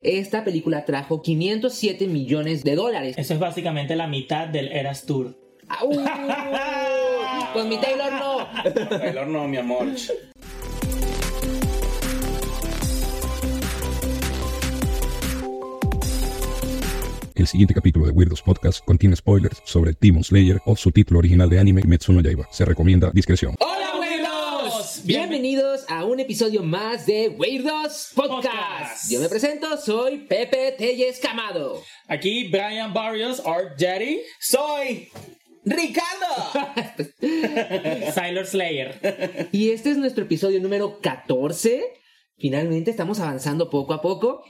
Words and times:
esta 0.00 0.44
película 0.44 0.84
trajo 0.84 1.20
507 1.22 2.06
millones 2.06 2.64
de 2.64 2.74
dólares. 2.74 3.16
Eso 3.18 3.34
es 3.34 3.40
básicamente 3.40 3.96
la 3.96 4.06
mitad 4.06 4.48
del 4.48 4.68
Eras 4.68 5.04
Tour. 5.04 5.36
Con 7.52 7.68
mi 7.68 7.78
Taylor 7.78 8.12
no. 8.12 8.98
Taylor 8.98 9.26
no, 9.26 9.46
mi 9.46 9.58
amor. 9.58 9.88
El 17.34 17.46
siguiente 17.46 17.72
capítulo 17.72 18.06
de 18.06 18.12
Weirdos 18.12 18.42
Podcast 18.42 18.84
contiene 18.84 19.16
spoilers 19.16 19.62
sobre 19.64 19.94
Demon 19.98 20.22
Slayer 20.22 20.60
o 20.66 20.76
su 20.76 20.90
título 20.90 21.20
original 21.20 21.48
de 21.48 21.58
anime 21.58 21.80
Kimetsu 21.82 22.12
no 22.12 22.20
Yaiba. 22.20 22.46
Se 22.50 22.64
recomienda 22.64 23.10
discreción. 23.14 23.54
¡Hola! 23.58 23.89
Bienvenidos 25.04 25.84
a 25.88 26.04
un 26.04 26.20
episodio 26.20 26.62
más 26.62 27.06
de 27.06 27.28
Weirdos 27.28 28.12
Podcast. 28.14 28.46
Podcast. 28.46 29.10
Yo 29.10 29.20
me 29.20 29.28
presento, 29.28 29.76
soy 29.78 30.18
Pepe 30.18 30.72
Telles 30.72 31.18
Camado. 31.18 31.82
Aquí 32.06 32.48
Brian 32.48 32.92
Barrios, 32.92 33.40
Art 33.46 33.78
Daddy, 33.78 34.20
Soy 34.40 35.08
Ricardo. 35.64 36.26
Sailor 38.14 38.46
Slayer. 38.46 39.48
Y 39.52 39.70
este 39.70 39.90
es 39.90 39.96
nuestro 39.96 40.24
episodio 40.24 40.60
número 40.60 41.00
14. 41.00 41.82
Finalmente 42.38 42.90
estamos 42.90 43.20
avanzando 43.20 43.70
poco 43.70 43.94
a 43.94 44.02
poco. 44.02 44.44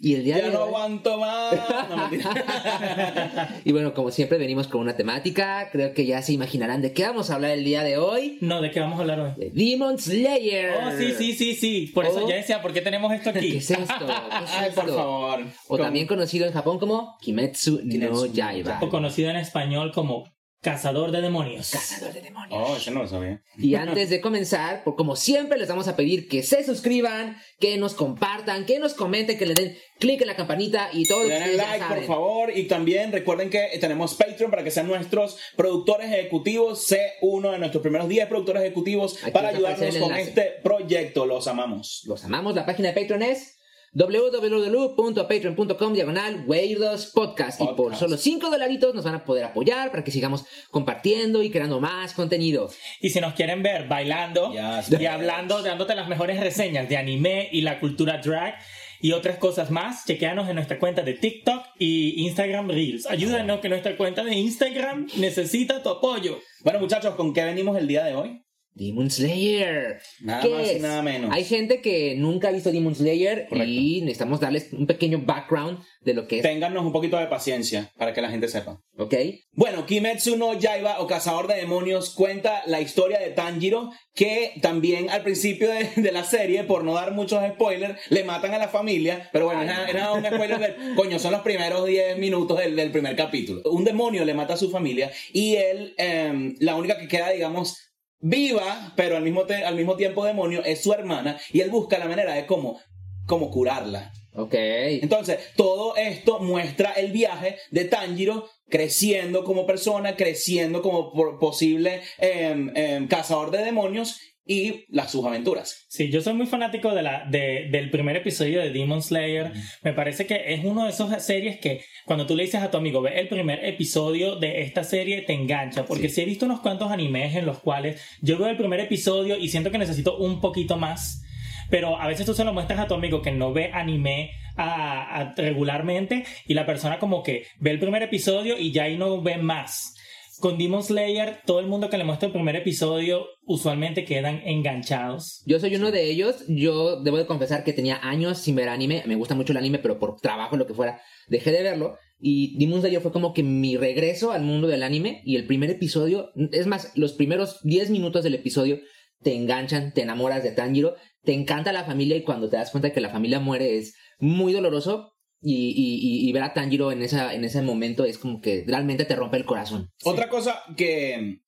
Y 0.00 0.14
el 0.14 0.22
día 0.24 0.38
Ya 0.38 0.46
de 0.46 0.52
no 0.52 0.60
hoy- 0.60 0.68
aguanto 0.68 1.18
más. 1.18 1.54
No. 1.90 2.08
Y 3.64 3.72
bueno, 3.72 3.94
como 3.94 4.10
siempre 4.10 4.38
venimos 4.38 4.68
con 4.68 4.80
una 4.80 4.94
temática. 4.96 5.68
Creo 5.72 5.92
que 5.92 6.06
ya 6.06 6.22
se 6.22 6.32
imaginarán 6.32 6.82
de 6.82 6.92
qué 6.92 7.02
vamos 7.04 7.30
a 7.30 7.34
hablar 7.34 7.50
el 7.52 7.64
día 7.64 7.82
de 7.82 7.98
hoy. 7.98 8.38
No, 8.40 8.60
¿de 8.62 8.70
qué 8.70 8.80
vamos 8.80 8.98
a 8.98 9.02
hablar 9.02 9.20
hoy? 9.20 9.30
De 9.36 9.50
Demon 9.50 9.98
Slayer. 9.98 10.74
Oh, 10.86 10.90
sí, 10.96 11.12
sí, 11.18 11.32
sí, 11.34 11.54
sí. 11.54 11.90
Por 11.94 12.06
eso 12.06 12.24
Oh. 12.24 12.28
ya 12.28 12.36
decía, 12.36 12.62
¿por 12.62 12.72
qué 12.72 12.80
tenemos 12.80 13.12
esto 13.12 13.32
¿Qué 13.32 13.38
aquí? 13.40 13.56
es 13.56 13.70
esto? 13.70 14.06
¿Qué 14.06 14.44
es 14.44 14.50
Ay, 14.56 14.70
por 14.74 14.84
esto? 14.84 14.96
favor. 14.96 15.40
O 15.68 15.78
también 15.78 16.06
conocido 16.06 16.46
en 16.46 16.52
Japón 16.52 16.78
como 16.78 17.16
Kimetsu, 17.20 17.80
no 17.82 17.90
Kimetsu 17.90 18.26
no 18.26 18.32
Yaiba. 18.32 18.78
O 18.80 18.88
conocido 18.88 19.30
en 19.30 19.36
español 19.36 19.90
como 19.92 20.24
Cazador 20.60 21.12
de 21.12 21.20
Demonios. 21.20 21.70
Cazador 21.70 22.12
de 22.12 22.20
demonios. 22.20 22.68
Oh, 22.68 22.76
eso 22.76 22.90
no 22.90 23.02
lo 23.02 23.08
sabía. 23.08 23.40
Y 23.56 23.76
antes 23.76 24.10
de 24.10 24.20
comenzar, 24.20 24.82
por 24.82 24.96
como 24.96 25.14
siempre 25.14 25.56
les 25.56 25.68
vamos 25.68 25.86
a 25.86 25.94
pedir 25.94 26.28
que 26.28 26.42
se 26.42 26.64
suscriban, 26.64 27.36
que 27.60 27.76
nos 27.76 27.94
compartan, 27.94 28.66
que 28.66 28.80
nos 28.80 28.94
comenten, 28.94 29.38
que 29.38 29.46
le 29.46 29.54
den 29.54 29.78
clic 30.00 30.20
en 30.20 30.26
la 30.26 30.34
campanita 30.34 30.90
y 30.92 31.06
todo 31.06 31.22
lo 31.22 31.28
que 31.28 31.34
Den 31.34 31.42
ustedes 31.42 31.58
ya 31.58 31.78
like, 31.78 31.94
por 31.94 32.04
favor. 32.04 32.56
Y 32.56 32.64
también 32.64 33.12
recuerden 33.12 33.50
que 33.50 33.78
tenemos 33.80 34.14
Patreon 34.14 34.50
para 34.50 34.64
que 34.64 34.72
sean 34.72 34.88
nuestros 34.88 35.38
productores 35.56 36.10
ejecutivos. 36.12 36.84
Sé 36.84 37.12
uno 37.22 37.52
de 37.52 37.58
nuestros 37.58 37.80
primeros 37.80 38.08
10 38.08 38.26
productores 38.26 38.62
ejecutivos 38.62 39.22
Aquí 39.22 39.30
para 39.30 39.50
ayudarnos 39.50 39.96
con 39.98 40.14
este 40.16 40.54
proyecto. 40.62 41.24
Los 41.24 41.46
amamos. 41.46 42.02
Los 42.04 42.24
amamos, 42.24 42.56
la 42.56 42.66
página 42.66 42.88
de 42.88 43.00
Patreon 43.00 43.22
es 43.22 43.57
www.patreon.com 43.92 45.92
diagonal 45.92 46.44
Weirdos 46.46 47.06
Podcast. 47.06 47.60
Y 47.60 47.66
por 47.76 47.96
solo 47.96 48.16
5 48.16 48.50
dolaritos 48.50 48.94
nos 48.94 49.04
van 49.04 49.16
a 49.16 49.24
poder 49.24 49.44
apoyar 49.44 49.90
para 49.90 50.04
que 50.04 50.10
sigamos 50.10 50.44
compartiendo 50.70 51.42
y 51.42 51.50
creando 51.50 51.80
más 51.80 52.12
contenido. 52.12 52.70
Y 53.00 53.10
si 53.10 53.20
nos 53.20 53.34
quieren 53.34 53.62
ver 53.62 53.88
bailando 53.88 54.52
y 54.52 55.06
hablando, 55.06 55.62
dándote 55.62 55.94
las 55.94 56.08
mejores 56.08 56.40
reseñas 56.40 56.88
de 56.88 56.96
anime 56.96 57.48
y 57.52 57.62
la 57.62 57.80
cultura 57.80 58.18
drag 58.18 58.56
y 59.00 59.12
otras 59.12 59.38
cosas 59.38 59.70
más, 59.70 60.04
chequeanos 60.06 60.48
en 60.48 60.56
nuestra 60.56 60.78
cuenta 60.78 61.02
de 61.02 61.14
TikTok 61.14 61.64
y 61.78 62.26
Instagram 62.26 62.68
Reels. 62.68 63.06
Ayúdanos 63.06 63.60
que 63.60 63.68
nuestra 63.68 63.96
cuenta 63.96 64.24
de 64.24 64.34
Instagram 64.34 65.06
necesita 65.16 65.82
tu 65.82 65.88
apoyo. 65.88 66.40
Bueno, 66.64 66.80
muchachos, 66.80 67.14
¿con 67.14 67.32
qué 67.32 67.44
venimos 67.44 67.78
el 67.78 67.86
día 67.86 68.04
de 68.04 68.14
hoy? 68.14 68.42
Demon 68.78 69.10
Slayer. 69.10 70.00
Nada 70.20 70.42
¿Qué 70.42 70.48
más 70.50 70.66
y 70.66 70.70
es? 70.70 70.80
nada 70.82 71.02
menos. 71.02 71.30
Hay 71.34 71.44
gente 71.44 71.80
que 71.80 72.14
nunca 72.16 72.48
ha 72.48 72.52
visto 72.52 72.70
Demon 72.70 72.94
Slayer 72.94 73.46
Correcto. 73.48 73.70
y 73.70 74.00
necesitamos 74.02 74.40
darles 74.40 74.72
un 74.72 74.86
pequeño 74.86 75.20
background 75.24 75.80
de 76.02 76.14
lo 76.14 76.26
que 76.28 76.36
es. 76.36 76.42
Téngannos 76.42 76.84
un 76.84 76.92
poquito 76.92 77.18
de 77.18 77.26
paciencia 77.26 77.92
para 77.98 78.14
que 78.14 78.22
la 78.22 78.30
gente 78.30 78.48
sepa. 78.48 78.80
¿Ok? 78.96 79.14
Bueno, 79.52 79.84
Kimetsu 79.86 80.36
no 80.36 80.58
Yaiba 80.58 81.00
o 81.00 81.06
Cazador 81.06 81.46
de 81.48 81.56
Demonios 81.56 82.10
cuenta 82.10 82.62
la 82.66 82.80
historia 82.80 83.18
de 83.18 83.30
Tanjiro 83.30 83.90
que 84.14 84.54
también 84.62 85.10
al 85.10 85.22
principio 85.22 85.70
de, 85.70 85.90
de 85.96 86.12
la 86.12 86.24
serie, 86.24 86.64
por 86.64 86.82
no 86.84 86.94
dar 86.94 87.12
muchos 87.12 87.40
spoilers, 87.52 88.00
le 88.10 88.24
matan 88.24 88.52
a 88.54 88.58
la 88.58 88.68
familia, 88.68 89.28
pero 89.32 89.44
bueno, 89.46 89.62
era, 89.62 89.88
era 89.88 90.12
un 90.12 90.24
spoiler 90.24 90.58
de, 90.58 90.94
coño, 90.96 91.18
son 91.20 91.32
los 91.32 91.42
primeros 91.42 91.86
10 91.86 92.18
minutos 92.18 92.58
del, 92.58 92.74
del 92.74 92.90
primer 92.90 93.14
capítulo. 93.14 93.62
Un 93.70 93.84
demonio 93.84 94.24
le 94.24 94.34
mata 94.34 94.54
a 94.54 94.56
su 94.56 94.70
familia 94.70 95.10
y 95.32 95.54
él, 95.54 95.94
em, 95.98 96.56
la 96.58 96.74
única 96.74 96.98
que 96.98 97.06
queda, 97.06 97.30
digamos, 97.30 97.87
viva, 98.20 98.92
pero 98.96 99.16
al 99.16 99.22
mismo, 99.22 99.44
al 99.64 99.74
mismo 99.74 99.96
tiempo 99.96 100.24
demonio, 100.24 100.64
es 100.64 100.82
su 100.82 100.92
hermana 100.92 101.38
y 101.52 101.60
él 101.60 101.70
busca 101.70 101.98
la 101.98 102.06
manera 102.06 102.34
de 102.34 102.46
cómo, 102.46 102.80
cómo 103.26 103.50
curarla. 103.50 104.12
Ok. 104.34 104.54
Entonces, 104.54 105.38
todo 105.56 105.96
esto 105.96 106.38
muestra 106.38 106.92
el 106.92 107.10
viaje 107.10 107.56
de 107.70 107.84
Tanjiro 107.86 108.48
creciendo 108.68 109.42
como 109.42 109.66
persona, 109.66 110.14
creciendo 110.14 110.82
como 110.82 111.12
por- 111.12 111.38
posible 111.38 112.02
em, 112.18 112.70
em, 112.76 113.08
cazador 113.08 113.50
de 113.50 113.64
demonios 113.64 114.20
y 114.50 114.86
las 114.88 115.12
sus 115.12 115.24
aventuras. 115.26 115.84
Sí, 115.90 116.08
yo 116.10 116.22
soy 116.22 116.32
muy 116.32 116.46
fanático 116.46 116.94
de 116.94 117.02
la, 117.02 117.26
de- 117.26 117.68
del 117.70 117.90
primer 117.90 118.16
episodio 118.16 118.60
de 118.60 118.70
Demon 118.70 119.02
Slayer. 119.02 119.52
Me 119.82 119.92
parece 119.92 120.26
que 120.26 120.54
es 120.54 120.64
uno 120.64 120.84
de 120.84 120.90
esas 120.90 121.24
series 121.24 121.60
que 121.60 121.82
cuando 122.06 122.26
tú 122.26 122.34
le 122.34 122.44
dices 122.44 122.62
a 122.62 122.70
tu 122.70 122.78
amigo, 122.78 123.02
ve 123.02 123.20
el 123.20 123.28
primer 123.28 123.62
episodio 123.64 124.36
de 124.36 124.62
esta 124.62 124.84
serie, 124.84 125.20
te 125.20 125.34
engancha. 125.34 125.84
Porque 125.84 126.08
Sí. 126.08 126.14
sí 126.16 126.20
he 126.22 126.24
visto 126.24 126.46
unos 126.46 126.60
cuantos 126.60 126.90
animes 126.90 127.36
en 127.36 127.44
los 127.44 127.58
cuales 127.58 128.02
yo 128.22 128.38
veo 128.38 128.48
el 128.48 128.56
primer 128.56 128.80
episodio 128.80 129.36
y 129.36 129.48
siento 129.50 129.70
que 129.70 129.76
necesito 129.78 130.16
un 130.16 130.40
poquito 130.40 130.78
más. 130.78 131.22
Pero 131.70 132.00
a 132.00 132.06
veces 132.06 132.24
tú 132.24 132.32
se 132.32 132.44
lo 132.44 132.54
muestras 132.54 132.80
a 132.80 132.86
tu 132.88 132.94
amigo 132.94 133.20
que 133.20 133.30
no 133.30 133.52
ve 133.52 133.70
anime 133.74 134.30
a- 134.56 135.20
a- 135.20 135.34
regularmente 135.36 136.24
y 136.46 136.54
la 136.54 136.64
persona 136.64 136.98
como 136.98 137.22
que 137.22 137.44
ve 137.60 137.70
el 137.70 137.78
primer 137.78 138.02
episodio 138.02 138.56
y 138.58 138.72
ya 138.72 138.84
ahí 138.84 138.96
no 138.96 139.20
ve 139.20 139.36
más. 139.36 139.94
Con 140.40 140.56
Demon 140.56 140.84
Slayer, 140.84 141.40
todo 141.44 141.58
el 141.58 141.66
mundo 141.66 141.90
que 141.90 141.98
le 141.98 142.04
muestra 142.04 142.26
el 142.26 142.32
primer 142.32 142.54
episodio 142.54 143.26
usualmente 143.44 144.04
quedan 144.04 144.40
enganchados. 144.44 145.42
Yo 145.46 145.58
soy 145.58 145.74
uno 145.74 145.90
de 145.90 146.08
ellos. 146.10 146.44
Yo 146.48 147.02
debo 147.02 147.16
de 147.16 147.26
confesar 147.26 147.64
que 147.64 147.72
tenía 147.72 147.98
años 148.02 148.38
sin 148.38 148.54
ver 148.54 148.68
anime. 148.68 149.02
Me 149.06 149.16
gusta 149.16 149.34
mucho 149.34 149.52
el 149.52 149.56
anime, 149.56 149.80
pero 149.80 149.98
por 149.98 150.20
trabajo, 150.20 150.56
lo 150.56 150.66
que 150.66 150.74
fuera, 150.74 151.00
dejé 151.26 151.50
de 151.50 151.62
verlo. 151.64 151.96
Y 152.20 152.56
Demon 152.58 152.80
Slayer 152.80 153.00
fue 153.00 153.10
como 153.10 153.32
que 153.32 153.42
mi 153.42 153.76
regreso 153.76 154.30
al 154.30 154.42
mundo 154.42 154.68
del 154.68 154.84
anime. 154.84 155.22
Y 155.24 155.34
el 155.34 155.46
primer 155.46 155.70
episodio, 155.70 156.30
es 156.52 156.68
más, 156.68 156.92
los 156.96 157.14
primeros 157.14 157.58
10 157.64 157.90
minutos 157.90 158.22
del 158.22 158.34
episodio 158.34 158.78
te 159.22 159.34
enganchan, 159.34 159.92
te 159.92 160.02
enamoras 160.02 160.44
de 160.44 160.52
Tanjiro, 160.52 160.94
te 161.24 161.32
encanta 161.32 161.72
la 161.72 161.84
familia 161.84 162.16
y 162.16 162.22
cuando 162.22 162.48
te 162.48 162.56
das 162.56 162.70
cuenta 162.70 162.92
que 162.92 163.00
la 163.00 163.10
familia 163.10 163.40
muere 163.40 163.76
es 163.76 163.96
muy 164.20 164.52
doloroso. 164.52 165.14
Y, 165.40 165.54
y- 165.54 166.28
y- 166.28 166.32
ver 166.32 166.42
a 166.42 166.52
Tanjiro 166.52 166.90
en, 166.90 167.00
esa, 167.02 167.32
en 167.32 167.44
ese 167.44 167.62
momento 167.62 168.04
es 168.04 168.18
como 168.18 168.40
que 168.40 168.64
realmente 168.66 169.04
te 169.04 169.14
rompe 169.14 169.36
el 169.36 169.44
corazón. 169.44 169.88
Otra 170.04 170.28
cosa 170.28 170.62
que 170.76 171.42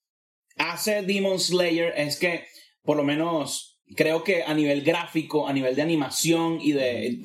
hace 0.56 1.02
Demon 1.02 1.40
Slayer 1.40 1.92
es 1.96 2.16
que, 2.16 2.44
por 2.82 2.96
lo 2.96 3.02
menos, 3.02 3.80
creo 3.96 4.22
que 4.22 4.44
a 4.44 4.54
nivel 4.54 4.82
gráfico, 4.82 5.48
a 5.48 5.52
nivel 5.52 5.74
de 5.74 5.82
animación 5.82 6.60
y 6.60 6.70
de- 6.72 7.16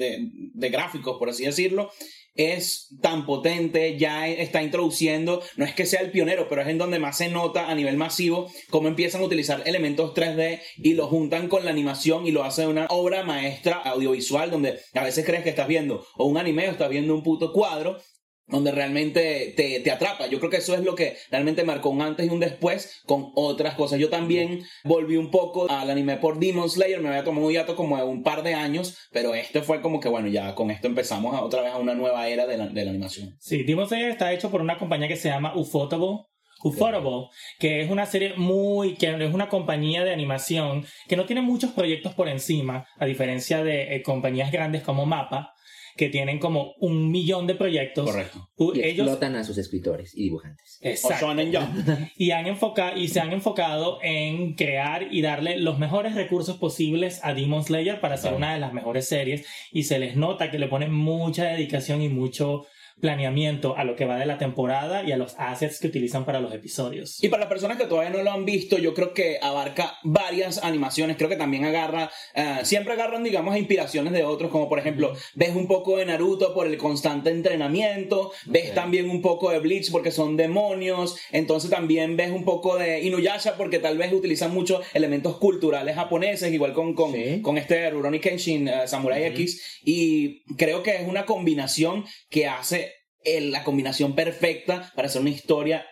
de 0.54 0.70
gráficos, 0.70 1.18
por 1.20 1.30
así 1.30 1.46
decirlo, 1.46 1.92
es 2.35 2.90
tan 3.01 3.25
potente, 3.25 3.97
ya 3.97 4.28
está 4.28 4.62
introduciendo, 4.62 5.41
no 5.56 5.66
es 5.66 5.73
que 5.73 5.85
sea 5.85 6.01
el 6.01 6.12
pionero, 6.12 6.47
pero 6.50 6.62
es 6.62 6.68
en 6.68 6.78
donde 6.78 7.00
más 7.00 7.18
se 7.18 7.29
nota 7.29 7.69
a 7.69 7.75
nivel 7.75 7.97
masivo 7.97 8.51
cómo 8.69 8.88
empiezan 8.88 9.22
a 9.22 9.25
utilizar 9.25 9.63
elementos 9.66 10.13
3D 10.13 10.62
y 10.78 10.94
lo 10.94 11.07
juntan 11.07 11.47
con 11.47 11.66
la 11.66 11.72
animación 11.72 12.28
y 12.28 12.31
lo 12.31 12.44
hacen 12.44 12.68
una 12.68 12.88
obra 12.90 13.24
maestra 13.24 13.78
audiovisual 13.78 14.51
donde 14.51 14.79
a 14.94 15.03
veces 15.03 15.25
crees 15.25 15.44
que 15.44 15.50
estás 15.50 15.68
viendo 15.68 16.06
o 16.16 16.25
un 16.25 16.38
anime 16.38 16.68
o 16.68 16.72
estás 16.72 16.90
viendo 16.90 17.16
un 17.16 17.24
puto 17.24 17.53
cuadro 17.53 18.00
donde 18.47 18.72
realmente 18.72 19.53
te, 19.57 19.79
te 19.79 19.91
atrapa. 19.91 20.28
Yo 20.28 20.38
creo 20.39 20.50
que 20.51 20.57
eso 20.57 20.73
es 20.75 20.81
lo 20.81 20.95
que 20.95 21.17
realmente 21.31 21.63
marcó 21.63 21.89
un 21.89 22.01
antes 22.01 22.25
y 22.25 22.29
un 22.29 22.39
después 22.39 23.01
con 23.06 23.31
otras 23.35 23.75
cosas. 23.75 24.00
Yo 24.00 24.09
también 24.09 24.63
volví 24.83 25.17
un 25.17 25.31
poco 25.31 25.69
al 25.69 25.89
anime 25.89 26.17
por 26.17 26.39
Demon 26.39 26.69
Slayer, 26.69 27.00
me 27.01 27.09
había 27.09 27.23
tomado 27.23 27.47
un 27.47 27.51
hiato 27.53 27.75
como 27.75 27.97
de 27.97 28.03
un 28.03 28.23
par 28.23 28.44
de 28.44 28.53
años, 28.53 28.97
pero 29.11 29.33
este 29.33 29.61
fue 29.61 29.81
como 29.81 30.00
que, 30.00 30.09
bueno, 30.09 30.28
ya 30.28 30.53
con 30.56 30.69
esto 30.72 30.88
empezamos 30.88 31.33
a- 31.35 31.44
otra 31.44 31.61
vez 31.61 31.72
a 31.73 31.78
una 31.78 31.95
nueva 31.95 32.27
era 32.27 32.45
de 32.45 32.57
la, 32.57 32.68
de 32.68 32.86
la 32.86 32.92
animación. 32.92 33.36
Sí, 33.39 33.63
Demon 33.63 33.88
Slayer 33.88 34.09
está 34.12 34.31
hecho 34.31 34.51
por 34.51 34.62
una 34.62 34.77
compañía 34.77 35.07
que 35.07 35.15
se 35.18 35.30
llama 35.30 35.56
Ufotable. 35.56 36.25
Ufotable, 36.63 37.27
que 37.59 37.81
es 37.81 37.91
una 37.91 38.06
serie 38.07 38.33
muy, 38.38 38.95
que 38.95 39.07
es 39.24 39.33
una 39.33 39.50
compañía 39.50 40.03
de 40.03 40.12
animación 40.13 40.86
que 41.07 41.15
no 41.15 41.25
tiene 41.25 41.41
muchos 41.41 41.71
proyectos 41.74 42.13
por 42.15 42.27
encima, 42.27 42.88
a 42.98 43.06
diferencia 43.06 43.63
de 43.63 43.95
eh, 43.95 44.01
compañías 44.01 44.51
grandes 44.51 44.81
como 44.81 45.06
Mapa, 45.06 45.53
que 45.95 46.09
tienen 46.09 46.39
como 46.39 46.74
un 46.80 47.09
millón 47.12 47.47
de 47.47 47.56
proyectos. 47.56 48.06
Correcto. 48.06 48.50
U- 48.57 48.74
Y 48.75 48.81
ellos, 48.83 49.07
explotan 49.07 49.36
a 49.36 49.44
sus 49.44 49.57
escritores 49.57 50.13
y 50.15 50.24
dibujantes. 50.24 50.80
O 50.83 50.88
Exacto. 50.88 51.27
Jump. 51.27 51.89
y, 52.18 52.31
han 52.31 52.47
enfocado, 52.47 52.97
y 52.97 53.07
se 53.07 53.19
han 53.19 53.31
enfocado 53.33 54.00
en 54.03 54.56
crear 54.56 55.07
y 55.13 55.21
darle 55.21 55.57
los 55.59 55.80
mejores 55.80 56.15
recursos 56.15 56.57
posibles 56.57 57.19
a 57.24 57.33
Demon 57.33 57.63
Slayer 57.63 58.00
para 58.01 58.15
hacer 58.15 58.25
Claro. 58.31 58.38
una 58.38 58.53
de 58.53 58.59
las 58.59 58.74
mejores 58.74 59.07
series 59.07 59.45
y 59.71 59.83
se 59.83 60.00
les 60.00 60.15
nota 60.15 60.51
que 60.51 60.59
le 60.59 60.68
ponen 60.68 60.94
mucha 60.94 61.45
dedicación 61.45 62.01
y 62.01 62.09
mucho 62.09 62.65
planeamiento 63.01 63.77
a 63.77 63.83
lo 63.83 63.95
que 63.95 64.06
va 64.06 64.18
de 64.18 64.25
la 64.25 64.38
temporada 64.38 65.03
y 65.03 65.12
a 65.12 65.18
los 65.18 65.36
assets 65.38 65.80
que 65.80 65.88
utilizan 65.88 66.25
para 66.25 66.39
los 66.39 66.53
episodios. 66.53 67.24
Y 67.24 67.30
para 67.30 67.42
las 67.42 67.50
personas 67.50 67.77
que 67.77 67.86
todavía 67.86 68.09
no 68.09 68.24
lo 68.24 68.31
han 68.31 68.45
visto, 68.45 68.77
yo 68.77 68.94
creo 68.94 69.13
que 69.13 69.38
abarca 69.42 69.97
varias 70.03 70.63
animaciones. 70.63 71.18
Creo 71.18 71.30
que 71.30 71.36
también 71.36 71.65
agarra, 71.65 72.09
eh, 72.33 72.59
siempre 72.63 72.94
agarran, 72.94 73.24
digamos, 73.24 73.57
inspiraciones 73.57 74.13
de 74.13 74.24
otros, 74.24 74.50
como 74.50 74.69
por 74.69 74.80
ejemplo, 74.80 75.13
ves 75.36 75.56
un 75.56 75.68
poco 75.68 75.97
de 75.97 76.06
Naruto 76.06 76.53
por 76.53 76.68
el 76.68 76.77
constante 76.77 77.30
entrenamiento, 77.30 78.31
ves 78.45 78.74
también 78.74 79.09
un 79.09 79.21
poco 79.21 79.51
de 79.51 79.59
Bleach 79.59 79.91
porque 79.91 80.12
son 80.12 80.38
demonios, 80.38 81.18
entonces 81.31 81.69
también 81.69 82.15
ves 82.15 82.31
un 82.31 82.45
poco 82.45 82.77
de 82.77 83.01
Inuyasha 83.01 83.57
porque 83.57 83.80
tal 83.80 83.98
vez 83.98 84.13
utilizan 84.13 84.53
muchos 84.53 84.86
elementos 84.94 85.38
culturales 85.38 85.95
japoneses, 85.95 86.51
igual 86.53 86.74
con, 86.74 86.94
con, 86.94 87.13
con 87.41 87.57
este 87.57 87.89
Rurouni 87.89 88.19
Kenshin 88.19 88.68
eh, 88.68 88.88
Samurai 88.88 89.25
X, 89.25 89.81
y 89.83 90.44
creo 90.56 90.81
que 90.81 90.95
es 90.95 91.07
una 91.07 91.25
combinación 91.25 92.06
que 92.30 92.48
hace 92.48 92.85
la 93.25 93.63
combinación 93.63 94.13
perfecta 94.13 94.92
para 94.95 95.07
hacer 95.07 95.22
una 95.22 95.31
historia 95.31 95.86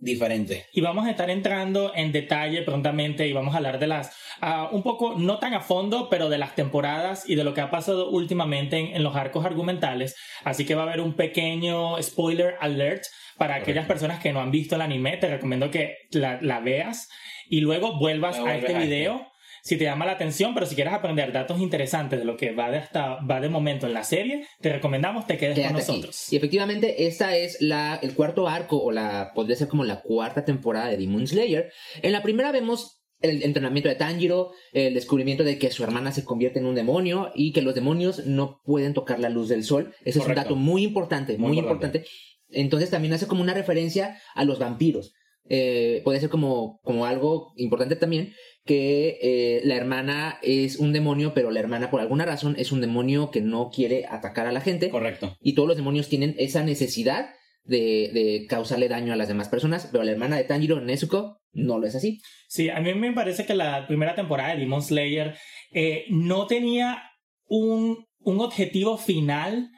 diferente. 0.00 0.66
Y 0.72 0.80
vamos 0.80 1.06
a 1.06 1.10
estar 1.10 1.30
entrando 1.30 1.92
en 1.94 2.10
detalle 2.10 2.62
prontamente 2.62 3.26
y 3.28 3.32
vamos 3.32 3.54
a 3.54 3.58
hablar 3.58 3.78
de 3.78 3.86
las, 3.86 4.16
ah, 4.40 4.68
un 4.72 4.82
poco, 4.82 5.14
no 5.16 5.38
tan 5.38 5.54
a 5.54 5.60
fondo, 5.60 6.08
pero 6.08 6.28
de 6.28 6.38
las 6.38 6.54
temporadas 6.54 7.28
y 7.28 7.34
de 7.34 7.44
lo 7.44 7.54
que 7.54 7.60
ha 7.60 7.70
pasado 7.70 8.10
últimamente 8.10 8.96
en, 8.96 9.02
los 9.02 9.14
arcos 9.14 9.44
argumentales. 9.44 10.16
Así 10.44 10.64
que 10.64 10.74
va 10.74 10.82
a 10.82 10.86
haber 10.86 11.00
un 11.00 11.14
pequeño 11.14 12.02
spoiler 12.02 12.56
alert 12.60 13.04
para 13.36 13.56
aquellas 13.56 13.86
personas 13.86 14.20
que 14.20 14.32
no 14.32 14.40
han 14.40 14.50
visto 14.50 14.74
el 14.74 14.82
anime. 14.82 15.18
Te 15.18 15.28
recomiendo 15.28 15.70
que 15.70 15.96
la, 16.10 16.60
veas 16.60 17.08
y 17.48 17.60
luego 17.60 17.98
vuelvas 17.98 18.38
a 18.38 18.56
este 18.56 18.74
video 18.74 19.29
si 19.62 19.76
te 19.76 19.84
llama 19.84 20.06
la 20.06 20.12
atención, 20.12 20.54
pero 20.54 20.66
si 20.66 20.74
quieres 20.74 20.92
aprender 20.92 21.32
datos 21.32 21.60
interesantes 21.60 22.18
de 22.18 22.24
lo 22.24 22.36
que 22.36 22.52
va 22.52 22.70
de 22.70 22.78
hasta 22.78 23.16
va 23.24 23.40
de 23.40 23.48
momento 23.48 23.86
en 23.86 23.92
la 23.92 24.04
serie, 24.04 24.46
te 24.60 24.72
recomendamos 24.72 25.26
te 25.26 25.36
quedes 25.36 25.58
con 25.58 25.74
nosotros. 25.74 26.32
Y 26.32 26.36
efectivamente, 26.36 27.06
esta 27.06 27.36
es 27.36 27.60
la, 27.60 27.98
el 28.02 28.14
cuarto 28.14 28.48
arco, 28.48 28.82
o 28.82 28.92
la 28.92 29.32
podría 29.34 29.56
ser 29.56 29.68
como 29.68 29.84
la 29.84 30.02
cuarta 30.02 30.44
temporada 30.44 30.88
de 30.88 30.96
Demon 30.96 31.26
Slayer. 31.26 31.72
En 32.02 32.12
la 32.12 32.22
primera 32.22 32.52
vemos 32.52 33.00
el 33.20 33.42
entrenamiento 33.42 33.88
de 33.88 33.96
Tanjiro, 33.96 34.52
el 34.72 34.94
descubrimiento 34.94 35.44
de 35.44 35.58
que 35.58 35.70
su 35.70 35.84
hermana 35.84 36.12
se 36.12 36.24
convierte 36.24 36.58
en 36.58 36.66
un 36.66 36.74
demonio 36.74 37.30
y 37.34 37.52
que 37.52 37.62
los 37.62 37.74
demonios 37.74 38.26
no 38.26 38.60
pueden 38.64 38.94
tocar 38.94 39.20
la 39.20 39.28
luz 39.28 39.48
del 39.48 39.64
sol. 39.64 39.94
Ese 40.04 40.20
es 40.20 40.26
un 40.26 40.34
dato 40.34 40.56
muy 40.56 40.84
importante, 40.84 41.36
muy, 41.36 41.58
importante. 41.58 42.04
Entonces 42.48 42.90
también 42.90 43.12
hace 43.12 43.26
como 43.26 43.42
una 43.42 43.54
referencia 43.54 44.18
a 44.34 44.44
los 44.44 44.58
vampiros. 44.58 45.12
Eh, 45.48 46.00
puede 46.04 46.20
ser 46.20 46.30
como, 46.30 46.80
como 46.82 47.06
algo 47.06 47.52
importante 47.56 47.96
también 47.96 48.32
que 48.64 49.18
eh, 49.22 49.60
la 49.64 49.76
hermana 49.76 50.38
es 50.42 50.76
un 50.76 50.92
demonio, 50.92 51.32
pero 51.34 51.50
la 51.50 51.60
hermana 51.60 51.90
por 51.90 52.00
alguna 52.00 52.26
razón 52.26 52.54
es 52.58 52.72
un 52.72 52.80
demonio 52.80 53.30
que 53.30 53.40
no 53.40 53.70
quiere 53.70 54.06
atacar 54.06 54.46
a 54.46 54.52
la 54.52 54.60
gente. 54.60 54.90
Correcto. 54.90 55.36
Y 55.40 55.54
todos 55.54 55.68
los 55.68 55.76
demonios 55.76 56.08
tienen 56.08 56.34
esa 56.38 56.62
necesidad 56.62 57.30
de, 57.64 58.10
de 58.12 58.46
causarle 58.48 58.88
daño 58.88 59.12
a 59.12 59.16
las 59.16 59.28
demás 59.28 59.48
personas, 59.48 59.88
pero 59.90 60.04
la 60.04 60.12
hermana 60.12 60.36
de 60.36 60.44
Tanjiro, 60.44 60.80
Nezuko, 60.80 61.40
no 61.52 61.78
lo 61.78 61.86
es 61.86 61.94
así. 61.94 62.20
Sí, 62.48 62.68
a 62.68 62.80
mí 62.80 62.94
me 62.94 63.12
parece 63.12 63.46
que 63.46 63.54
la 63.54 63.86
primera 63.86 64.14
temporada 64.14 64.54
de 64.54 64.60
Demon 64.60 64.82
Slayer 64.82 65.36
eh, 65.72 66.04
no 66.10 66.46
tenía 66.46 67.02
un, 67.46 68.06
un 68.18 68.40
objetivo 68.40 68.98
final 68.98 69.70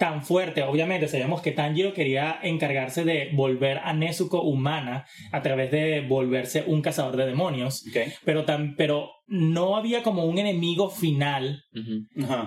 tan 0.00 0.24
fuerte. 0.24 0.62
Obviamente 0.62 1.08
sabíamos 1.08 1.42
que 1.42 1.52
Tanjiro 1.52 1.92
quería 1.92 2.38
encargarse 2.42 3.04
de 3.04 3.28
volver 3.34 3.80
a 3.84 3.92
Nezuko 3.92 4.40
humana 4.40 5.04
a 5.30 5.42
través 5.42 5.70
de 5.70 6.00
volverse 6.00 6.64
un 6.66 6.80
cazador 6.80 7.18
de 7.18 7.26
demonios. 7.26 7.84
Pero, 8.24 8.46
tan, 8.46 8.76
pero 8.76 9.10
no 9.26 9.76
había 9.76 10.02
como 10.02 10.24
un 10.24 10.38
enemigo 10.38 10.88
final 10.88 11.64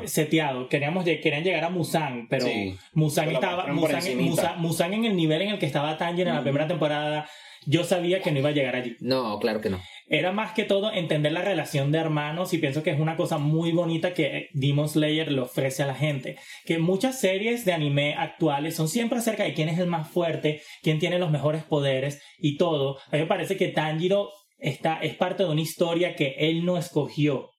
seteado. 0.06 0.68
Queríamos, 0.68 1.06
querían 1.06 1.44
llegar 1.44 1.64
a 1.64 1.70
Musan, 1.70 2.28
pero 2.28 2.48
Musan 2.96 3.30
estaba... 3.30 3.68
Musan, 3.68 4.94
en 4.96 5.06
el 5.06 5.16
nivel 5.16 5.44
en 5.44 5.50
el 5.50 5.60
que 5.60 5.68
estaba 5.68 5.96
Tanjiro 5.96 6.32
en 6.32 6.36
la 6.36 6.42
primera 6.42 6.68
temporada 6.68 7.28
yo 7.66 7.84
sabía 7.84 8.22
que 8.22 8.32
no 8.32 8.40
iba 8.40 8.50
a 8.50 8.54
llegar 8.54 8.76
allí. 8.76 8.96
No, 9.00 9.40
claro 9.40 9.62
que 9.62 9.70
no. 9.70 9.80
Era 10.08 10.32
más 10.32 10.54
que 10.54 10.64
todo 10.64 10.92
entender 10.92 11.32
la 11.32 11.42
relación 11.42 11.92
de 11.92 12.00
hermanos 12.00 12.54
y 12.54 12.58
pienso 12.58 12.84
que 12.84 12.92
es 12.92 13.00
una 13.00 13.16
cosa 13.16 13.38
muy 13.38 13.72
bonita 13.72 14.14
que 14.14 14.50
Demon 14.54 14.90
Slayer 14.90 15.32
le 15.32 15.42
ofrece 15.42 15.84
a 15.84 15.88
la 15.88 15.96
gente. 15.96 16.38
Que 16.66 16.78
muchas 16.78 17.20
series 17.20 17.66
de 17.66 17.74
anime 17.74 18.16
actuales 18.16 18.76
son 18.76 18.88
siempre 18.88 19.20
acerca 19.20 19.44
de 19.44 19.54
quién 19.54 19.70
es 19.70 19.80
el 19.80 19.88
más 19.88 20.10
fuerte, 20.10 20.62
quién 20.82 21.00
tiene 21.00 21.20
los 21.20 21.32
mejores 21.32 21.64
poderes 21.64 22.22
y 22.38 22.58
todo. 22.58 22.98
A 23.12 23.16
mí 23.16 23.20
me 23.20 23.28
parece 23.28 23.58
que 23.58 23.70
Tanjiro 23.70 24.30
está, 24.58 25.00
es 25.02 25.16
parte 25.16 25.44
de 25.44 25.50
una 25.50 25.62
historia 25.62 26.16
que 26.16 26.36
él 26.38 26.66
no 26.66 26.78
escogió. 26.78 27.50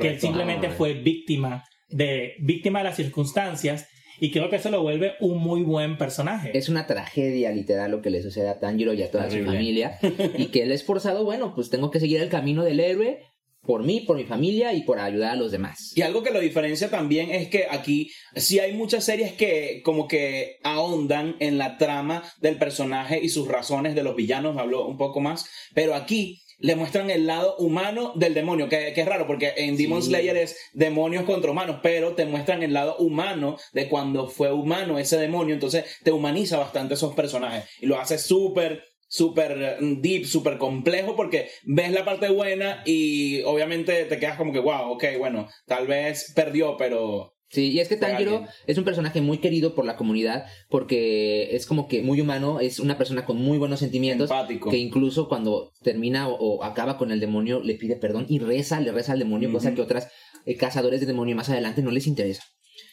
Que 0.00 0.08
él 0.08 0.20
simplemente 0.20 0.68
ah, 0.68 0.74
fue 0.76 0.94
víctima 0.94 1.64
de, 1.92 2.34
víctima 2.40 2.80
de 2.80 2.84
las 2.84 2.96
circunstancias 2.96 3.88
y 4.22 4.30
creo 4.30 4.48
que 4.48 4.54
eso 4.54 4.70
lo 4.70 4.80
vuelve 4.80 5.14
un 5.18 5.38
muy 5.38 5.64
buen 5.64 5.98
personaje. 5.98 6.56
Es 6.56 6.68
una 6.68 6.86
tragedia 6.86 7.50
literal 7.50 7.90
lo 7.90 8.02
que 8.02 8.10
le 8.10 8.22
sucede 8.22 8.48
a 8.48 8.60
Tanjiro 8.60 8.94
y 8.94 9.02
a 9.02 9.10
toda 9.10 9.28
su 9.28 9.44
familia. 9.44 9.98
y 10.38 10.46
que 10.46 10.62
él 10.62 10.70
es 10.70 10.84
forzado, 10.84 11.24
bueno, 11.24 11.56
pues 11.56 11.70
tengo 11.70 11.90
que 11.90 11.98
seguir 11.98 12.20
el 12.20 12.28
camino 12.28 12.62
del 12.62 12.78
héroe 12.78 13.18
por 13.62 13.82
mí, 13.82 14.02
por 14.02 14.16
mi 14.16 14.22
familia 14.22 14.74
y 14.74 14.82
por 14.82 15.00
ayudar 15.00 15.32
a 15.32 15.36
los 15.36 15.50
demás. 15.50 15.90
Y 15.96 16.02
algo 16.02 16.22
que 16.22 16.30
lo 16.30 16.38
diferencia 16.38 16.88
también 16.88 17.32
es 17.32 17.48
que 17.48 17.66
aquí 17.68 18.12
sí 18.36 18.60
hay 18.60 18.74
muchas 18.74 19.02
series 19.02 19.32
que 19.32 19.82
como 19.84 20.06
que 20.06 20.58
ahondan 20.62 21.34
en 21.40 21.58
la 21.58 21.76
trama 21.76 22.22
del 22.40 22.58
personaje 22.58 23.18
y 23.20 23.28
sus 23.28 23.48
razones 23.48 23.96
de 23.96 24.04
los 24.04 24.14
villanos, 24.14 24.56
hablo 24.56 24.86
un 24.86 24.98
poco 24.98 25.18
más, 25.18 25.50
pero 25.74 25.96
aquí 25.96 26.40
le 26.62 26.76
muestran 26.76 27.10
el 27.10 27.26
lado 27.26 27.56
humano 27.56 28.12
del 28.14 28.34
demonio, 28.34 28.68
que, 28.68 28.94
es 28.96 29.06
raro 29.06 29.26
porque 29.26 29.52
en 29.56 29.76
Demon 29.76 30.02
Slayer 30.02 30.36
es 30.36 30.56
demonios 30.72 31.24
contra 31.24 31.50
humanos, 31.50 31.80
pero 31.82 32.14
te 32.14 32.24
muestran 32.24 32.62
el 32.62 32.72
lado 32.72 32.96
humano 32.96 33.56
de 33.72 33.88
cuando 33.88 34.28
fue 34.28 34.52
humano 34.52 34.98
ese 34.98 35.18
demonio, 35.18 35.54
entonces 35.54 35.84
te 36.04 36.12
humaniza 36.12 36.58
bastante 36.58 36.94
esos 36.94 37.14
personajes 37.14 37.68
y 37.80 37.86
lo 37.86 37.98
hace 37.98 38.16
súper 38.16 38.84
súper 39.08 39.76
mm, 39.80 40.00
deep, 40.00 40.24
súper 40.24 40.56
complejo 40.56 41.14
porque 41.14 41.50
ves 41.64 41.90
la 41.90 42.04
parte 42.04 42.30
buena 42.30 42.82
y 42.86 43.42
obviamente 43.42 44.04
te 44.04 44.18
quedas 44.18 44.38
como 44.38 44.52
que, 44.52 44.60
wow, 44.60 44.92
ok, 44.92 45.04
bueno, 45.18 45.48
tal 45.66 45.86
vez 45.86 46.32
perdió, 46.34 46.76
pero 46.78 47.34
Sí, 47.52 47.70
y 47.70 47.80
es 47.80 47.88
que 47.88 47.98
Tanjiro 47.98 48.46
es 48.66 48.78
un 48.78 48.84
personaje 48.84 49.20
muy 49.20 49.36
querido 49.36 49.74
por 49.74 49.84
la 49.84 49.96
comunidad 49.96 50.46
porque 50.70 51.54
es 51.54 51.66
como 51.66 51.86
que 51.86 52.02
muy 52.02 52.18
humano, 52.18 52.60
es 52.60 52.78
una 52.78 52.96
persona 52.96 53.26
con 53.26 53.36
muy 53.36 53.58
buenos 53.58 53.80
sentimientos. 53.80 54.30
Que 54.70 54.78
incluso 54.78 55.28
cuando 55.28 55.70
termina 55.82 56.28
o, 56.28 56.64
acaba 56.64 56.96
con 56.96 57.12
el 57.12 57.20
demonio 57.20 57.60
le 57.60 57.74
pide 57.74 57.96
perdón 57.96 58.24
y 58.26 58.38
reza, 58.38 58.80
le 58.80 58.90
reza 58.90 59.12
al 59.12 59.18
demonio, 59.18 59.52
cosa 59.52 59.74
que 59.74 59.82
otras 59.82 60.08
eh, 60.46 60.56
cazadores 60.56 61.00
de 61.00 61.06
demonio 61.06 61.36
más 61.36 61.50
adelante 61.50 61.82
no 61.82 61.90
les 61.90 62.06
interesa. 62.06 62.42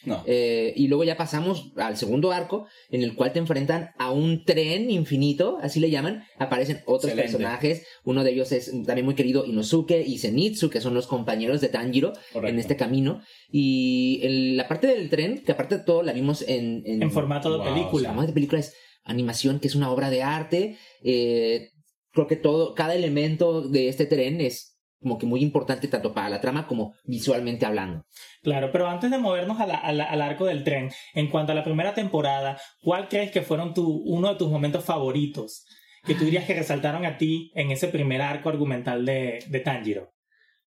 No. 0.04 0.22
Eh, 0.26 0.72
y 0.76 0.88
luego 0.88 1.04
ya 1.04 1.16
pasamos 1.16 1.72
al 1.76 1.96
segundo 1.96 2.32
arco, 2.32 2.66
en 2.90 3.02
el 3.02 3.14
cual 3.14 3.32
te 3.32 3.38
enfrentan 3.38 3.90
a 3.98 4.10
un 4.10 4.44
tren 4.44 4.90
infinito, 4.90 5.58
así 5.60 5.80
le 5.80 5.90
llaman. 5.90 6.24
Aparecen 6.38 6.80
otros 6.86 7.12
personajes. 7.12 7.86
Uno 8.04 8.24
de 8.24 8.32
ellos 8.32 8.52
es 8.52 8.70
también 8.86 9.04
muy 9.04 9.14
querido 9.14 9.44
Inosuke 9.44 10.02
y 10.06 10.18
Zenitsu, 10.18 10.70
que 10.70 10.80
son 10.80 10.94
los 10.94 11.06
compañeros 11.06 11.60
de 11.60 11.68
Tanjiro 11.68 12.12
en 12.34 12.58
este 12.58 12.76
camino. 12.76 13.22
Y 13.50 14.54
la 14.54 14.68
parte 14.68 14.86
del 14.86 15.10
tren, 15.10 15.42
que 15.44 15.52
aparte 15.52 15.78
de 15.78 15.84
todo 15.84 16.02
la 16.02 16.12
vimos 16.12 16.42
en... 16.46 16.82
En, 16.84 17.10
formato 17.10 17.58
de 17.58 17.64
película. 17.64 18.08
formato 18.08 18.28
de 18.28 18.34
película 18.34 18.60
es 18.60 18.74
animación, 19.04 19.60
que 19.60 19.68
es 19.68 19.74
una 19.74 19.90
obra 19.90 20.10
de 20.10 20.22
arte. 20.22 20.78
Eh, 21.02 21.70
creo 22.12 22.26
que 22.26 22.36
todo, 22.36 22.74
cada 22.74 22.94
elemento 22.94 23.62
de 23.62 23.88
este 23.88 24.06
tren 24.06 24.40
es 24.40 24.69
como 25.00 25.18
que 25.18 25.26
muy 25.26 25.42
importante 25.42 25.88
tanto 25.88 26.12
para 26.12 26.28
la 26.28 26.40
trama 26.40 26.66
como 26.66 26.94
visualmente 27.04 27.66
hablando. 27.66 28.04
Claro, 28.42 28.70
pero 28.72 28.88
antes 28.88 29.10
de 29.10 29.18
movernos 29.18 29.58
al 29.60 30.22
arco 30.22 30.46
del 30.46 30.64
tren, 30.64 30.90
en 31.14 31.28
cuanto 31.28 31.52
a 31.52 31.54
la 31.54 31.64
primera 31.64 31.94
temporada, 31.94 32.58
¿cuál 32.82 33.08
crees 33.08 33.30
que 33.30 33.42
fueron 33.42 33.74
tu, 33.74 33.86
uno 34.04 34.28
de 34.28 34.36
tus 34.36 34.50
momentos 34.50 34.84
favoritos 34.84 35.64
que 36.04 36.14
tú 36.14 36.24
dirías 36.24 36.44
que 36.44 36.54
resaltaron 36.54 37.04
a 37.04 37.18
ti 37.18 37.50
en 37.54 37.70
ese 37.70 37.88
primer 37.88 38.22
arco 38.22 38.48
argumental 38.48 39.04
de, 39.04 39.44
de 39.48 39.60
Tanjiro? 39.60 40.12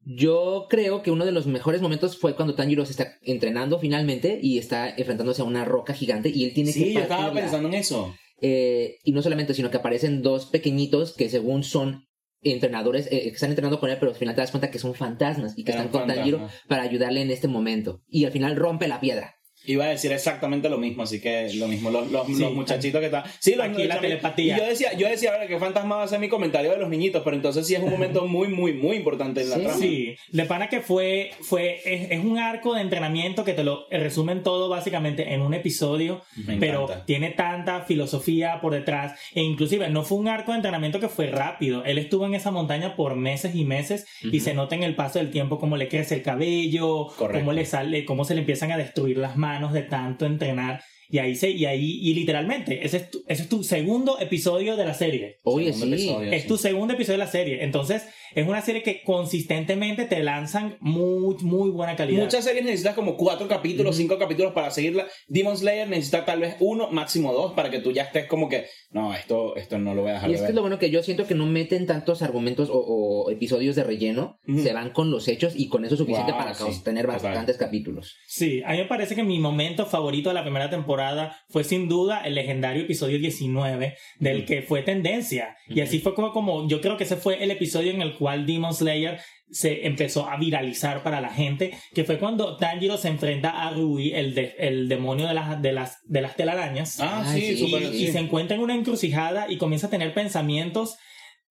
Yo 0.06 0.68
creo 0.70 1.02
que 1.02 1.12
uno 1.12 1.26
de 1.26 1.32
los 1.32 1.48
mejores 1.48 1.82
momentos 1.82 2.18
fue 2.18 2.36
cuando 2.36 2.56
Tanjiro 2.56 2.86
se 2.86 2.92
está 2.92 3.18
entrenando 3.22 3.80
finalmente 3.80 4.38
y 4.42 4.58
está 4.58 4.90
enfrentándose 4.90 5.42
a 5.42 5.46
una 5.46 5.64
roca 5.64 5.94
gigante 5.94 6.30
y 6.30 6.44
él 6.44 6.54
tiene 6.54 6.74
que... 6.74 6.80
Sí, 6.80 6.94
yo 6.94 7.00
estaba 7.00 7.32
pensando 7.32 7.70
en 7.70 7.76
eso. 7.76 8.14
Eh, 8.42 8.98
y 9.06 9.14
no 9.14 9.22
solamente, 9.22 9.54
sino 9.54 9.72
que 9.72 9.78
aparecen 9.78 10.22
dos 10.22 10.48
pequeñitos 10.48 11.14
que 11.14 11.30
según 11.30 11.64
son 11.64 12.06
entrenadores 12.44 13.08
eh, 13.12 13.22
que 13.24 13.30
están 13.30 13.50
entrenando 13.50 13.80
con 13.80 13.90
él, 13.90 13.98
pero 14.00 14.12
al 14.12 14.18
final 14.18 14.36
te 14.36 14.42
das 14.42 14.52
cuenta 14.52 14.72
que 14.72 14.80
son 14.80 14.96
fantasmas 14.96 15.58
y 15.58 15.64
que 15.64 15.72
están 15.72 15.90
con 15.90 16.08
Tanjiro 16.08 16.48
para 16.68 16.84
ayudarle 16.84 17.22
en 17.22 17.32
este 17.32 17.48
momento. 17.48 18.02
Y 18.08 18.26
al 18.26 18.32
final 18.32 18.56
rompe 18.56 18.88
la 18.88 19.00
piedra. 19.00 19.36
Iba 19.66 19.86
a 19.86 19.90
decir 19.90 20.12
exactamente 20.12 20.68
lo 20.68 20.78
mismo, 20.78 21.04
así 21.04 21.22
que 21.22 21.50
lo 21.56 21.68
mismo, 21.68 21.90
los, 21.90 22.12
los, 22.12 22.28
muchachitos 22.28 23.00
que 23.00 23.06
están... 23.06 23.24
Sí, 23.40 23.56
los, 23.56 23.66
Aquí 23.66 23.86
la 23.86 24.00
telepatía. 24.00 24.58
Yo 24.58 24.66
decía, 24.66 24.94
yo 24.94 25.08
decía, 25.08 25.34
a 25.42 25.48
¿qué 25.48 25.58
fantasma 25.58 25.96
va 25.96 26.04
a 26.04 26.08
ser 26.08 26.20
mi 26.20 26.28
comentario 26.28 26.72
de 26.72 26.78
los 26.78 26.90
niñitos? 26.90 27.24
Pero 27.24 27.36
entonces 27.38 27.66
sí 27.66 27.76
es 27.76 27.82
un 27.82 27.90
momento 27.90 28.26
muy, 28.28 28.50
muy, 28.50 28.74
muy 28.74 28.98
importante 28.98 29.42
en 29.42 29.50
la 29.50 29.56
sí, 29.56 29.62
trama. 29.62 29.78
Sí, 29.78 30.16
de 30.32 30.46
pana 30.46 30.68
que 30.68 30.82
fue, 30.82 31.32
fue 31.42 31.80
es, 31.86 32.24
un 32.24 32.38
arco 32.38 32.74
de 32.74 32.82
entrenamiento 32.82 33.46
que 33.46 33.54
te 33.54 33.64
lo 33.64 33.88
resumen 33.90 34.44
todo 34.44 34.68
básicamente 34.68 35.34
en 35.34 35.42
un 35.42 35.54
episodio, 35.54 36.24
pero 36.60 36.88
tiene 37.06 37.30
tanta 37.32 37.82
filosofía 37.82 38.60
por 38.62 38.74
detrás, 38.74 39.18
e 39.34 39.42
inclusive 39.42 39.90
no 39.90 40.04
fue 40.04 40.18
un 40.18 40.28
arco 40.28 40.52
de 40.52 40.58
entrenamiento 40.58 41.00
que 41.00 41.08
fue 41.08 41.28
rápido, 41.28 41.84
él 41.86 41.98
estuvo 41.98 42.26
en 42.26 42.36
esa 42.36 42.52
montaña 42.52 42.96
por 42.96 43.16
meses 43.16 43.56
y 43.56 43.64
meses 43.64 44.06
y 44.22 44.42
se 44.42 44.54
nota 44.54 44.76
en 44.76 44.84
el 44.84 44.96
paso 44.96 45.20
del 45.20 45.32
tiempo 45.32 45.60
cómo 45.60 45.78
le 45.78 45.88
crece 45.88 46.16
el 46.16 46.22
cabello, 46.22 47.08
cómo 47.18 47.54
le 47.54 47.66
sale, 47.66 48.06
cómo 48.06 48.26
se 48.26 48.34
le 48.34 48.42
empiezan 48.42 48.72
a 48.72 48.78
destruir 48.78 49.18
las 49.18 49.38
manos 49.38 49.53
de 49.74 49.84
tanto 49.84 50.26
entrenar 50.26 50.82
Y 51.10 51.20
ahí 51.20 51.36
se, 51.36 51.52
y 51.52 51.66
ahí, 51.66 52.00
y 52.02 52.14
literalmente, 52.16 52.84
ese 52.84 52.98
es 52.98 53.12
tu, 53.12 53.24
ese 53.28 53.44
es 53.44 53.50
tu 53.50 53.64
segundo 53.64 54.20
episodio 54.20 54.76
de 54.76 54.86
la 54.86 54.94
serie. 54.96 55.38
Oye, 55.44 55.72
Segundo 55.72 55.96
sí. 55.98 56.04
episodio, 56.06 56.32
Es 56.32 56.42
sí. 56.44 56.48
tu 56.48 56.58
segundo 56.58 56.94
episodio 56.96 57.20
de 57.20 57.26
la 57.26 57.32
serie. 57.32 57.64
Entonces, 57.64 58.04
es 58.36 58.48
una 58.48 58.62
serie 58.62 58.84
que 58.84 59.02
consistentemente 59.04 60.06
te 60.06 60.22
lanzan 60.24 60.78
muy, 60.80 61.36
muy 61.42 61.70
buena 61.72 61.96
calidad. 61.96 62.22
Muchas 62.24 62.44
series 62.46 62.64
necesitas 62.64 62.96
como 62.96 63.18
cuatro 63.18 63.48
capítulos, 63.48 63.96
cinco 63.96 64.18
capítulos 64.18 64.54
para 64.54 64.72
seguirla. 64.72 65.06
Demon 65.28 65.58
Slayer 65.58 65.88
necesita 65.90 66.26
tal 66.26 66.40
vez 66.40 66.56
uno, 66.60 66.90
máximo 66.92 67.34
dos, 67.34 67.54
para 67.54 67.70
que 67.72 67.80
tú 67.80 67.92
ya 67.92 68.04
estés 68.04 68.28
como 68.28 68.50
que, 68.50 68.66
no, 68.92 69.14
esto, 69.14 69.56
esto 69.56 69.78
no 69.80 69.96
lo 69.96 70.02
voy 70.02 70.12
a 70.12 70.14
dejar 70.16 70.30
Y 70.30 70.34
de 70.34 70.36
es 70.36 70.42
que 70.42 70.46
ver. 70.46 70.52
es 70.52 70.56
lo 70.56 70.62
bueno 70.62 70.80
que 70.80 70.90
yo 70.90 71.04
siento 71.04 71.26
que 71.28 71.36
no 71.36 71.46
meten 71.46 71.86
tantos 71.86 72.22
argumentos 72.22 72.70
o, 72.70 72.78
o 72.78 73.32
episodios 73.32 73.76
de 73.76 73.84
relleno, 73.84 74.38
se 74.62 74.74
van 74.74 74.92
con 74.92 75.12
los 75.12 75.28
hechos 75.28 75.54
y 75.56 75.68
con 75.70 75.86
eso 75.86 75.96
es 75.96 76.00
suficiente 76.00 76.32
Wow, 76.32 76.42
para 76.42 76.54
sí, 76.54 76.64
tener 76.84 77.06
total. 77.06 77.22
bastantes 77.22 77.58
capítulos. 77.58 78.16
Sí, 78.28 78.62
a 78.66 78.72
mí 78.72 78.78
me 78.78 78.86
parece 78.86 79.16
que 79.16 79.24
mi 79.24 79.40
momento 79.40 79.86
favorito 79.86 80.30
de 80.30 80.36
la 80.36 80.44
primera 80.44 80.70
temporada 80.70 81.38
fue 81.50 81.64
sin 81.64 81.88
duda 81.90 82.22
el 82.26 82.36
legendario 82.36 82.84
episodio 82.84 83.20
19, 83.20 83.96
del 84.20 84.46
que 84.46 84.62
fue 84.62 84.82
tendencia. 84.84 85.56
Y 85.68 85.82
así 85.82 86.00
fue 86.00 86.14
como, 86.14 86.32
como, 86.32 86.68
yo 86.68 86.82
creo 86.82 86.98
que 86.98 87.04
ese 87.04 87.18
fue 87.18 87.44
el 87.44 87.52
episodio 87.52 87.92
en 87.92 88.02
el 88.02 88.16
cual 88.16 88.23
Demon 88.46 88.74
Slayer 88.74 89.20
se 89.50 89.86
empezó 89.86 90.28
a 90.30 90.38
viralizar 90.38 91.04
para 91.04 91.22
la 91.22 91.30
gente, 91.30 91.72
que 91.94 92.04
fue 92.04 92.18
cuando 92.18 92.58
Tanjiro 92.58 92.98
se 92.98 93.10
enfrenta 93.10 93.50
a 93.68 93.70
Rui, 93.72 94.12
el, 94.14 94.34
de- 94.34 94.56
el 94.58 94.90
demonio 94.90 95.28
de 95.28 95.34
las, 95.36 95.62
de 95.62 95.72
las, 95.74 95.98
de 96.06 96.22
las 96.22 96.36
telarañas. 96.36 97.00
Ah, 97.00 97.24
Ay, 97.28 97.42
sí, 97.42 97.48
sí, 97.48 97.54
y, 97.54 97.68
súper. 97.70 97.84
y 97.94 98.06
sí. 98.08 98.12
se 98.12 98.20
encuentra 98.20 98.56
en 98.56 98.64
una 98.64 98.74
encrucijada 98.76 99.52
y 99.52 99.58
comienza 99.58 99.88
a 99.88 99.90
tener 99.92 100.14
pensamientos 100.14 100.96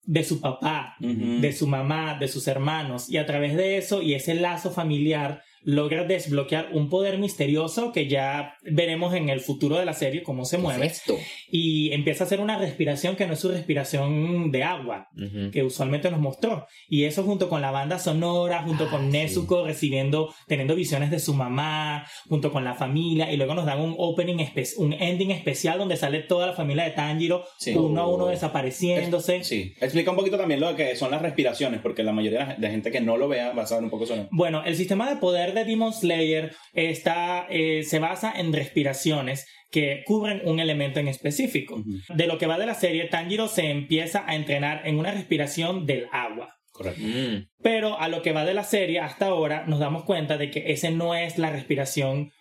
de 0.05 0.23
su 0.25 0.41
papá, 0.41 0.95
de 0.99 1.53
su 1.53 1.65
mamá, 1.65 2.17
de 2.19 2.27
sus 2.27 2.47
hermanos, 2.49 3.09
y 3.09 3.17
a 3.17 3.25
través 3.25 3.55
de 3.55 3.77
eso 3.77 4.01
y 4.01 4.15
ese 4.15 4.33
lazo 4.33 4.69
familiar 4.69 5.41
logra 5.65 6.03
desbloquear 6.03 6.69
un 6.73 6.89
poder 6.89 7.17
misterioso 7.17 7.91
que 7.91 8.07
ya 8.07 8.55
veremos 8.63 9.13
en 9.13 9.29
el 9.29 9.39
futuro 9.39 9.77
de 9.77 9.85
la 9.85 9.93
serie 9.93 10.23
cómo 10.23 10.45
se 10.45 10.57
¿Qué 10.57 10.61
mueve 10.63 10.85
es 10.87 10.93
esto? 10.99 11.17
y 11.49 11.91
empieza 11.93 12.23
a 12.23 12.27
hacer 12.27 12.39
una 12.41 12.57
respiración 12.57 13.15
que 13.15 13.25
no 13.27 13.33
es 13.33 13.39
su 13.39 13.49
respiración 13.49 14.51
de 14.51 14.63
agua 14.63 15.07
que 15.51 15.63
usualmente 15.63 16.09
nos 16.11 16.19
mostró 16.19 16.67
y 16.89 17.03
eso 17.05 17.23
junto 17.23 17.49
con 17.49 17.61
la 17.61 17.71
banda 17.71 17.99
sonora 17.99 18.63
junto 18.63 18.85
Ah, 18.85 18.89
con 18.91 19.03
sí. 19.03 19.17
Nezuko 19.17 19.65
recibiendo 19.65 20.33
teniendo 20.47 20.75
visiones 20.75 21.11
de 21.11 21.19
su 21.19 21.33
mamá 21.33 22.05
junto 22.27 22.51
con 22.51 22.63
la 22.63 22.73
familia 22.75 23.31
y 23.31 23.37
luego 23.37 23.53
nos 23.53 23.65
dan 23.65 23.79
un 23.79 23.95
opening 23.97 24.37
un 24.77 24.93
ending 24.93 25.31
especial 25.31 25.77
donde 25.79 25.95
sale 25.97 26.19
toda 26.19 26.47
la 26.47 26.53
familia 26.53 26.83
de 26.83 26.91
Tanjiro 26.91 27.45
Sí. 27.57 27.73
uno 27.75 28.01
a 28.01 28.07
uno 28.07 28.25
desapareciéndose 28.27 29.43
Sí, 29.43 29.73
explica 29.79 30.11
un 30.11 30.17
poquito 30.17 30.37
también 30.37 30.59
lo 30.59 30.75
que 30.75 30.95
son 30.95 31.11
las 31.11 31.21
respiraciones, 31.21 31.79
porque 31.81 32.03
la 32.03 32.11
mayoría 32.11 32.39
de 32.39 32.45
la- 32.45 32.55
de 32.55 32.69
gente 32.69 32.91
que 32.91 33.01
no 33.01 33.17
lo 33.17 33.27
vea 33.27 33.53
va 33.53 33.63
a 33.63 33.65
saber 33.65 33.83
un 33.83 33.89
poco 33.89 34.05
sobre 34.05 34.27
Bueno, 34.31 34.63
el 34.65 34.75
sistema 34.75 35.09
de 35.09 35.17
poder 35.17 35.52
de 35.53 35.65
Demon 35.65 35.93
Slayer 35.93 36.55
está, 36.73 37.47
eh, 37.49 37.83
se 37.83 37.99
basa 37.99 38.33
en 38.35 38.53
respiraciones 38.53 39.47
que 39.71 40.03
cubren 40.05 40.41
un 40.45 40.59
elemento 40.59 40.99
en 40.99 41.07
específico. 41.07 41.83
De 42.09 42.27
lo 42.27 42.37
que 42.37 42.45
va 42.45 42.59
de 42.59 42.67
la 42.67 42.75
serie, 42.75 43.05
Tanjiro 43.05 43.47
se 43.47 43.71
empieza 43.71 44.23
a 44.27 44.35
entrenar 44.35 44.81
en 44.85 44.99
una 44.99 45.11
respiración 45.11 45.85
del 45.85 46.07
agua. 46.11 46.55
Correcto. 46.71 47.01
Mm. 47.03 47.47
Pero 47.61 47.99
a 47.99 48.07
lo 48.07 48.21
que 48.21 48.33
va 48.33 48.45
de 48.45 48.53
la 48.53 48.63
serie 48.63 48.99
hasta 48.99 49.27
ahora 49.27 49.65
nos 49.67 49.79
damos 49.79 50.03
cuenta 50.03 50.37
de 50.37 50.51
que 50.51 50.71
ese 50.71 50.91
no 50.91 51.15
es 51.15 51.37
la 51.37 51.49
respiración 51.49 52.31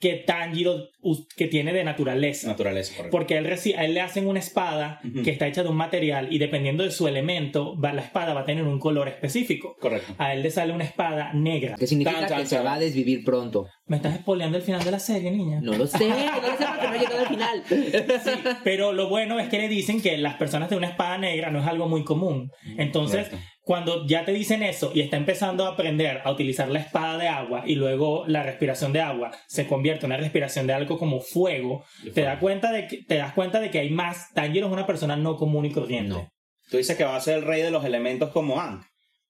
que 0.00 0.14
Tanjiro 0.14 0.88
que 1.36 1.46
tiene 1.46 1.72
de 1.72 1.84
naturaleza. 1.84 2.48
Naturaleza, 2.48 2.94
correcto. 2.96 3.16
Porque 3.16 3.34
a 3.34 3.38
él, 3.38 3.46
a 3.76 3.84
él 3.84 3.94
le 3.94 4.00
hacen 4.00 4.26
una 4.26 4.38
espada 4.38 5.00
que 5.24 5.30
está 5.30 5.46
hecha 5.46 5.62
de 5.62 5.68
un 5.68 5.76
material 5.76 6.28
y 6.32 6.38
dependiendo 6.38 6.84
de 6.84 6.90
su 6.90 7.06
elemento, 7.06 7.78
va- 7.78 7.92
la 7.92 8.02
espada 8.02 8.34
va 8.34 8.40
a 8.40 8.44
tener 8.44 8.64
un 8.64 8.78
color 8.78 9.08
específico. 9.08 9.76
Correcto. 9.80 10.14
A 10.18 10.32
él 10.34 10.42
le 10.42 10.50
sale 10.50 10.72
una 10.72 10.84
espada 10.84 11.32
negra. 11.34 11.76
Que 11.76 11.86
significa 11.86 12.18
Tan, 12.20 12.28
tan, 12.28 12.40
que 12.42 12.46
se 12.46 12.56
tan. 12.56 12.66
va 12.66 12.74
a 12.74 12.78
desvivir 12.78 13.24
pronto. 13.24 13.66
Me 13.86 13.96
estás 13.96 14.16
spoileando 14.18 14.56
el 14.58 14.62
final 14.64 14.82
de 14.84 14.90
la 14.90 14.98
serie, 14.98 15.30
niña. 15.30 15.60
No 15.62 15.72
lo 15.76 15.86
sé, 15.86 15.98
no 16.08 16.14
lo 16.16 16.56
sé 16.56 16.64
porque 16.66 16.86
no 16.88 16.94
he 16.94 16.98
llegado 16.98 17.20
al 17.20 17.26
final. 17.28 17.62
Sí, 17.70 18.30
pero 18.64 18.92
lo 18.92 19.08
bueno 19.08 19.38
es 19.38 19.48
que 19.48 19.58
le 19.58 19.68
dicen 19.68 20.00
que 20.00 20.16
las 20.18 20.34
personas 20.34 20.70
de 20.70 20.76
una 20.76 20.88
espada 20.88 21.18
negra 21.18 21.50
no 21.50 21.60
es 21.60 21.66
algo 21.66 21.88
muy 21.88 22.04
común. 22.04 22.50
Entonces, 22.76 23.28
Correcto. 23.28 23.46
Cuando 23.70 24.04
ya 24.04 24.24
te 24.24 24.32
dicen 24.32 24.64
eso 24.64 24.90
y 24.96 25.00
está 25.00 25.16
empezando 25.16 25.64
a 25.64 25.68
aprender 25.68 26.22
a 26.24 26.32
utilizar 26.32 26.68
la 26.68 26.80
espada 26.80 27.16
de 27.18 27.28
agua 27.28 27.62
y 27.64 27.76
luego 27.76 28.24
la 28.26 28.42
respiración 28.42 28.92
de 28.92 29.00
agua 29.00 29.30
se 29.46 29.68
convierte 29.68 30.06
en 30.06 30.10
una 30.10 30.20
respiración 30.20 30.66
de 30.66 30.72
algo 30.72 30.98
como 30.98 31.20
fuego, 31.20 31.84
te, 32.12 32.22
da 32.22 32.40
cuenta 32.40 32.72
de 32.72 32.88
que, 32.88 33.04
te 33.04 33.18
das 33.18 33.32
cuenta 33.32 33.60
de 33.60 33.70
que 33.70 33.78
hay 33.78 33.90
más. 33.90 34.32
Tanjiro 34.34 34.66
es 34.66 34.72
una 34.72 34.88
persona 34.88 35.14
no 35.14 35.36
común 35.36 35.66
y 35.66 35.70
corriente. 35.70 36.08
No. 36.08 36.28
Tú 36.68 36.78
dices 36.78 36.96
que 36.96 37.04
va 37.04 37.14
a 37.14 37.20
ser 37.20 37.38
el 37.38 37.44
rey 37.44 37.62
de 37.62 37.70
los 37.70 37.84
elementos 37.84 38.30
como 38.30 38.60
Ang. 38.60 38.82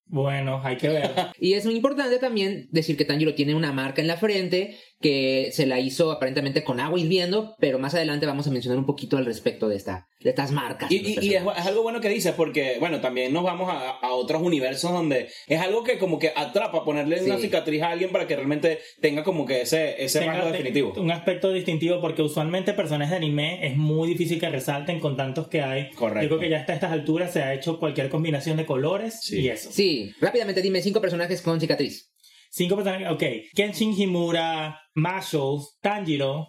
Bueno, 0.06 0.62
hay 0.64 0.78
que 0.78 0.88
ver. 0.88 1.10
Y 1.38 1.52
es 1.52 1.66
muy 1.66 1.76
importante 1.76 2.18
también 2.18 2.66
decir 2.70 2.96
que 2.96 3.04
Tanjiro 3.04 3.34
tiene 3.34 3.54
una 3.54 3.74
marca 3.74 4.00
en 4.00 4.08
la 4.08 4.16
frente 4.16 4.78
que 5.00 5.50
se 5.52 5.66
la 5.66 5.80
hizo 5.80 6.12
aparentemente 6.12 6.62
con 6.62 6.78
agua 6.78 7.00
hirviendo, 7.00 7.54
pero 7.58 7.78
más 7.78 7.94
adelante 7.94 8.26
vamos 8.26 8.46
a 8.46 8.50
mencionar 8.50 8.78
un 8.78 8.84
poquito 8.86 9.16
al 9.16 9.24
respecto 9.24 9.68
de, 9.68 9.76
esta, 9.76 10.06
de 10.20 10.30
estas 10.30 10.52
marcas. 10.52 10.90
Y, 10.92 11.34
es, 11.34 11.42
algo 11.42 11.82
bueno 11.82 12.00
que 12.02 12.10
dices, 12.10 12.34
porque, 12.36 12.76
bueno, 12.80 13.00
también 13.00 13.32
nos 13.32 13.42
vamos 13.42 13.70
a, 13.70 13.90
a 13.90 14.12
otros 14.12 14.42
universos 14.42 14.92
donde 14.92 15.28
es 15.46 15.60
algo 15.60 15.84
que 15.84 15.98
como 15.98 16.18
que 16.18 16.32
atrapa 16.36 16.84
ponerle 16.84 17.22
una 17.24 17.38
cicatriz 17.38 17.82
a 17.82 17.90
alguien 17.90 18.10
para 18.10 18.26
que 18.26 18.36
realmente 18.36 18.78
tenga 19.00 19.24
como 19.24 19.46
que 19.46 19.62
ese, 19.62 20.02
ese 20.04 20.20
Tenga 20.20 20.42
te- 20.42 20.52
definitivo. 20.52 20.92
Un 20.98 21.10
aspecto 21.10 21.50
distintivo 21.50 22.00
porque 22.00 22.20
usualmente 22.20 22.74
personajes 22.74 23.10
de 23.10 23.16
anime 23.16 23.66
es 23.66 23.76
muy 23.76 24.06
difícil 24.08 24.38
que 24.38 24.50
resalten 24.50 25.00
con 25.00 25.16
tantos 25.16 25.48
que 25.48 25.62
hay. 25.62 25.90
Correcto. 25.92 26.22
Yo 26.22 26.28
creo 26.28 26.40
que 26.40 26.50
ya 26.50 26.58
hasta 26.58 26.74
estas 26.74 26.92
alturas 26.92 27.32
se 27.32 27.42
ha 27.42 27.54
hecho 27.54 27.78
cualquier 27.78 28.10
combinación 28.10 28.58
de 28.58 28.66
colores 28.66 29.20
Sí. 29.22 29.40
y 29.40 29.48
eso. 29.48 29.70
Sí, 29.72 30.12
rápidamente 30.20 30.60
dime 30.60 30.82
cinco 30.82 31.00
personajes 31.00 31.40
con 31.40 31.58
cicatriz. 31.58 32.10
Cinco 32.52 32.74
personajes, 32.74 33.08
ok. 33.10 33.22
Kenshin 33.54 33.92
Himura, 33.96 34.79
Marshall, 34.94 35.60
Tanjiro. 35.80 36.48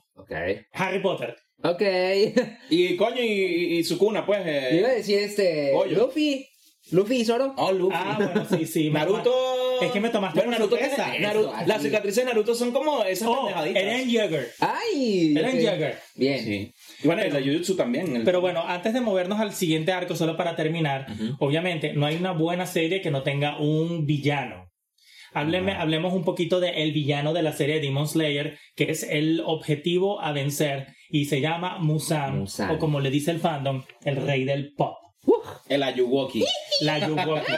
Harry 0.74 1.00
Potter. 1.02 1.36
Ok. 1.64 1.82
Y 2.70 2.96
coño, 2.96 3.22
y, 3.22 3.28
y- 3.32 3.78
y 3.80 3.84
Sukuna, 3.84 4.26
pues. 4.26 4.42
eh, 4.46 4.78
iba 4.80 4.90
a 4.90 4.94
decir 4.94 5.20
este. 5.20 5.72
Goyo. 5.72 5.98
Luffy. 6.06 6.48
Luffy 6.92 7.18
y 7.22 7.26
Zoro. 7.26 7.54
Oh, 7.58 7.72
Luffy. 7.72 7.96
Ah, 7.98 8.16
bueno, 8.18 8.46
sí, 8.50 8.66
sí. 8.66 8.90
Naruto. 8.94 9.32
Es 9.82 9.92
que 9.92 10.00
me 10.00 10.10
tomaste 10.10 10.40
Bueno, 10.42 10.52
por 10.52 10.60
Naruto 10.60 10.78
sorpresa. 10.78 11.12
tiene- 11.12 11.28
Naruto- 11.28 11.66
las 11.66 11.82
cicatrices 11.82 12.26
de 12.26 12.32
Naruto 12.32 12.56
son 12.56 12.72
como 12.72 13.04
esas 13.04 13.28
Oh, 13.30 13.46
pendejaditas. 13.46 13.84
Eren 13.84 14.10
Yeager. 14.10 14.52
¡Ay! 14.60 15.34
Eren 15.38 15.56
ok. 15.56 15.62
Yeager. 15.62 16.00
Bien. 16.16 16.44
Sí. 16.44 16.74
Y 17.04 17.08
bueno, 17.08 17.22
el 17.22 17.32
de 17.34 17.42
Jujutsu 17.44 17.76
también. 17.76 18.16
el- 18.16 18.24
Pero 18.24 18.42
bueno, 18.42 18.64
antes 18.68 18.94
de 18.94 19.02
movernos 19.02 19.40
al 19.40 19.54
siguiente 19.54 19.92
arco, 19.92 20.16
solo 20.16 20.36
para 20.38 20.56
terminar, 20.56 21.08
obviamente 21.40 21.94
no 21.94 22.06
hay 22.08 22.16
una 22.16 22.32
buena 22.32 22.66
serie 22.66 23.02
que 23.02 23.12
no 23.12 23.22
tenga 23.24 23.60
un 23.60 24.06
villano. 24.06 24.71
Hábleme-. 25.34 25.76
Hablemos 25.76 26.14
un 26.14 26.24
poquito 26.24 26.60
del 26.60 26.92
villano 26.92 27.34
de 27.34 27.42
la 27.42 27.54
serie 27.54 27.80
Demon 27.80 28.08
Slayer, 28.08 28.58
que 28.76 28.92
es 28.92 29.04
el 29.04 29.42
objetivo 29.46 30.22
a 30.22 30.32
vencer 30.32 30.88
y 31.10 31.26
se 31.26 31.42
llama 31.42 31.78
Musan, 31.80 32.40
Musan. 32.40 32.72
o 32.72 32.80
como 32.80 33.00
le 33.00 33.10
dice 33.10 33.32
el 33.32 33.40
fandom, 33.40 33.84
el 34.04 34.18
rey 34.18 34.44
del 34.46 34.74
pop. 34.74 34.96
el 35.70 35.84
Ayuwoki. 35.84 36.44
La 36.82 37.00
Yuwoki. 37.00 37.54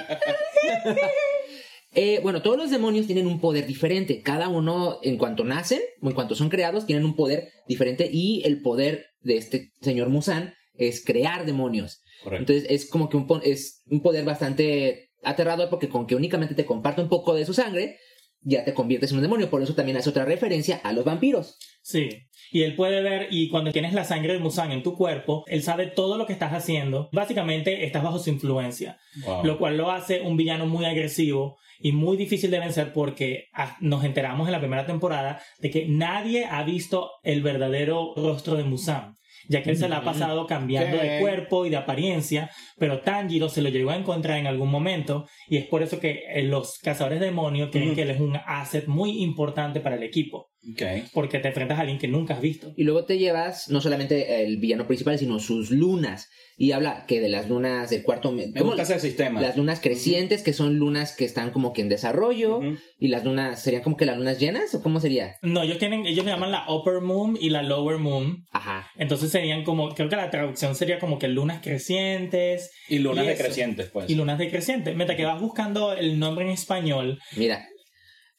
Eh, 1.96 2.20
bueno, 2.24 2.42
todos 2.42 2.58
los 2.58 2.72
demonios 2.72 3.06
tienen 3.06 3.28
un 3.28 3.40
poder 3.40 3.68
diferente. 3.68 4.22
Cada 4.22 4.50
uno, 4.50 4.98
en 5.04 5.18
cuanto 5.18 5.44
nacen 5.44 5.80
o 6.02 6.08
en 6.10 6.16
cuanto 6.16 6.34
son 6.36 6.50
creados, 6.50 6.88
tienen 6.88 7.06
un 7.06 7.16
poder 7.16 7.50
diferente. 7.68 8.10
Y 8.12 8.42
el 8.46 8.62
poder 8.62 9.06
de 9.22 9.38
este 9.38 9.72
señor 9.82 10.10
Musan 10.10 10.56
es 10.74 11.06
crear 11.06 11.46
demonios. 11.46 12.02
Correcto. 12.24 12.52
Entonces 12.52 12.72
es 12.72 12.90
como 12.90 13.10
que 13.10 13.18
un, 13.18 13.28
es 13.44 13.84
un 13.86 14.02
poder 14.02 14.26
bastante 14.26 15.12
aterrador 15.24 15.70
porque 15.70 15.90
con 15.90 16.06
que 16.08 16.16
únicamente 16.16 16.56
te 16.56 16.66
comparte 16.66 17.02
un 17.02 17.10
poco 17.10 17.34
de 17.34 17.46
su 17.46 17.54
sangre, 17.54 17.98
ya 18.42 18.66
te 18.66 18.74
conviertes 18.74 19.12
en 19.12 19.18
un 19.18 19.24
demonio. 19.24 19.50
Por 19.50 19.62
eso 19.62 19.76
también 19.76 19.98
hace 19.98 20.10
otra 20.10 20.26
referencia 20.26 20.82
a 20.84 20.94
los 20.94 21.06
vampiros. 21.06 21.58
Sí. 21.82 22.10
Y 22.52 22.64
él 22.64 22.76
puede 22.76 23.02
ver, 23.02 23.28
y 23.32 23.50
cuando 23.50 23.72
tienes 23.72 23.94
la 23.94 24.04
sangre 24.04 24.34
de 24.34 24.40
Musan 24.40 24.72
en 24.72 24.84
tu 24.84 24.96
cuerpo, 24.96 25.44
él 25.48 25.64
sabe 25.64 25.88
todo 25.88 26.18
lo 26.18 26.28
que 26.28 26.34
estás 26.34 26.54
haciendo. 26.54 27.10
Básicamente 27.12 27.86
estás 27.86 28.04
bajo 28.04 28.20
su 28.20 28.30
influencia. 28.30 29.00
Wow. 29.26 29.46
lo 29.46 29.58
cual 29.58 29.78
lo 29.78 29.92
hace 29.92 30.22
un 30.22 30.38
villano 30.38 30.66
muy 30.66 30.86
agresivo 30.86 31.58
y 31.80 31.92
muy 31.92 32.18
difícil 32.18 32.50
de 32.50 32.60
vencer 32.60 32.94
porque 32.94 33.50
ah, 33.54 33.78
nos 33.82 34.04
enteramos 34.04 34.48
en 34.48 34.54
la 34.54 34.60
primera 34.60 34.86
temporada 34.86 35.42
de 35.60 35.70
que 35.70 35.86
nadie 35.88 36.46
ha 36.46 36.64
visto 36.64 37.12
el 37.24 37.42
verdadero 37.42 38.14
rostro 38.16 38.56
de 38.56 38.64
Musan, 38.64 39.18
ya 39.50 39.62
que 39.64 39.72
él 39.72 39.78
se 39.78 39.90
la 39.90 39.98
ha 39.98 40.04
pasado 40.04 40.48
cambiando 40.48 41.00
¿Qué? 41.00 41.04
de 41.08 41.20
cuerpo 41.20 41.66
y 41.66 41.70
de 41.70 41.78
apariencia, 41.78 42.50
pero 42.78 43.02
Tanjiro 43.02 43.50
se 43.50 43.62
lo 43.62 43.70
llegó 43.70 43.92
a 43.92 43.96
encontrar 43.98 44.38
en 44.38 44.48
algún 44.48 44.70
momento 44.70 45.26
y 45.48 45.58
es 45.58 45.66
por 45.66 45.84
eso 45.84 46.00
que 46.00 46.24
eh, 46.34 46.44
los 46.44 46.78
cazadores 46.80 47.20
de 47.20 47.28
demonios 47.28 47.70
creen 47.72 47.96
que 47.96 48.04
él 48.04 48.10
es 48.12 48.20
un 48.20 48.38
asset 48.46 48.88
muy 48.88 49.22
importante 49.24 49.80
para 49.80 49.96
el 49.96 50.04
equipo, 50.04 50.50
Ok. 50.72 51.10
porque 51.14 51.40
te 51.40 51.50
enfrentas 51.50 51.78
a 51.78 51.82
alguien 51.82 52.00
que 52.00 52.08
nunca 52.08 52.36
has 52.36 52.42
visto. 52.42 52.74
Y 52.78 52.84
luego 52.84 53.06
te 53.06 53.18
llevas 53.18 53.70
no 53.70 53.82
solamente 53.82 54.44
el 54.44 54.58
villano 54.58 54.88
principal, 54.88 55.18
sino 55.18 55.40
sus 55.40 55.72
lunas. 55.72 56.30
Y 56.58 56.72
habla 56.72 57.06
que 57.08 57.20
de 57.20 57.30
las 57.30 57.50
lunas 57.50 57.90
del 57.90 58.04
cuarto... 58.04 58.32
Me 58.32 58.52
¿cómo? 58.54 58.66
gusta 58.74 58.84
ese 58.84 59.00
sistema. 59.00 59.42
Las 59.42 59.58
lunas 59.58 59.80
crecientes, 59.80 60.44
que 60.44 60.54
son 60.54 60.78
lunas 60.78 61.16
que 61.16 61.26
están 61.26 61.52
como 61.52 61.74
que 61.74 61.82
en 61.82 61.90
desarrollo. 61.90 62.62
Y 63.00 63.08
las 63.08 63.24
lunas, 63.24 63.62
¿serían 63.62 63.82
como 63.84 63.98
que 63.98 64.06
las 64.06 64.18
lunas 64.18 64.40
llenas? 64.40 64.74
¿O 64.76 64.82
cómo 64.82 65.00
sería? 65.00 65.36
No, 65.42 65.64
ellos 65.64 65.78
tienen, 65.80 66.06
ellos 66.06 66.26
le 66.26 66.32
llaman 66.32 66.52
la 66.52 66.66
Upper 66.72 67.02
Moon 67.02 67.38
y 67.40 67.50
la 67.50 67.64
Lower 67.64 67.98
Moon. 67.98 68.46
Ajá. 68.52 68.88
Entonces 68.98 69.32
serían 69.32 69.64
como, 69.64 69.90
creo 69.96 70.10
que 70.10 70.16
la 70.16 70.30
traducción 70.30 70.76
sería 70.76 71.00
como 71.00 71.20
que 71.20 71.28
lunas 71.28 71.62
crecientes 71.62 72.72
Y 72.88 73.00
lunas 73.00 73.26
Y 73.26 73.28
decrecientes, 73.30 73.90
pues. 73.92 74.10
y 74.10 74.16
lunas 74.16 74.38
decrecientes. 74.38 74.96
Mientras 74.96 75.18
que 75.18 75.26
vas 75.26 75.42
buscando 75.42 75.94
el 75.94 76.20
nombre 76.20 76.46
en 76.46 76.52
español, 76.52 77.20
Mira. 77.36 77.68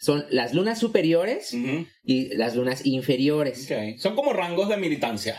Son 0.04 0.26
las 0.28 0.52
lunas 0.52 0.78
superiores 0.78 1.56
y 2.04 2.34
las 2.36 2.54
lunas 2.56 2.84
inferiores. 2.84 3.70
Son 3.96 4.14
como 4.14 4.34
rangos 4.34 4.68
de 4.68 4.76
militancia. 4.76 5.38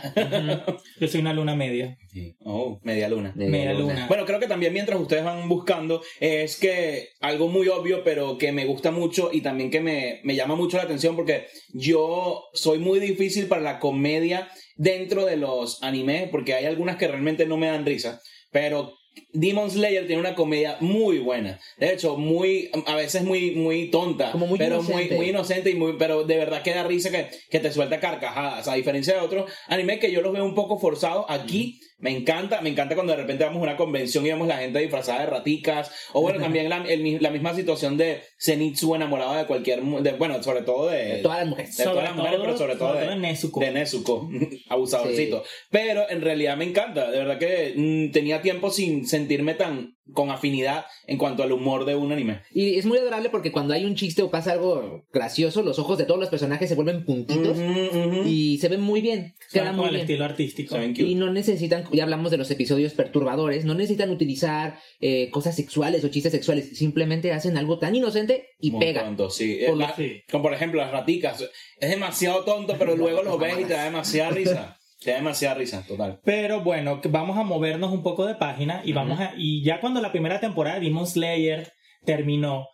Yo 0.99 1.07
soy 1.07 1.21
una 1.21 1.33
luna 1.33 1.55
media. 1.55 1.97
Oh, 2.43 2.79
media 2.83 3.07
luna. 3.07 3.31
Media 3.35 3.73
luna. 3.73 4.07
Bueno, 4.07 4.25
creo 4.25 4.39
que 4.39 4.47
también 4.47 4.73
mientras 4.73 4.99
ustedes 4.99 5.23
van 5.23 5.47
buscando, 5.47 6.01
es 6.19 6.57
que 6.57 7.09
algo 7.21 7.47
muy 7.47 7.67
obvio, 7.67 8.03
pero 8.03 8.39
que 8.39 8.51
me 8.51 8.65
gusta 8.65 8.89
mucho 8.89 9.29
y 9.31 9.41
también 9.41 9.69
que 9.69 9.81
me, 9.81 10.21
me 10.23 10.35
llama 10.35 10.55
mucho 10.55 10.77
la 10.77 10.83
atención 10.83 11.15
porque 11.15 11.45
yo 11.71 12.45
soy 12.53 12.79
muy 12.79 12.99
difícil 12.99 13.45
para 13.45 13.61
la 13.61 13.79
comedia 13.79 14.49
dentro 14.77 15.25
de 15.25 15.37
los 15.37 15.83
animes, 15.83 16.29
porque 16.29 16.55
hay 16.55 16.65
algunas 16.65 16.95
que 16.95 17.07
realmente 17.07 17.45
no 17.45 17.57
me 17.57 17.67
dan 17.67 17.85
risa, 17.85 18.19
pero 18.51 18.95
Demon 19.33 19.69
Slayer 19.69 20.07
tiene 20.07 20.21
una 20.21 20.35
comedia 20.35 20.77
muy 20.79 21.19
buena. 21.19 21.59
De 21.77 21.93
hecho, 21.93 22.17
muy, 22.17 22.69
a 22.85 22.95
veces 22.95 23.23
muy, 23.23 23.51
muy 23.51 23.89
tonta. 23.89 24.31
Como 24.31 24.47
muy 24.47 24.57
pero 24.57 24.75
inocente. 24.75 25.07
muy, 25.07 25.17
muy 25.17 25.29
inocente 25.29 25.69
y 25.69 25.75
muy, 25.75 25.95
pero 25.97 26.23
de 26.23 26.37
verdad 26.37 26.61
que 26.61 26.73
da 26.73 26.83
risa 26.83 27.11
que, 27.11 27.29
que 27.49 27.59
te 27.59 27.71
suelta 27.71 27.99
carcajadas. 27.99 28.67
A 28.67 28.75
diferencia 28.75 29.13
de 29.13 29.21
otros 29.21 29.51
animes 29.67 29.99
que 29.99 30.11
yo 30.11 30.21
los 30.21 30.33
veo 30.33 30.45
un 30.45 30.55
poco 30.55 30.79
forzados, 30.79 31.25
aquí 31.29 31.79
me 31.97 32.11
encanta, 32.11 32.61
me 32.61 32.69
encanta 32.69 32.93
cuando 32.95 33.13
de 33.13 33.21
repente 33.21 33.45
vamos 33.45 33.59
a 33.61 33.63
una 33.63 33.77
convención 33.77 34.25
y 34.25 34.29
vemos 34.29 34.47
la 34.47 34.57
gente 34.57 34.79
disfrazada 34.79 35.21
de 35.21 35.25
raticas. 35.27 35.91
O 36.13 36.21
bueno, 36.21 36.39
también 36.39 36.69
la, 36.69 36.77
el 36.87 37.01
mi- 37.01 37.19
la 37.19 37.29
misma 37.31 37.53
situación 37.55 37.95
de 37.97 38.21
Zenitsu 38.39 38.95
enamorada 38.95 39.37
de 39.39 39.45
cualquier, 39.45 39.81
de, 39.81 40.11
bueno, 40.13 40.43
sobre 40.43 40.61
todo 40.63 40.89
de, 40.89 41.05
De 41.05 41.17
todas 41.23 41.39
las 41.39 41.47
mujeres. 41.47 41.77
de 41.77 41.83
todas 41.85 42.03
las 42.03 42.15
mujeres, 42.15 42.39
pero 42.41 42.57
sobre 42.57 42.75
todo 42.75 42.93
de, 42.93 43.07
de 43.07 43.15
Nezuko. 43.15 43.59
de 43.61 43.71
Nezuko, 43.71 44.29
abusadorcito. 44.69 45.43
Pero 45.71 46.09
en 46.09 46.21
realidad 46.21 46.57
me 46.57 46.65
encanta, 46.65 47.09
de 47.09 47.17
verdad 47.17 47.39
que 47.39 47.73
mm, 47.75 48.11
tenía 48.11 48.41
tiempo 48.41 48.69
sin 48.71 49.07
sentirme 49.07 49.53
tan 49.53 49.94
con 50.13 50.29
afinidad 50.29 50.85
en 51.07 51.17
cuanto 51.17 51.41
al 51.43 51.51
humor 51.51 51.85
de 51.85 51.95
un 51.95 52.11
anime. 52.11 52.41
Y 52.51 52.75
es 52.77 52.85
muy 52.85 52.97
adorable 52.99 53.29
porque 53.29 53.51
cuando 53.51 53.73
hay 53.73 53.85
un 53.85 53.95
chiste 53.95 54.21
o 54.21 54.29
pasa 54.29 54.51
algo 54.51 55.03
gracioso, 55.11 55.63
los 55.63 55.79
ojos 55.79 55.97
de 55.97 56.05
todos 56.05 56.19
los 56.19 56.29
personajes 56.29 56.69
se 56.69 56.75
vuelven 56.75 57.05
puntitos 57.05 57.57
Ujú, 57.57 57.97
ujú. 58.09 58.23
y 58.27 58.57
se 58.59 58.67
ven 58.69 58.81
muy 58.81 59.01
bien. 59.01 59.33
Suena 59.49 59.65
Queda 59.65 59.71
como 59.71 59.77
muy 59.83 59.87
el 59.89 59.91
bien. 59.95 60.01
estilo 60.05 60.25
artístico. 60.25 60.77
Y 60.81 61.15
no 61.15 61.31
necesitan, 61.31 61.85
ya 61.91 62.03
hablamos 62.03 62.29
de 62.31 62.37
los 62.37 62.51
episodios 62.51 62.93
perturbadores, 62.93 63.65
no 63.65 63.73
necesitan 63.73 64.11
utilizar 64.11 64.77
eh, 65.01 65.29
cosas 65.31 65.55
sexuales 65.55 66.03
o 66.03 66.09
chistes 66.09 66.31
sexuales, 66.31 66.77
simplemente 66.77 67.31
hacen 67.33 67.57
algo 67.57 67.79
tan 67.79 67.95
inocente 67.95 68.49
y 68.59 68.71
Muy 68.71 68.79
pega. 68.85 69.03
tonto, 69.05 69.29
sí. 69.29 69.59
Por 69.67 69.77
La- 69.77 69.95
sí. 69.95 70.21
Como 70.31 70.43
por 70.43 70.53
ejemplo 70.53 70.81
las 70.81 70.91
raticas. 70.91 71.43
Es 71.79 71.89
demasiado 71.89 72.43
tonto, 72.43 72.75
pero 72.77 72.95
luego 72.95 73.23
los 73.23 73.39
ves 73.39 73.55
y 73.59 73.63
te 73.65 73.73
da 73.73 73.85
demasiada 73.85 74.29
risa. 74.31 74.77
Te 75.01 75.11
da 75.11 75.17
demasiada 75.17 75.55
risa, 75.55 75.83
total. 75.87 76.19
Pero 76.23 76.61
bueno, 76.61 77.01
vamos 77.09 77.37
a 77.37 77.43
movernos 77.43 77.91
un 77.91 78.01
poco 78.03 78.25
de 78.25 78.35
página 78.35 78.81
y 78.85 78.93
vamos 78.93 79.19
a 79.19 79.33
y 79.37 79.63
ya 79.63 79.79
cuando 79.79 80.01
la 80.01 80.11
primera 80.11 80.39
temporada 80.39 80.79
de 80.79 80.85
Demon 80.85 81.05
Slayer 81.07 81.71
terminó, 82.05 82.67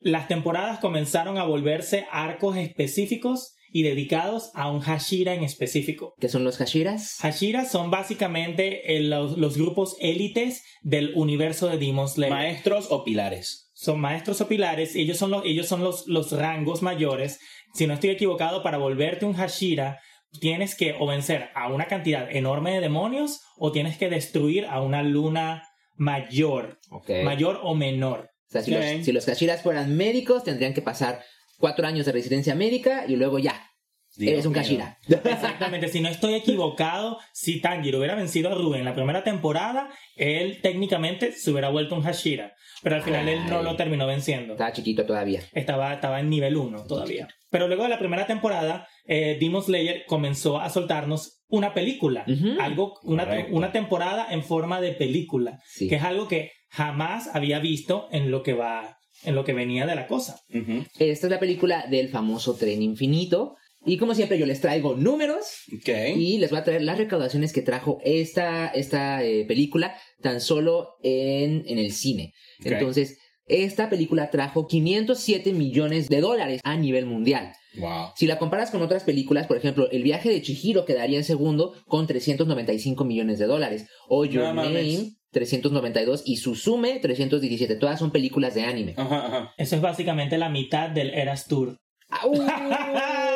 las 0.00 0.28
temporadas 0.28 0.78
comenzaron 0.80 1.38
a 1.38 1.44
volverse 1.44 2.06
arcos 2.10 2.56
específicos 2.56 3.54
y 3.74 3.84
dedicados 3.84 4.50
a 4.54 4.70
un 4.70 4.80
Hashira 4.80 5.32
en 5.34 5.44
específico. 5.44 6.12
que 6.20 6.28
son 6.28 6.44
los 6.44 6.58
Hashiras. 6.58 7.16
Hashira 7.20 7.64
son 7.64 7.90
básicamente 7.90 8.96
el- 8.96 9.08
los, 9.08 9.38
los 9.38 9.56
grupos 9.56 9.96
élites 10.00 10.62
del 10.82 11.12
universo 11.14 11.68
de 11.68 11.78
Demon 11.78 12.08
Slayer. 12.08 12.32
Maestros 12.34 12.88
o 12.90 13.02
pilares. 13.04 13.70
son 13.74 13.98
maestros 14.00 14.40
o 14.42 14.46
pilares, 14.48 14.94
ellos 14.94 15.16
son 15.16 15.30
los, 15.30 15.44
ellos 15.46 15.66
son 15.66 15.82
los, 15.82 16.06
los 16.06 16.30
rangos 16.32 16.82
mayores. 16.82 17.40
Si 17.74 17.86
no 17.86 17.94
estoy 17.94 18.10
equivocado, 18.10 18.62
para 18.62 18.76
volverte 18.78 19.24
un 19.24 19.32
Hashira, 19.32 19.98
tienes 20.40 20.74
que 20.74 20.94
o 20.98 21.06
vencer 21.06 21.50
a 21.54 21.72
una 21.72 21.86
cantidad 21.86 22.30
enorme 22.34 22.72
de 22.72 22.80
demonios 22.80 23.40
o 23.56 23.72
tienes 23.72 23.96
que 23.96 24.08
destruir 24.08 24.66
a 24.66 24.80
una 24.80 25.02
luna 25.02 25.68
mayor, 25.96 26.78
mayor 27.24 27.60
o 27.62 27.74
menor. 27.74 28.30
O 28.48 28.52
sea, 28.52 28.62
si, 28.62 28.70
los, 28.70 28.84
si 29.04 29.12
los 29.12 29.26
Hashiras 29.26 29.62
fueran 29.62 29.96
médicos, 29.96 30.44
tendrían 30.44 30.74
que 30.74 30.82
pasar 30.82 31.22
cuatro 31.58 31.86
años 31.86 32.06
de 32.06 32.12
residencia 32.12 32.54
médica 32.54 33.04
y 33.06 33.16
luego 33.16 33.38
ya, 33.38 33.71
Dios 34.16 34.32
eres 34.32 34.46
un 34.46 34.52
mío. 34.52 34.62
Hashira. 34.62 34.98
Exactamente, 35.08 35.88
si 35.88 36.00
no 36.00 36.08
estoy 36.08 36.34
equivocado, 36.34 37.18
si 37.32 37.60
Tanjiro 37.60 37.98
hubiera 37.98 38.14
vencido 38.14 38.50
a 38.50 38.54
Rubén 38.54 38.80
en 38.80 38.86
la 38.86 38.94
primera 38.94 39.24
temporada, 39.24 39.88
él 40.16 40.60
técnicamente 40.62 41.32
se 41.32 41.50
hubiera 41.50 41.70
vuelto 41.70 41.94
un 41.94 42.02
Hashira. 42.02 42.52
Pero 42.82 42.96
al 42.96 43.02
final 43.02 43.28
él 43.28 43.46
no 43.48 43.58
Ay. 43.58 43.64
lo 43.64 43.76
terminó 43.76 44.06
venciendo. 44.06 44.54
Estaba 44.54 44.72
chiquito 44.72 45.06
todavía. 45.06 45.40
estaba, 45.52 45.94
estaba 45.94 46.20
en 46.20 46.28
nivel 46.28 46.56
1 46.56 46.84
todavía. 46.86 47.28
Pero 47.48 47.68
luego 47.68 47.84
de 47.84 47.90
la 47.90 47.98
primera 47.98 48.26
temporada, 48.26 48.88
eh, 49.06 49.36
Demon 49.38 49.62
Slayer 49.62 50.04
comenzó 50.06 50.58
a 50.58 50.68
soltarnos 50.68 51.44
una 51.48 51.74
película. 51.74 52.24
Ujú. 52.26 52.60
Algo, 52.60 52.98
una, 53.04 53.26
una 53.50 53.72
temporada 53.72 54.26
en 54.30 54.42
forma 54.42 54.80
de 54.80 54.92
película. 54.92 55.60
Sí. 55.66 55.88
Que 55.88 55.96
es 55.96 56.02
algo 56.02 56.28
que 56.28 56.50
jamás 56.70 57.28
había 57.34 57.58
visto 57.60 58.08
en 58.10 58.30
lo 58.30 58.42
que 58.42 58.54
va, 58.54 58.98
en 59.22 59.34
lo 59.34 59.44
que 59.44 59.52
venía 59.52 59.86
de 59.86 59.94
la 59.94 60.06
cosa. 60.06 60.40
Ujú. 60.52 60.84
Esta 60.98 61.26
es 61.26 61.30
la 61.30 61.38
película 61.38 61.86
del 61.88 62.08
famoso 62.08 62.56
tren 62.56 62.82
infinito. 62.82 63.56
Y 63.84 63.96
como 63.96 64.14
siempre 64.14 64.38
yo 64.38 64.46
les 64.46 64.60
traigo 64.60 64.94
números 64.94 65.64
Ok. 65.76 65.88
y 66.16 66.38
les 66.38 66.50
voy 66.50 66.60
a 66.60 66.64
traer 66.64 66.82
las 66.82 66.98
recaudaciones 66.98 67.52
que 67.52 67.62
trajo 67.62 67.98
esta, 68.04 68.68
esta 68.68 69.24
eh, 69.24 69.44
película 69.46 69.96
tan 70.20 70.40
solo 70.40 70.90
en, 71.02 71.64
en 71.66 71.78
el 71.78 71.92
cine. 71.92 72.32
Ok. 72.60 72.66
Entonces, 72.66 73.18
esta 73.46 73.90
película 73.90 74.30
trajo 74.30 74.68
507 74.68 75.52
millones 75.52 76.08
de 76.08 76.20
dólares 76.20 76.60
a 76.62 76.76
nivel 76.76 77.06
mundial. 77.06 77.52
Wow. 77.76 78.10
Si 78.16 78.26
la 78.26 78.38
comparas 78.38 78.70
con 78.70 78.82
otras 78.82 79.02
películas, 79.02 79.46
por 79.46 79.56
ejemplo, 79.56 79.90
El 79.90 80.02
viaje 80.04 80.28
de 80.30 80.42
Chihiro 80.42 80.84
quedaría 80.84 81.18
en 81.18 81.24
segundo 81.24 81.74
con 81.86 82.06
395 82.06 83.04
millones 83.04 83.38
de 83.40 83.46
dólares. 83.46 83.86
O 84.08 84.24
Your 84.24 84.44
No 84.44 84.54
mames. 84.54 84.98
Name, 84.98 85.12
392 85.32 86.22
y 86.26 86.36
Suzume, 86.36 86.98
317. 87.00 87.74
Todas 87.76 87.98
son 87.98 88.12
películas 88.12 88.54
de 88.54 88.62
anime. 88.62 88.94
Ajá, 88.96 89.26
ajá. 89.26 89.54
Eso 89.56 89.74
es 89.74 89.82
básicamente 89.82 90.38
la 90.38 90.50
mitad 90.50 90.90
del 90.90 91.10
Eras 91.10 91.46
Tour. 91.48 91.78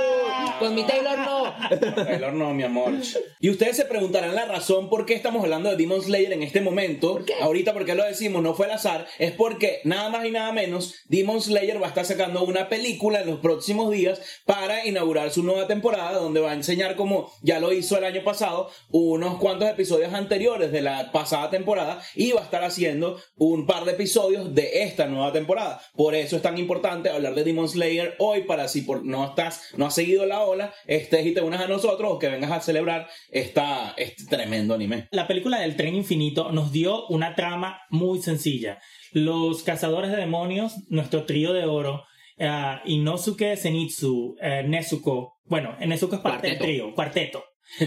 Con 0.59 0.75
mi 0.75 0.85
Taylor 0.85 1.19
no. 1.19 1.46
Taylor 2.07 2.33
no, 2.33 2.53
mi 2.55 2.63
amor. 2.63 2.93
Y 3.41 3.51
ustedes 3.51 3.77
se 3.77 3.85
preguntarán 3.85 4.35
la 4.35 4.45
razón 4.45 4.89
por 4.89 5.07
qué 5.07 5.15
estamos 5.15 5.43
hablando 5.43 5.71
de 5.71 5.77
Demon 5.77 6.03
Slayer 6.03 6.33
en 6.33 6.43
este 6.43 6.61
momento. 6.61 7.15
¿Por 7.15 7.25
qué? 7.25 7.35
Ahorita, 7.41 7.73
porque 7.73 7.95
lo 7.95 8.05
decimos, 8.05 8.43
no 8.43 8.55
fue 8.55 8.67
al 8.67 8.73
azar. 8.73 9.07
Es 9.19 9.33
porque 9.33 9.81
nada 9.85 10.09
más 10.09 10.27
y 10.27 10.31
nada 10.31 10.53
menos, 10.53 10.95
Demon 11.09 11.41
Slayer 11.41 11.81
va 11.81 11.87
a 11.87 11.91
estar 11.91 12.05
sacando 12.05 12.45
una 12.45 12.69
película 12.69 13.21
en 13.21 13.31
los 13.31 13.41
próximos 13.41 13.91
días 13.91 14.21
para 14.45 14.87
inaugurar 14.87 15.31
su 15.31 15.43
nueva 15.43 15.67
temporada, 15.67 16.19
donde 16.19 16.41
va 16.41 16.51
a 16.51 16.55
enseñar, 16.55 16.97
como 16.97 17.33
ya 17.43 17.61
lo 17.61 17.73
hizo 17.73 17.99
el 17.99 18.05
año 18.05 18.23
pasado, 18.25 18.71
unos 18.91 19.39
cuantos 19.39 19.69
episodios 19.69 20.13
anteriores 20.13 20.73
de 20.73 20.83
la 20.83 21.13
pasada 21.13 21.51
temporada 21.51 22.01
y 22.15 22.33
va 22.33 22.41
a 22.41 22.45
estar 22.45 22.65
haciendo 22.65 23.21
un 23.37 23.67
par 23.67 23.85
de 23.85 23.93
episodios 23.93 24.55
de 24.55 24.83
esta 24.83 25.07
nueva 25.07 25.33
temporada. 25.33 25.81
Por 25.95 26.15
eso 26.15 26.37
es 26.37 26.43
tan 26.43 26.59
importante 26.59 27.11
hablar 27.11 27.35
de 27.35 27.45
Demon 27.45 27.69
Slayer 27.69 28.15
hoy, 28.19 28.43
para 28.43 28.69
si 28.69 28.83
por, 28.83 29.05
no 29.05 29.25
estás, 29.27 29.75
no 29.77 29.87
has 29.87 29.95
seguido 29.95 30.27
la 30.27 30.43
ola, 30.43 30.75
estés 30.87 31.27
y 31.27 31.33
te 31.37 31.43
unas 31.43 31.61
a 31.61 31.69
nosotros 31.69 32.11
o 32.11 32.19
que 32.19 32.31
vengas 32.31 32.51
a 32.51 32.61
celebrar 32.61 33.09
esta, 33.31 33.93
este 33.99 34.25
tremendo 34.25 34.73
anime. 34.73 35.07
La 35.11 35.29
película 35.29 35.61
del 35.61 35.77
tren 35.77 35.95
infinito 35.95 36.51
nos 36.51 36.73
dio 36.73 37.07
una 37.09 37.35
trama 37.35 37.79
muy 37.91 38.23
sencilla. 38.23 38.79
Los 39.13 39.63
cazadores 39.63 40.11
de 40.11 40.17
demonios, 40.17 40.73
nuestro 40.89 41.25
trío 41.25 41.53
de 41.53 41.67
oro, 41.67 42.05
eh, 42.39 42.77
Inosuke, 42.87 43.55
Zenitsu, 43.59 44.35
eh, 44.41 44.65
Nezuko, 44.67 45.37
bueno, 45.45 45.77
Nezuko 45.79 46.17
es 46.17 46.23
parte 46.23 46.47
del 46.49 46.59
trío, 46.59 46.95
cuarteto. 46.95 47.45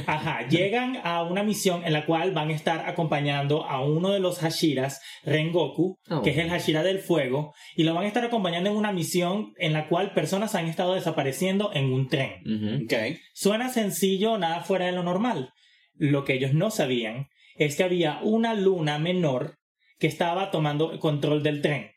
Ajá, 0.07 0.47
llegan 0.47 0.99
a 1.03 1.23
una 1.23 1.43
misión 1.43 1.83
en 1.85 1.93
la 1.93 2.05
cual 2.05 2.31
van 2.31 2.49
a 2.49 2.53
estar 2.53 2.87
acompañando 2.89 3.63
a 3.65 3.81
uno 3.81 4.09
de 4.11 4.19
los 4.19 4.39
Hashiras, 4.39 5.01
Rengoku, 5.23 5.97
Oh. 6.09 6.21
que 6.21 6.31
es 6.31 6.37
el 6.37 6.49
Hashira 6.49 6.83
del 6.83 6.99
fuego, 6.99 7.53
y 7.75 7.83
lo 7.83 7.93
van 7.93 8.03
a 8.03 8.07
estar 8.07 8.23
acompañando 8.25 8.69
en 8.69 8.75
una 8.75 8.91
misión 8.91 9.53
en 9.57 9.73
la 9.73 9.87
cual 9.87 10.13
personas 10.13 10.53
han 10.55 10.67
estado 10.67 10.95
desapareciendo 10.95 11.71
en 11.73 11.93
un 11.93 12.07
tren. 12.07 12.41
Ujú. 12.45 12.83
Ok. 12.85 13.17
Suena 13.33 13.69
sencillo, 13.69 14.37
nada 14.37 14.61
fuera 14.61 14.85
de 14.87 14.91
lo 14.91 15.03
normal. 15.03 15.53
Lo 15.95 16.23
que 16.25 16.33
ellos 16.33 16.53
no 16.53 16.71
sabían 16.71 17.27
es 17.55 17.75
que 17.75 17.83
había 17.83 18.19
una 18.23 18.53
luna 18.53 18.99
menor 18.99 19.57
que 19.97 20.07
estaba 20.07 20.49
tomando 20.51 20.97
control 20.99 21.43
del 21.43 21.61
tren. 21.61 21.91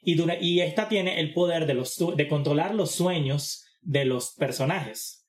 Y, 0.00 0.14
dura- 0.16 0.38
y 0.40 0.60
esta 0.60 0.88
tiene 0.88 1.20
el 1.20 1.32
poder 1.32 1.66
de, 1.66 1.74
los, 1.74 1.94
su- 1.94 2.14
de 2.16 2.26
controlar 2.28 2.74
los 2.74 2.90
sueños 2.92 3.64
de 3.82 4.04
los 4.04 4.34
personajes. 4.38 5.21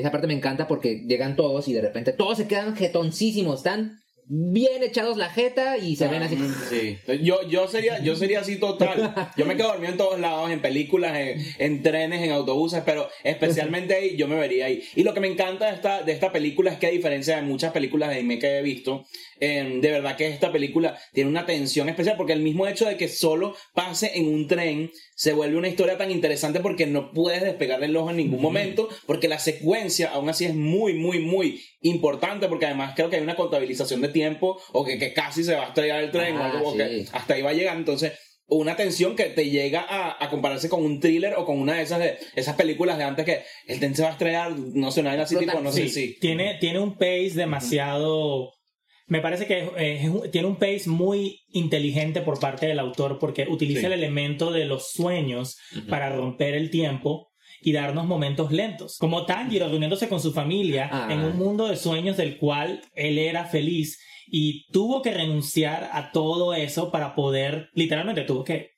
Esa 0.00 0.10
parte 0.10 0.26
me 0.26 0.34
encanta 0.34 0.66
porque 0.66 1.04
llegan 1.06 1.36
todos 1.36 1.68
y 1.68 1.72
de 1.72 1.80
repente 1.80 2.12
todos 2.12 2.38
se 2.38 2.48
quedan 2.48 2.76
jetoncísimos, 2.76 3.58
están 3.58 4.00
bien 4.26 4.82
echados 4.82 5.16
la 5.16 5.28
jeta 5.28 5.76
y 5.76 5.96
se 5.96 6.08
ven 6.08 6.22
así. 6.22 6.38
Sí. 6.70 6.98
Yo, 7.22 7.46
yo, 7.48 7.68
sería, 7.68 8.00
yo 8.02 8.16
sería 8.16 8.40
así 8.40 8.56
total. 8.56 9.14
Yo 9.36 9.46
me 9.46 9.56
quedo 9.56 9.68
dormido 9.68 9.92
en 9.92 9.98
todos 9.98 10.18
lados, 10.18 10.50
en 10.50 10.60
películas, 10.60 11.16
en, 11.16 11.44
en 11.58 11.82
trenes, 11.82 12.22
en 12.22 12.30
autobuses, 12.30 12.82
pero 12.84 13.08
especialmente 13.22 13.94
ahí 13.94 14.16
yo 14.16 14.28
me 14.28 14.36
vería 14.36 14.66
ahí. 14.66 14.82
Y 14.94 15.02
lo 15.02 15.12
que 15.12 15.20
me 15.20 15.28
encanta 15.28 15.66
de 15.66 15.74
esta, 15.74 16.02
de 16.02 16.12
esta 16.12 16.32
película 16.32 16.72
es 16.72 16.78
que 16.78 16.86
a 16.86 16.90
diferencia 16.90 17.36
de 17.36 17.42
muchas 17.42 17.72
películas 17.72 18.10
de 18.10 18.16
anime 18.16 18.38
que 18.38 18.58
he 18.58 18.62
visto, 18.62 19.04
eh, 19.40 19.78
de 19.80 19.90
verdad 19.90 20.16
que 20.16 20.28
esta 20.28 20.52
película 20.52 20.98
tiene 21.12 21.30
una 21.30 21.46
tensión 21.46 21.88
especial 21.88 22.16
porque 22.16 22.32
el 22.32 22.40
mismo 22.40 22.66
hecho 22.66 22.86
de 22.86 22.96
que 22.96 23.08
solo 23.08 23.54
pase 23.74 24.12
en 24.14 24.28
un 24.28 24.46
tren 24.46 24.90
se 25.16 25.32
vuelve 25.32 25.56
una 25.56 25.68
historia 25.68 25.96
tan 25.96 26.10
interesante 26.10 26.60
porque 26.60 26.86
no 26.86 27.12
puedes 27.12 27.42
despegarle 27.42 27.86
el 27.86 27.96
ojo 27.96 28.10
en 28.10 28.16
ningún 28.16 28.42
momento 28.42 28.88
porque 29.06 29.28
la 29.28 29.38
secuencia 29.38 30.10
aún 30.10 30.28
así 30.28 30.44
es 30.44 30.54
muy, 30.54 30.94
muy, 30.94 31.20
muy 31.20 31.60
importante 31.82 32.48
porque 32.48 32.66
además 32.66 32.94
creo 32.96 33.10
que 33.10 33.16
hay 33.16 33.22
una 33.22 33.36
contabilización 33.36 34.00
de 34.00 34.08
tiempo 34.08 34.60
o 34.72 34.84
que, 34.84 34.98
que 34.98 35.12
casi 35.12 35.44
se 35.44 35.54
va 35.54 35.64
a 35.64 35.68
estrellar 35.68 36.02
el 36.02 36.10
tren 36.10 36.36
o 36.36 36.42
Ah, 36.42 36.50
algo 36.50 36.70
o 36.70 36.76
que 36.76 36.88
sí. 37.04 37.08
hasta 37.12 37.34
ahí 37.34 37.42
va 37.42 37.50
a 37.50 37.54
llegar. 37.54 37.76
Entonces, 37.76 38.12
una 38.46 38.76
tensión 38.76 39.14
que 39.16 39.24
te 39.26 39.48
llega 39.48 39.80
a, 39.88 40.22
a 40.22 40.28
compararse 40.30 40.68
con 40.68 40.84
un 40.84 41.00
thriller 41.00 41.34
o 41.36 41.44
con 41.46 41.58
una 41.60 41.76
de 41.76 41.82
esas, 41.82 41.98
de, 42.00 42.18
esas 42.34 42.56
películas 42.56 42.98
de 42.98 43.04
antes 43.04 43.24
que 43.24 43.42
el 43.68 43.78
tren 43.78 43.94
se 43.94 44.02
va 44.02 44.08
a 44.08 44.12
estrellar, 44.12 44.50
no 44.58 44.90
sé, 44.90 45.00
una 45.00 45.12
así, 45.22 45.36
tipo, 45.36 45.60
no 45.60 45.72
sé 45.72 45.88
Sí, 45.88 45.88
si. 45.88 46.18
tiene, 46.20 46.58
tiene 46.60 46.80
un 46.80 46.94
pace 46.98 47.32
demasiado... 47.36 48.52
Me 49.06 49.20
parece 49.20 49.46
que 49.46 49.58
es- 49.60 49.70
es 50.04 50.08
un- 50.08 50.30
tiene 50.30 50.48
un 50.48 50.56
pace 50.56 50.84
muy 50.88 51.42
inteligente 51.48 52.22
por 52.22 52.40
parte 52.40 52.66
del 52.66 52.78
autor 52.78 53.18
porque 53.18 53.46
utiliza 53.48 53.80
Sí. 53.80 53.86
el 53.86 53.92
elemento 53.92 54.50
de 54.50 54.64
los 54.64 54.90
sueños 54.92 55.58
para 55.88 56.14
romper 56.14 56.54
el 56.54 56.70
tiempo 56.70 57.30
y 57.60 57.72
darnos 57.72 58.06
momentos 58.06 58.50
lentos. 58.50 58.96
Como 58.98 59.26
Tanjiro 59.26 59.68
reuniéndose 59.68 60.08
con 60.08 60.20
su 60.20 60.32
familia 60.32 60.88
Ah. 60.90 61.08
en 61.10 61.20
un 61.20 61.36
mundo 61.36 61.66
de 61.68 61.76
sueños 61.76 62.16
del 62.16 62.38
cual 62.38 62.80
él 62.94 63.18
era 63.18 63.44
feliz 63.44 63.98
y 64.26 64.66
tuvo 64.72 65.02
que 65.02 65.12
renunciar 65.12 65.90
a 65.92 66.10
todo 66.10 66.54
eso 66.54 66.90
para 66.90 67.14
poder, 67.14 67.68
literalmente 67.74 68.22
tuvo 68.22 68.42
que, 68.42 68.70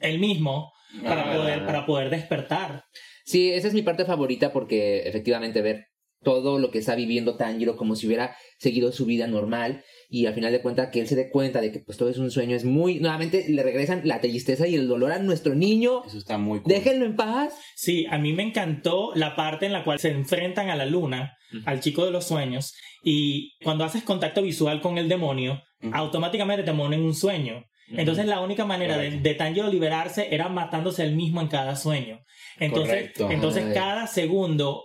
él 0.00 0.18
mismo, 0.18 0.72
para, 1.02 1.30
Ah. 1.32 1.36
poder, 1.36 1.66
para 1.66 1.86
poder 1.86 2.10
despertar. 2.10 2.84
Sí, 3.24 3.50
esa 3.50 3.68
es 3.68 3.74
mi 3.74 3.82
parte 3.82 4.04
favorita 4.04 4.52
porque 4.52 5.00
efectivamente 5.08 5.60
ver 5.60 5.86
todo 6.22 6.58
lo 6.58 6.70
que 6.70 6.78
está 6.78 6.94
viviendo 6.94 7.36
Tanjiro 7.36 7.76
como 7.76 7.94
si 7.96 8.06
hubiera 8.06 8.36
seguido 8.58 8.92
su 8.92 9.06
vida 9.06 9.26
normal 9.26 9.84
y 10.10 10.26
al 10.26 10.34
final 10.34 10.52
de 10.52 10.62
cuentas 10.62 10.88
que 10.90 11.00
él 11.00 11.06
se 11.06 11.14
dé 11.16 11.30
cuenta 11.30 11.60
de 11.60 11.70
que 11.70 11.78
pues 11.80 11.96
todo 11.98 12.08
es 12.08 12.18
un 12.18 12.30
sueño 12.30 12.56
es 12.56 12.64
muy 12.64 12.98
nuevamente 12.98 13.46
le 13.48 13.62
regresan 13.62 14.02
la 14.04 14.20
tristeza 14.20 14.66
y 14.66 14.74
el 14.74 14.88
dolor 14.88 15.12
a 15.12 15.18
nuestro 15.18 15.54
niño 15.54 16.02
Eso 16.06 16.18
está 16.18 16.38
muy 16.38 16.60
cool. 16.60 16.72
déjenlo 16.72 17.04
en 17.06 17.16
paz 17.16 17.54
Sí, 17.76 18.06
a 18.10 18.18
mí 18.18 18.32
me 18.32 18.42
encantó 18.42 19.12
la 19.14 19.36
parte 19.36 19.66
en 19.66 19.72
la 19.72 19.84
cual 19.84 19.98
se 20.00 20.10
enfrentan 20.10 20.70
a 20.70 20.76
la 20.76 20.86
luna, 20.86 21.36
al 21.64 21.80
chico 21.80 22.04
de 22.04 22.10
los 22.10 22.26
sueños, 22.26 22.74
y 23.04 23.56
cuando 23.62 23.84
haces 23.84 24.02
contacto 24.02 24.42
visual 24.42 24.80
con 24.80 24.98
el 24.98 25.08
demonio, 25.08 25.62
automáticamente 25.92 26.64
te 26.64 26.72
ponen 26.72 27.02
un 27.02 27.14
sueño. 27.14 27.64
Entonces 27.90 28.26
la 28.26 28.40
única 28.40 28.64
manera 28.64 28.98
de, 28.98 29.12
de 29.18 29.34
Tanjiro 29.34 29.68
liberarse 29.68 30.28
era 30.34 30.48
matándose 30.48 31.02
él 31.02 31.14
mismo 31.16 31.40
en 31.40 31.48
cada 31.48 31.74
sueño. 31.76 32.20
Entonces, 32.60 32.96
Correcto. 32.96 33.30
entonces 33.30 33.64
Ay. 33.66 33.74
cada 33.74 34.06
segundo 34.06 34.84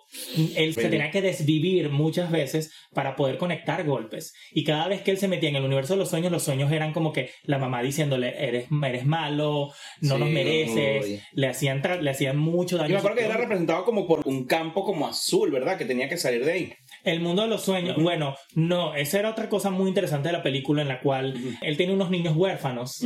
él 0.56 0.74
se 0.76 0.90
tenía 0.90 1.10
que 1.12 1.22
desvivir 1.22 1.90
muchas 1.90 2.32
veces 2.32 2.72
para 2.94 3.16
poder 3.16 3.38
conectar 3.38 3.84
golpes. 3.84 4.34
Y 4.52 4.64
cada 4.64 4.88
vez 4.88 5.02
que 5.02 5.12
él 5.12 5.18
se 5.18 5.28
metía 5.28 5.50
en 5.50 5.56
el 5.56 5.64
universo 5.64 5.94
de 5.94 6.00
los 6.00 6.10
sueños, 6.10 6.32
los 6.32 6.44
sueños 6.44 6.72
eran 6.72 6.94
como 6.94 7.12
que 7.12 7.32
la 7.44 7.58
mamá 7.58 7.82
diciéndole, 7.82 8.36
eres, 8.38 8.68
eres 8.86 9.06
malo, 9.06 9.72
no 10.02 10.16
Sí, 10.16 10.20
nos 10.22 10.30
mereces, 10.30 11.06
uy. 11.06 11.20
le 11.34 11.48
hacían, 11.48 11.82
le 12.02 12.10
hacían 12.10 12.38
mucho 12.38 12.78
daño. 12.78 12.90
Yo 12.90 12.94
me 12.96 13.00
acuerdo 13.00 13.18
que 13.18 13.26
era 13.26 13.38
representado 13.38 13.86
como 13.86 14.08
por 14.08 14.22
un 14.28 14.46
campo 14.46 14.84
como 14.84 15.08
azul, 15.08 15.50
¿verdad? 15.52 15.78
Que 15.78 15.86
tenía 15.86 16.08
que 16.08 16.18
salir 16.18 16.46
de 16.46 16.52
ahí. 16.52 16.74
El 17.04 17.20
mundo 17.20 17.42
de 17.42 17.50
los 17.50 17.64
sueños. 17.64 18.02
Bueno, 18.02 18.36
no, 18.56 18.96
esa 18.96 19.20
era 19.20 19.30
otra 19.30 19.50
cosa 19.50 19.70
muy 19.70 19.90
interesante 19.90 20.30
de 20.30 20.34
la 20.34 20.44
película 20.44 20.82
en 20.82 20.88
la 20.88 21.02
cual 21.02 21.36
él 21.62 21.78
tiene 21.78 21.94
unos 21.94 22.10
niños 22.10 22.36
huérfanos 22.36 23.06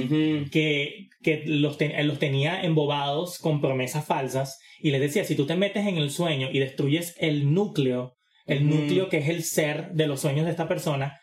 que, 0.51 1.07
que 1.23 1.43
los, 1.45 1.79
él 1.81 2.07
los 2.07 2.19
tenía 2.19 2.61
embobados 2.61 3.39
con 3.39 3.59
promesas 3.59 4.05
falsas 4.05 4.59
y 4.79 4.91
les 4.91 5.01
decía, 5.01 5.23
si 5.23 5.35
tú 5.35 5.45
te 5.45 5.55
metes 5.55 5.87
en 5.87 5.97
el 5.97 6.11
sueño 6.11 6.49
y 6.51 6.59
destruyes 6.59 7.15
el 7.19 7.53
núcleo, 7.53 8.15
el 8.45 8.69
núcleo 8.69 9.09
que 9.09 9.17
es 9.17 9.29
el 9.29 9.43
ser 9.43 9.89
de 9.91 10.07
los 10.07 10.21
sueños 10.21 10.45
de 10.45 10.51
esta 10.51 10.67
persona, 10.67 11.19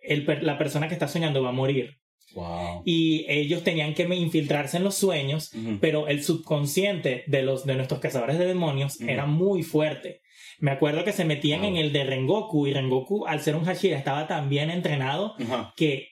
el 0.00 0.24
la 0.42 0.58
persona 0.58 0.88
que 0.88 0.94
está 0.94 1.08
soñando 1.08 1.42
va 1.42 1.50
a 1.50 1.52
morir. 1.52 1.98
Wow. 2.34 2.82
Y 2.84 3.24
ellos 3.28 3.62
tenían 3.62 3.94
que 3.94 4.02
infiltrarse 4.02 4.78
en 4.78 4.84
los 4.84 4.96
sueños 4.96 5.52
pero 5.80 6.08
el 6.08 6.24
subconsciente 6.24 7.24
de 7.26 7.42
los 7.42 7.64
de 7.64 7.76
nuestros 7.76 8.00
cazadores 8.00 8.38
de 8.38 8.46
demonios 8.46 9.00
era 9.00 9.26
muy 9.26 9.62
fuerte. 9.62 10.22
Me 10.58 10.70
acuerdo 10.70 11.04
que 11.04 11.12
se 11.12 11.24
metían 11.24 11.60
Wow. 11.60 11.70
en 11.70 11.76
el 11.76 11.92
de 11.92 12.04
Rengoku 12.04 12.66
y 12.66 12.72
Rengoku 12.72 13.26
al 13.26 13.40
ser 13.40 13.56
un 13.56 13.64
Hashira 13.64 13.98
estaba 13.98 14.26
tan 14.26 14.48
bien 14.48 14.70
entrenado 14.70 15.34
que 15.76 16.08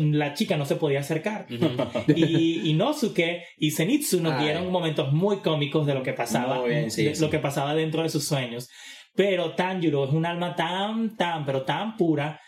la 0.00 0.34
chica 0.34 0.56
no 0.58 0.66
se 0.66 0.76
podía 0.76 1.00
acercar. 1.00 1.46
Ujú. 1.50 1.66
Y 2.16 2.68
Inosuke 2.70 3.44
y 3.56 3.70
Zenitsu 3.70 4.20
nos 4.20 4.34
Ay. 4.34 4.44
dieron 4.44 4.70
momentos 4.70 5.12
muy 5.12 5.38
cómicos 5.38 5.86
de 5.86 5.94
lo 5.94 6.02
que 6.02 6.12
pasaba, 6.12 6.60
Muy 6.60 6.70
bien, 6.70 6.90
sí, 6.90 7.04
de 7.04 7.14
sí. 7.14 7.22
lo 7.22 7.30
que 7.30 7.38
pasaba 7.38 7.74
dentro 7.74 8.02
de 8.02 8.10
sus 8.10 8.24
sueños. 8.26 8.68
Pero 9.14 9.54
Tanjiro 9.54 10.04
es 10.04 10.10
un 10.12 10.26
alma 10.26 10.54
tan, 10.54 11.16
tan, 11.16 11.44
pero 11.46 11.62
tan 11.62 11.96
pura 11.96 12.40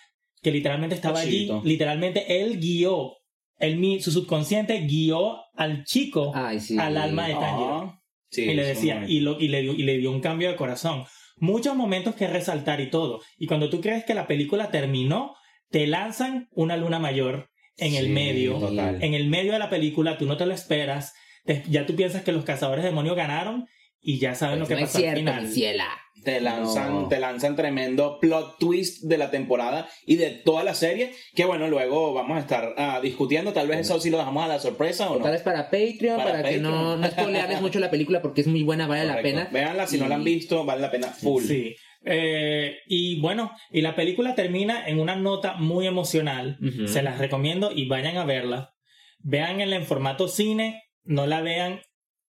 que 0.42 0.51
literalmente 0.51 0.95
estaba 0.95 1.21
allí, 1.21 1.51
literalmente 1.64 2.42
él 2.42 2.59
guió, 2.61 3.12
él, 3.59 3.77
mi- 3.79 4.01
su 4.01 4.11
subconsciente 4.11 4.81
guió 4.81 5.38
al 5.55 5.85
chico 5.85 6.33
Ay, 6.35 6.61
sí. 6.61 6.77
al 6.79 6.97
alma 6.97 7.29
de 7.29 7.35
Tanjiro. 7.35 7.99
Sí, 8.31 8.42
y 8.45 8.55
le 8.55 8.64
decía, 8.64 9.05
y, 9.07 9.21
lo, 9.21 9.38
y, 9.40 9.49
le 9.49 9.62
y 9.62 9.83
le 9.83 9.99
dio 9.99 10.11
un 10.11 10.21
cambio 10.21 10.49
de 10.51 10.57
corazón. 10.57 11.05
Muchos 11.38 11.75
momentos 11.77 12.14
que 12.14 12.27
resaltar 12.27 12.81
y 12.81 12.90
todo. 12.90 13.21
Y 13.38 13.47
cuando 13.47 13.68
tú 13.71 13.81
crees 13.81 14.05
que 14.05 14.14
la 14.14 14.27
película 14.27 14.71
terminó, 14.71 15.35
te 15.71 15.87
lanzan 15.87 16.49
una 16.53 16.77
luna 16.77 16.99
mayor 16.99 17.49
en 17.79 17.95
el 17.95 18.11
medio. 18.11 18.59
total. 18.59 19.03
En 19.03 19.14
el 19.14 19.29
medio 19.29 19.53
de 19.53 19.59
la 19.59 19.71
película, 19.71 20.18
tú 20.18 20.27
no 20.27 20.37
te 20.37 20.47
lo 20.47 20.55
esperas. 20.55 21.14
te- 21.45 21.64
ya 21.68 21.87
tú 21.87 21.97
piensas 21.97 22.23
que 22.23 22.31
los 22.33 22.45
cazadores 22.45 22.85
de 22.85 22.90
demonios 22.90 23.16
ganaron 23.16 23.66
y 24.03 24.19
ya 24.19 24.35
saben 24.35 24.59
Pues 24.59 24.69
lo 24.71 24.75
que 24.77 24.81
no 24.81 24.87
es 24.87 24.93
pasó 24.93 25.09
al 25.09 25.15
final. 25.17 25.49
ciela 25.49 25.87
Te 26.25 26.41
lanzan, 26.41 26.93
No. 27.03 27.09
te 27.09 27.19
lanzan 27.19 27.57
tremendo 27.57 28.19
plot 28.21 28.59
twist 28.59 29.05
de 29.05 29.19
la 29.19 29.31
temporada 29.31 29.88
y 30.07 30.17
de 30.17 30.31
toda 30.31 30.62
la 30.65 30.75
serie, 30.75 31.12
que 31.35 31.45
bueno, 31.45 31.67
luego 31.69 32.12
vamos 32.15 32.37
a 32.37 32.41
estar 32.41 32.75
ah, 32.77 33.01
discutiendo, 33.03 33.53
tal 33.53 33.67
vez 33.69 33.81
eso 33.81 33.99
sí 34.01 34.11
lo 34.11 34.19
dejamos 34.19 34.45
a 34.45 34.49
la 34.49 34.59
sorpresa 34.61 35.11
o 35.11 35.17
no. 35.19 35.23
tal 35.23 35.33
vez 35.33 35.43
para 35.43 35.65
Patreon 35.71 36.17
Para 36.19 36.31
para, 36.33 36.49
que 36.49 36.59
no, 36.59 36.97
no 36.97 37.07
spoilearles 37.11 37.61
mucho 37.61 37.81
la 37.81 37.91
película 37.91 38.23
porque 38.23 38.43
es 38.43 38.47
muy 38.47 38.62
buena 38.62 38.87
vale 38.87 39.05
la 39.05 39.21
pena 39.23 39.49
Véanla, 39.53 39.87
si 39.87 39.99
no 39.99 40.07
la 40.09 40.15
han 40.17 40.25
visto, 40.25 40.65
vale 40.65 40.81
la 40.83 40.91
pena 40.91 41.09
full. 41.09 41.43
Sí. 41.45 41.75
Eh, 42.05 42.79
y 42.88 43.21
bueno, 43.21 43.53
y 43.71 43.81
la 43.81 43.95
película 43.95 44.35
termina 44.35 44.87
en 44.88 44.99
una 44.99 45.15
nota 45.17 45.55
muy 45.55 45.87
emocional. 45.87 46.59
Se 46.87 47.01
las 47.03 47.19
recomiendo 47.19 47.71
y 47.75 47.87
vayan 47.87 48.17
a 48.17 48.25
verla. 48.25 48.75
Veanla 49.21 49.77
en 49.77 49.85
formato 49.87 50.27
cine, 50.27 50.83
no 51.05 51.27
la 51.29 51.41
vean 51.43 51.81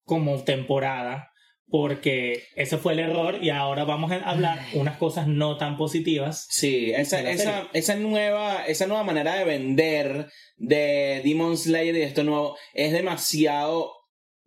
como 0.05 0.43
temporada, 0.43 1.31
porque 1.73 2.43
ese 2.55 2.77
fue 2.77 2.93
el 2.93 2.99
error 2.99 3.39
y 3.41 3.49
ahora 3.49 3.83
vamos 3.83 4.11
a 4.11 4.17
hablar 4.17 4.59
unas 4.75 4.95
cosas 4.97 5.27
no 5.27 5.57
tan 5.57 5.75
positivas. 5.75 6.45
Sí, 6.51 6.91
esa, 6.91 7.95
nueva, 7.95 8.63
esa 8.67 8.85
nueva 8.85 9.03
manera 9.03 9.33
de 9.33 9.43
vender 9.43 10.27
de 10.57 11.21
Demon 11.23 11.57
Slayer 11.57 11.95
y 11.95 11.97
de 11.97 12.03
esto 12.03 12.23
nuevo 12.23 12.55
es 12.75 12.91
demasiado, 12.91 13.91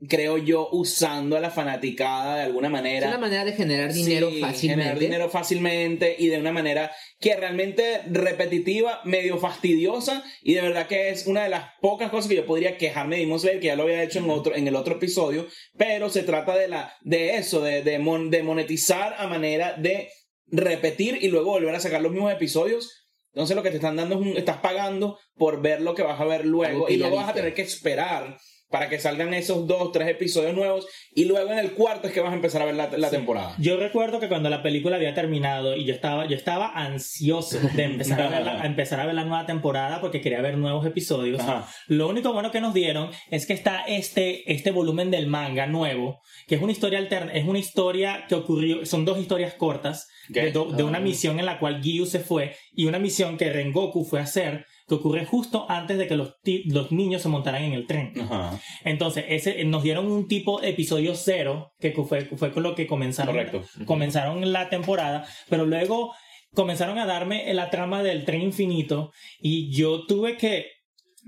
creo 0.08 0.36
yo, 0.38 0.68
usando 0.72 1.36
a 1.36 1.40
la 1.40 1.50
fanaticada 1.50 2.36
de 2.36 2.42
alguna 2.42 2.68
es 2.68 2.72
manera. 2.72 3.08
una 3.08 3.18
manera 3.18 3.44
de 3.46 3.52
generar 3.52 3.92
dinero 3.92 4.30
Sí, 4.30 4.40
fácilmente 4.40 4.82
Generar 4.82 4.98
dinero 4.98 5.30
fácilmente 5.30 6.16
y 6.18 6.26
de 6.28 6.38
una 6.38 6.52
manera 6.52 6.90
que 7.18 7.34
realmente 7.34 8.02
repetitiva, 8.10 9.00
medio 9.04 9.38
fastidiosa 9.38 10.22
y 10.42 10.54
de 10.54 10.60
verdad 10.62 10.86
que 10.86 11.08
es 11.08 11.26
una 11.26 11.44
de 11.44 11.48
las 11.48 11.70
pocas 11.80 12.10
cosas 12.10 12.28
que 12.28 12.36
yo 12.36 12.44
podría 12.46 12.76
quejarme 12.76 13.16
de 13.16 13.22
Demon 13.22 13.40
Slayer, 13.40 13.60
que 13.60 13.66
ya 13.68 13.76
lo 13.76 13.84
había 13.84 14.02
hecho 14.02 14.18
en, 14.18 14.28
otro, 14.30 14.54
en 14.54 14.68
el 14.68 14.76
otro 14.76 14.96
episodio, 14.96 15.46
pero 15.78 16.10
se 16.10 16.22
trata 16.24 16.54
de, 16.56 16.68
la, 16.68 16.92
de 17.00 17.36
eso, 17.36 17.62
de, 17.62 17.82
de, 17.82 17.98
mon- 17.98 18.30
de 18.30 18.42
monetizar 18.42 19.14
a 19.18 19.26
manera 19.26 19.74
de 19.78 20.10
repetir 20.48 21.18
y 21.22 21.28
luego 21.28 21.50
volver 21.52 21.74
a 21.74 21.80
sacar 21.80 22.02
los 22.02 22.12
mismos 22.12 22.32
episodios. 22.32 23.04
Entonces 23.32 23.56
lo 23.56 23.62
que 23.62 23.70
te 23.70 23.76
están 23.76 23.96
dando 23.96 24.14
es 24.16 24.20
un, 24.20 24.36
estás 24.36 24.58
pagando 24.58 25.18
por 25.36 25.60
ver 25.60 25.80
lo 25.82 25.94
que 25.94 26.02
vas 26.02 26.20
a 26.20 26.24
ver 26.24 26.44
luego 26.46 26.88
y 26.88 26.96
luego 26.96 27.16
vas 27.16 27.28
a 27.30 27.34
tener 27.34 27.52
que 27.54 27.62
esperar 27.62 28.38
para 28.70 28.88
que 28.88 28.98
salgan 28.98 29.32
esos 29.32 29.66
dos, 29.66 29.92
tres 29.92 30.08
episodios 30.08 30.54
nuevos 30.54 30.86
y 31.14 31.24
luego 31.26 31.52
en 31.52 31.58
el 31.58 31.72
cuarto 31.72 32.08
es 32.08 32.12
que 32.12 32.20
vas 32.20 32.32
a 32.32 32.36
empezar 32.36 32.62
a 32.62 32.64
ver 32.64 32.74
la, 32.74 32.90
la 32.96 33.08
Sí. 33.10 33.16
temporada. 33.16 33.54
Yo 33.58 33.76
recuerdo 33.76 34.18
que 34.18 34.28
cuando 34.28 34.50
la 34.50 34.62
película 34.62 34.96
había 34.96 35.14
terminado 35.14 35.76
y 35.76 35.84
yo 35.84 35.94
estaba, 35.94 36.26
yo 36.26 36.36
estaba 36.36 36.72
ansioso 36.74 37.58
de 37.74 37.84
empezar 37.84 38.20
a, 38.20 38.28
ver 38.30 38.42
la, 38.44 38.62
a 38.62 38.66
empezar 38.66 38.98
a 39.00 39.06
ver 39.06 39.14
la 39.14 39.24
nueva 39.24 39.46
temporada 39.46 40.00
porque 40.00 40.20
quería 40.20 40.40
ver 40.40 40.58
nuevos 40.58 40.84
episodios. 40.84 41.40
Ajá. 41.40 41.68
Lo 41.86 42.08
único 42.08 42.32
bueno 42.32 42.50
que 42.50 42.60
nos 42.60 42.74
dieron 42.74 43.10
es 43.30 43.46
que 43.46 43.52
está 43.52 43.84
este, 43.86 44.50
este 44.52 44.70
volumen 44.72 45.10
del 45.10 45.26
manga 45.28 45.66
nuevo, 45.66 46.20
que 46.48 46.56
es 46.56 46.62
una 46.62 46.72
historia 46.72 46.98
alterna, 46.98 47.32
es 47.32 47.46
una 47.46 47.58
historia 47.58 48.24
que 48.28 48.34
ocurrió, 48.34 48.84
son 48.84 49.04
dos 49.04 49.18
historias 49.18 49.54
cortas 49.54 50.08
de, 50.28 50.50
do- 50.50 50.72
de 50.72 50.82
una 50.82 50.98
Ah. 50.98 51.02
misión 51.02 51.38
en 51.38 51.46
la 51.46 51.58
cual 51.60 51.80
Gyu 51.82 52.04
se 52.06 52.18
fue 52.20 52.56
y 52.74 52.86
una 52.86 52.98
misión 52.98 53.36
que 53.36 53.52
Rengoku 53.52 54.04
fue 54.04 54.18
a 54.18 54.24
hacer 54.24 54.66
que 54.86 54.94
ocurre 54.94 55.24
justo 55.24 55.66
antes 55.68 55.98
de 55.98 56.06
que 56.06 56.16
los, 56.16 56.34
los 56.66 56.92
niños 56.92 57.22
se 57.22 57.28
montaran 57.28 57.64
en 57.64 57.72
el 57.72 57.86
tren. 57.86 58.12
Ajá. 58.20 58.60
Entonces, 58.84 59.24
ese, 59.28 59.64
nos 59.64 59.82
dieron 59.82 60.10
un 60.10 60.28
tipo 60.28 60.62
episodio 60.62 61.14
cero, 61.14 61.72
que 61.80 61.92
fue, 61.92 62.24
fue 62.24 62.52
con 62.52 62.62
lo 62.62 62.74
que 62.74 62.86
comenzaron, 62.86 63.34
Correcto. 63.34 63.62
comenzaron 63.84 64.52
la 64.52 64.68
temporada, 64.68 65.26
pero 65.48 65.66
luego 65.66 66.12
comenzaron 66.54 66.98
a 66.98 67.06
darme 67.06 67.52
la 67.52 67.70
trama 67.70 68.02
del 68.02 68.24
tren 68.24 68.42
infinito 68.42 69.12
y 69.40 69.70
yo 69.76 70.06
tuve 70.06 70.36
que 70.36 70.75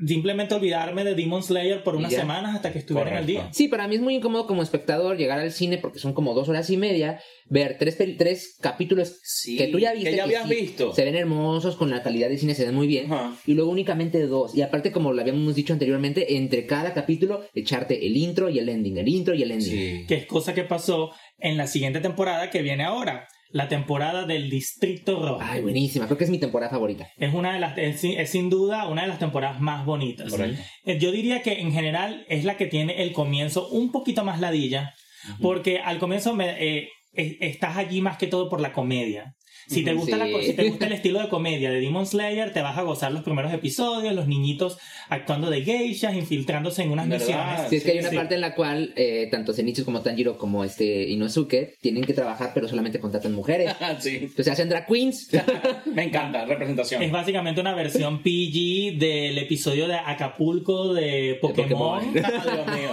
simplemente 0.06 0.54
olvidarme 0.54 1.04
de 1.04 1.14
Demon 1.14 1.42
Slayer 1.42 1.82
por 1.82 1.96
unas 1.96 2.12
semanas 2.12 2.54
hasta 2.54 2.72
que 2.72 2.78
estuviera 2.78 3.11
en 3.11 3.16
el 3.18 3.26
día. 3.26 3.48
Sí, 3.52 3.68
para 3.68 3.88
mí 3.88 3.96
es 3.96 4.00
muy 4.00 4.14
incómodo 4.14 4.46
como 4.46 4.62
espectador 4.62 5.16
llegar 5.16 5.38
al 5.38 5.52
cine 5.52 5.78
porque 5.78 5.98
son 5.98 6.12
como 6.12 6.34
dos 6.34 6.48
horas 6.48 6.70
y 6.70 6.76
media, 6.76 7.20
ver 7.48 7.76
tres, 7.78 7.96
tres 8.16 8.56
capítulos 8.61 9.18
Sí, 9.22 9.56
que 9.56 9.68
tú 9.68 9.78
ya 9.78 9.92
viste. 9.92 10.11
que 10.11 10.16
ya 10.16 10.24
que 10.26 10.37
habías 10.37 10.48
sí, 10.48 10.54
visto. 10.54 10.94
Se 10.94 11.04
ven 11.04 11.16
hermosos, 11.16 11.76
con 11.76 11.90
la 11.90 12.02
calidad 12.02 12.28
de 12.28 12.38
cine 12.38 12.54
se 12.54 12.64
ven 12.64 12.74
muy 12.74 12.87
bien. 12.87 13.08
Y 13.46 13.54
luego 13.54 13.70
únicamente 13.70 14.24
dos. 14.26 14.54
Y 14.54 14.62
aparte, 14.62 14.92
como 14.92 15.12
lo 15.12 15.20
habíamos 15.20 15.54
dicho 15.54 15.72
anteriormente, 15.72 16.37
entre 16.37 16.66
cada 16.66 16.94
capítulo 16.94 17.42
echarte 17.54 18.06
el 18.06 18.16
intro 18.16 18.50
y 18.50 18.58
el 18.58 18.68
ending, 18.68 18.98
el 18.98 19.08
intro 19.08 19.34
y 19.34 19.42
el 19.42 19.50
ending. 19.50 19.70
Sí. 19.70 20.04
Que 20.06 20.14
es 20.14 20.26
cosa 20.26 20.54
que 20.54 20.64
pasó 20.64 21.11
en 21.38 21.56
la 21.56 21.66
siguiente 21.66 22.00
temporada 22.00 22.50
que 22.50 22.62
viene 22.62 22.84
ahora. 22.84 23.26
La 23.50 23.68
temporada 23.68 24.24
del 24.26 24.50
Distrito 24.50 25.20
Rojo. 25.26 25.38
Ay, 25.40 25.62
buenísima. 25.62 26.06
Creo 26.06 26.18
que 26.18 26.24
es 26.24 26.30
mi 26.30 26.38
temporada 26.38 26.70
favorita. 26.70 27.08
Es 27.16 27.32
una 27.32 27.52
de 27.52 27.61
las, 27.61 27.76
es, 27.78 28.00
sin- 28.00 28.18
es 28.18 28.30
sin 28.30 28.50
duda 28.50 28.87
una 28.88 29.02
de 29.02 29.08
las 29.08 29.18
temporadas 29.18 29.61
más 29.61 29.84
bonitas. 29.87 30.30
Correcto. 30.30 30.61
Eh, 30.84 30.98
Yo 30.98 31.11
diría 31.12 31.42
que 31.42 31.61
en 31.61 31.72
general 31.72 32.24
es 32.28 32.44
la 32.44 32.56
que 32.56 32.66
tiene 32.66 33.02
el 33.02 33.12
comienzo 33.12 33.68
un 33.68 33.90
poquito 33.92 34.24
más 34.24 34.40
ladilla, 34.40 34.94
porque 35.40 35.78
al 35.80 35.98
comienzo 35.98 36.34
me, 36.34 36.50
eh, 36.62 36.88
es- 37.12 37.37
estás 37.40 37.76
allí 37.76 38.00
más 38.00 38.18
que 38.18 38.26
todo 38.26 38.48
por 38.48 38.61
la 38.61 38.72
comedia. 38.72 39.34
Si 39.68 39.85
te, 39.85 39.92
gusta 39.92 40.16
la 40.16 40.26
sí. 40.26 40.33
co- 40.33 40.42
si 40.42 40.52
te 40.54 40.68
gusta 40.68 40.87
el 40.87 40.92
estilo 40.98 41.20
de 41.20 41.28
comedia 41.28 41.70
de 41.70 41.81
Demon 41.81 42.07
Slayer, 42.07 42.52
te 42.52 42.62
vas 42.62 42.76
a 42.78 42.83
gozar 42.83 43.12
los 43.12 43.22
primeros 43.22 43.52
episodios, 43.52 44.14
los 44.14 44.26
niñitos 44.26 44.78
actuando 45.11 45.50
de 45.50 45.62
geishas, 45.62 46.14
infiltrándose 46.14 46.83
en 46.83 46.90
unas 46.90 47.09
¿Verdad? 47.09 47.26
misiones. 47.26 47.70
Sí, 47.70 47.76
es 47.76 47.85
que 47.85 47.90
hay 47.92 47.98
una 48.00 48.11
Sí. 48.11 48.16
parte 48.16 48.35
en 48.35 48.40
la 48.40 48.54
cual 48.54 48.92
eh, 48.96 49.28
tanto 49.31 49.52
Zenitsu 49.52 49.85
como 49.85 50.00
Tanjiro 50.00 50.38
como 50.38 50.64
este 50.64 51.09
Inosuke 51.11 51.76
tienen 51.81 52.04
que 52.04 52.14
trabajar, 52.14 52.52
pero 52.54 52.66
solamente 52.68 52.98
contratan 52.98 53.35
mujeres. 53.35 53.74
sí. 54.00 54.16
Entonces 54.22 54.48
hacen 54.48 54.68
drag 54.68 54.87
queens. 54.87 55.28
Me 55.94 56.04
encanta, 56.04 56.44
representación. 56.46 57.02
Es 57.02 57.12
básicamente 57.12 57.61
una 57.61 57.74
versión 57.74 58.22
PG 58.22 58.98
del 58.98 59.37
episodio 59.38 59.87
de 59.87 59.96
Acapulco 59.96 60.94
de 60.94 61.38
Pokémon, 61.40 62.04
Pokémon. 62.07 62.24
Ah, 62.24 62.42
Dios 62.54 62.66
mío. 62.78 62.90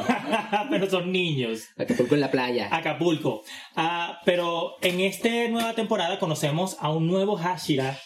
pero 0.70 0.90
son 0.90 1.12
niños. 1.12 1.64
Acapulco 1.78 2.16
en 2.16 2.22
la 2.22 2.32
playa. 2.32 2.68
Acapulco. 2.76 3.44
Ah, 3.76 4.20
pero 4.26 4.76
en 4.82 5.00
esta 5.00 5.30
nueva 5.50 5.74
temporada 5.74 6.20
conocemos 6.20 6.64
a 6.80 6.91
un 6.91 7.08
nuevo 7.08 7.36
Hashira, 7.38 7.99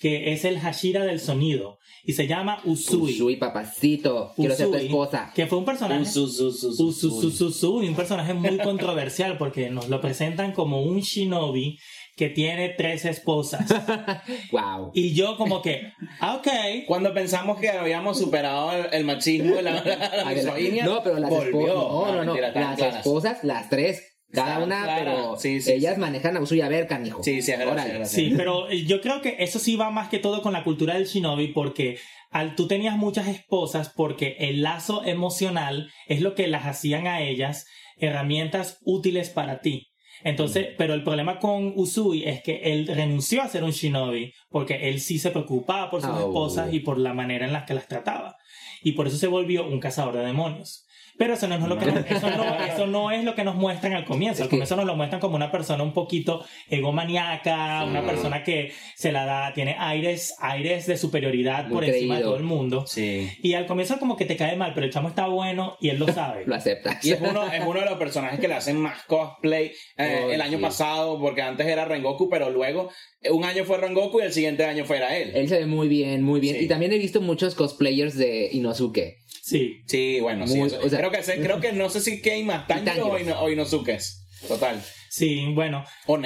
que 0.00 0.32
es 0.32 0.44
el 0.44 0.58
Hashira 0.60 1.04
del 1.04 1.20
sonido, 1.20 1.78
y 2.06 2.12
se 2.12 2.26
llama 2.26 2.60
Usui. 2.64 3.14
Usui, 3.14 3.36
papacito. 3.36 4.32
Quiero 4.36 4.54
ser 4.54 4.66
tu 4.68 4.74
Usui, 4.74 4.86
esposa. 4.86 5.32
Que 5.34 5.46
fue 5.46 5.58
un 5.58 5.64
personaje... 5.64 6.00
Un 6.00 6.06
su, 6.06 6.28
su, 6.28 6.52
su, 6.52 6.72
su, 6.74 6.88
Usu- 6.88 7.20
su- 7.20 7.30
su- 7.30 7.50
su, 7.50 7.82
y 7.82 7.88
un 7.88 7.94
personaje 7.94 8.34
muy 8.34 8.58
controversial 8.58 9.38
porque 9.38 9.70
nos 9.70 9.88
lo 9.88 10.00
presentan 10.02 10.52
como 10.52 10.82
un 10.82 11.00
shinobi 11.00 11.78
que 12.16 12.28
tiene 12.28 12.68
tres 12.70 13.04
esposas. 13.06 13.64
Wow. 14.52 14.90
Y 14.94 15.14
yo 15.14 15.36
como 15.36 15.62
que, 15.62 15.92
ah, 16.20 16.36
ok. 16.36 16.48
Cuando 16.86 17.12
pensamos 17.14 17.58
que 17.58 17.70
habíamos 17.70 18.18
superado 18.18 18.70
el, 18.92 19.04
machismo, 19.04 19.54
la, 19.60 19.82
la, 19.82 19.82
la 19.84 20.22
A 20.22 20.28
ver, 20.32 20.44
misoginia, 20.44 20.84
no, 20.84 21.02
pero 21.02 21.18
las 21.18 21.30
volvió. 21.30 21.66
esposas. 21.66 21.74
No, 21.74 22.06
no, 22.06 22.12
no. 22.12 22.24
mentira, 22.34 22.48
están 22.48 22.78
Las 22.78 22.96
esposas, 22.96 23.38
las 23.44 23.68
tres. 23.70 24.13
Cada 24.34 24.58
una, 24.64 24.84
pero 24.98 25.36
Sí, 25.38 25.60
sí, 25.60 25.72
ellas 25.72 25.94
sí. 25.94 26.00
manejan 26.00 26.36
a 26.36 26.40
Usui 26.40 26.60
a 26.60 26.68
ver, 26.68 26.86
canijo. 26.86 27.22
Sí, 27.22 27.40
sí, 27.42 27.52
Órale. 27.52 28.04
sí, 28.06 28.32
pero 28.36 28.68
eh, 28.70 28.84
yo 28.84 29.00
creo 29.00 29.20
que 29.22 29.36
eso 29.38 29.58
sí 29.58 29.76
va 29.76 29.90
más 29.90 30.08
que 30.08 30.18
todo 30.18 30.42
con 30.42 30.52
la 30.52 30.64
cultura 30.64 30.94
del 30.94 31.06
shinobi 31.06 31.48
porque 31.48 31.98
al, 32.30 32.56
tú 32.56 32.66
tenías 32.66 32.96
muchas 32.96 33.28
esposas 33.28 33.90
porque 33.94 34.36
el 34.40 34.62
lazo 34.62 35.04
emocional 35.04 35.90
es 36.08 36.20
lo 36.20 36.34
que 36.34 36.46
las 36.48 36.66
hacían 36.66 37.06
a 37.06 37.22
ellas 37.22 37.66
herramientas 37.96 38.78
útiles 38.84 39.30
para 39.30 39.60
ti. 39.60 39.90
Entonces, 40.22 40.68
pero 40.78 40.94
el 40.94 41.02
problema 41.02 41.38
con 41.38 41.72
Usui 41.76 42.24
es 42.24 42.42
que 42.42 42.60
él 42.64 42.86
renunció 42.86 43.42
a 43.42 43.48
ser 43.48 43.64
un 43.64 43.72
shinobi 43.72 44.32
porque 44.48 44.88
él 44.88 45.00
sí 45.00 45.18
se 45.18 45.30
preocupaba 45.30 45.90
por 45.90 46.00
sus 46.00 46.10
Oh. 46.10 46.18
esposas 46.18 46.72
y 46.72 46.80
por 46.80 46.98
la 46.98 47.12
manera 47.14 47.46
en 47.46 47.52
la 47.52 47.66
que 47.66 47.74
las 47.74 47.88
trataba. 47.88 48.36
Y 48.82 48.92
por 48.92 49.06
eso 49.06 49.16
se 49.16 49.26
volvió 49.26 49.66
un 49.66 49.80
cazador 49.80 50.14
de 50.16 50.24
demonios. 50.24 50.86
Pero 51.16 51.34
eso 51.34 51.46
no, 51.46 51.54
es 51.54 51.60
lo 51.62 51.78
que 51.78 51.86
nos- 51.86 52.10
eso, 52.10 52.28
no, 52.30 52.64
eso 52.64 52.86
no 52.86 53.10
es 53.12 53.22
lo 53.24 53.34
que 53.34 53.44
nos 53.44 53.54
muestran 53.54 53.92
al 53.92 54.04
comienzo. 54.04 54.42
Al 54.42 54.48
comienzo 54.48 54.74
nos 54.76 54.84
lo 54.84 54.96
muestran 54.96 55.20
como 55.20 55.36
una 55.36 55.50
persona 55.52 55.82
un 55.84 55.92
poquito 55.92 56.44
egomaniaca, 56.68 57.82
Sí. 57.82 57.88
una 57.90 58.04
persona 58.04 58.42
que 58.44 58.72
se 58.96 59.12
la 59.12 59.24
da, 59.24 59.52
tiene 59.54 59.76
aires, 59.78 60.34
aires 60.40 60.86
de 60.86 60.96
superioridad 60.96 61.64
Muy 61.66 61.74
por 61.74 61.84
encima 61.84 62.16
de 62.16 62.22
todo 62.22 62.36
el 62.36 62.42
mundo. 62.42 62.84
Sí. 62.86 63.28
Y 63.42 63.54
al 63.54 63.66
comienzo 63.66 63.98
como 63.98 64.16
que 64.16 64.24
te 64.24 64.36
cae 64.36 64.56
mal, 64.56 64.72
pero 64.74 64.86
el 64.86 64.92
chamo 64.92 65.08
está 65.08 65.26
bueno 65.26 65.76
y 65.80 65.88
él 65.90 65.98
lo 65.98 66.06
sabe. 66.12 66.44
Lo 66.46 66.54
aceptas. 66.54 67.04
Y 67.04 67.12
es 67.12 67.20
uno, 67.20 67.44
es 67.52 67.62
uno 67.64 67.80
de 67.80 67.86
los 67.86 67.98
personajes 67.98 68.40
que 68.40 68.48
le 68.48 68.54
hacen 68.54 68.76
más 68.76 69.02
cosplay 69.04 69.72
eh, 69.96 70.22
Oh, 70.26 70.30
el 70.30 70.40
año 70.40 70.58
sí. 70.58 70.62
pasado, 70.62 71.18
porque 71.20 71.42
antes 71.42 71.66
era 71.66 71.84
Rengoku, 71.84 72.28
pero 72.28 72.50
luego 72.50 72.90
un 73.30 73.44
año 73.44 73.64
fue 73.64 73.78
Rengoku 73.78 74.20
y 74.20 74.24
el 74.24 74.32
siguiente 74.32 74.64
año 74.64 74.84
fuera 74.84 75.16
él. 75.16 75.32
Él 75.34 75.48
se 75.48 75.58
ve 75.60 75.66
muy 75.66 75.88
bien, 75.88 76.22
muy 76.22 76.40
bien. 76.40 76.56
Sí. 76.56 76.64
Y 76.64 76.68
también 76.68 76.92
he 76.92 76.98
visto 76.98 77.20
muchos 77.20 77.54
cosplayers 77.54 78.16
de 78.16 78.50
Inosuke. 78.52 79.18
Sí. 79.42 79.82
Sí, 79.86 80.20
bueno, 80.20 80.46
sí. 80.46 80.58
Muy- 80.58 80.68
eso- 80.68 80.78
o 80.84 80.88
sea- 80.88 80.98
creo, 80.98 81.10
que, 81.10 81.22
creo 81.40 81.60
que 81.60 81.72
no 81.72 81.88
sé 81.90 82.00
si 82.00 82.20
hay 82.32 82.44
más 82.44 82.66
Tanjiro 82.66 83.08
o, 83.08 83.18
Ino- 83.18 83.40
o 83.40 83.50
Inosuke's. 83.50 84.26
Total. 84.48 84.82
Sí, 85.10 85.46
bueno. 85.54 85.84
O 86.06 86.18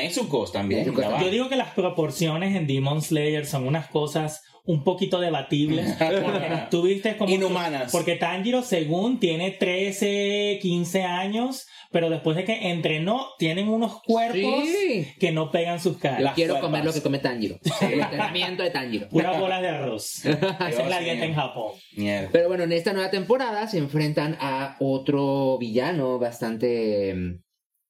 también. 0.52 0.80
Nezuko 0.80 1.02
va. 1.02 1.22
Yo 1.22 1.30
digo 1.30 1.48
que 1.48 1.56
las 1.56 1.72
proporciones 1.74 2.56
en 2.56 2.66
Demon 2.66 3.02
Slayer 3.02 3.46
son 3.46 3.66
unas 3.66 3.88
cosas 3.88 4.42
un 4.68 4.84
poquito 4.84 5.18
debatibles. 5.18 5.96
Porque 5.98 6.52
tú 6.70 6.82
viste 6.82 7.16
como... 7.16 7.32
Inhumanas. 7.32 7.90
Porque 7.90 8.16
Tanjiro, 8.16 8.62
según, 8.62 9.18
tiene 9.18 9.50
13, 9.50 10.58
15 10.60 11.02
años, 11.04 11.66
pero 11.90 12.10
después 12.10 12.36
de 12.36 12.44
que 12.44 12.68
entrenó, 12.70 13.28
tienen 13.38 13.70
unos 13.70 14.02
cuerpos 14.02 14.64
Sí. 14.66 15.06
que 15.18 15.32
no 15.32 15.50
pegan 15.50 15.80
sus 15.80 15.96
caras. 15.96 16.20
Las 16.20 16.34
Quiero 16.34 16.54
cuerpas. 16.54 16.68
comer 16.70 16.84
lo 16.84 16.92
que 16.92 17.00
come 17.00 17.18
Tanjiro. 17.18 17.58
El 17.80 18.00
entrenamiento 18.00 18.62
de 18.62 18.70
Tanjiro. 18.70 19.08
Puras 19.08 19.40
bolas 19.40 19.62
de 19.62 19.68
arroz. 19.68 20.24
Esa 20.26 20.68
es 20.68 20.88
la 20.90 21.00
dieta 21.00 21.24
en 21.24 21.34
Japón. 21.34 21.72
Mierda. 21.96 22.28
Pero 22.30 22.48
bueno, 22.48 22.64
en 22.64 22.72
esta 22.72 22.92
nueva 22.92 23.10
temporada 23.10 23.66
se 23.68 23.78
enfrentan 23.78 24.36
a 24.38 24.76
otro 24.80 25.56
villano 25.58 26.18
bastante 26.18 27.14
mm, 27.14 27.40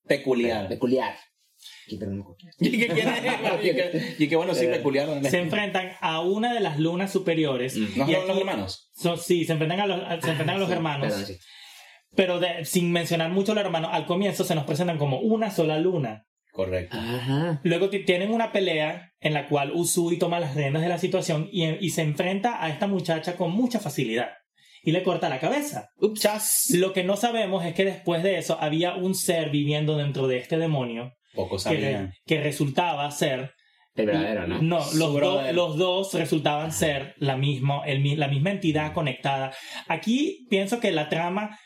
Peculiar. 0.07 0.69
peculiar. 0.69 1.17
¿Y 2.61 2.71
quiere 2.71 4.19
que- 4.29 4.37
bueno, 4.37 4.55
sí, 4.55 4.67
peculiar. 4.67 5.09
¿no? 5.09 5.29
Se 5.29 5.39
enfrentan 5.39 5.93
a 6.01 6.21
una 6.21 6.53
de 6.55 6.61
las 6.61 6.79
lunas 6.79 7.13
superiores. 7.13 7.77
Mm. 7.77 7.99
¿No 7.99 8.07
son 8.07 8.29
los 8.29 8.39
hermanos? 8.39 8.91
son- 8.95 9.19
sí, 9.19 9.45
se 9.45 9.53
enfrentan 9.53 9.81
a 9.81 9.87
los, 9.87 10.03
a- 10.03 10.21
se 10.21 10.31
enfrentan 10.31 10.57
a 10.57 10.59
los 10.59 10.69
Sí, 10.69 10.75
hermanos. 10.75 11.09
perdón, 11.09 11.27
sí. 11.27 11.37
Pero 12.15 12.41
de- 12.41 12.65
sin 12.65 12.91
mencionar 12.93 13.31
mucho 13.31 13.53
a 13.53 13.55
los 13.55 13.65
hermanos, 13.65 13.91
al 13.93 14.07
comienzo 14.07 14.45
se 14.45 14.55
nos 14.55 14.65
presentan 14.65 14.99
como 14.99 15.21
una 15.21 15.51
sola 15.51 15.79
luna. 15.79 16.25
Correcto. 16.53 16.97
Ajá. 16.99 17.61
Luego 17.63 17.89
ti- 17.91 18.05
tienen 18.05 18.33
una 18.33 18.51
pelea 18.51 19.13
en 19.21 19.35
la 19.35 19.47
cual 19.49 19.71
Usui 19.75 20.19
toma 20.19 20.41
las 20.41 20.57
riendas 20.57 20.83
de 20.83 20.89
la 20.89 20.99
situación 20.99 21.49
y, 21.53 21.65
y 21.85 21.91
se 21.91 22.03
enfrenta 22.03 22.63
a 22.65 22.69
esta 22.71 22.87
muchacha 22.89 23.37
con 23.37 23.53
mucha 23.53 23.79
facilidad. 23.79 24.31
Y 24.83 24.93
le 24.93 25.03
corta 25.03 25.29
la 25.29 25.39
cabeza. 25.41 25.91
Chas. 26.15 26.71
Lo 26.75 26.93
que 26.93 27.05
no 27.05 27.17
sabemos 27.17 27.65
es 27.65 27.75
que 27.75 27.85
después 27.85 28.23
de 28.23 28.39
eso 28.39 28.57
había 28.61 28.95
un 28.95 29.15
ser 29.15 29.51
viviendo 29.51 29.97
dentro 29.97 30.27
de 30.29 30.39
este 30.39 30.57
demonio 30.57 31.13
Poco 31.39 31.57
que, 31.57 31.63
sabían. 31.63 32.13
que 32.27 32.41
resultaba 32.41 33.09
ser 33.13 33.53
El 33.95 34.07
verdadero, 34.07 34.47
¿no? 34.49 34.61
No, 34.63 34.79
los, 34.79 34.99
do- 34.99 35.13
brother. 35.15 35.55
los 35.55 35.77
dos 35.77 36.15
resultaban 36.15 36.73
ser 36.73 37.15
la 37.19 37.37
misma, 37.37 37.83
el 37.87 38.01
mi- 38.01 38.17
la 38.17 38.27
misma 38.29 38.51
entidad 38.51 38.93
conectada. 38.93 39.53
Aquí 39.87 40.47
pienso 40.51 40.81
que 40.81 40.91
la 40.91 41.09
trama 41.09 41.57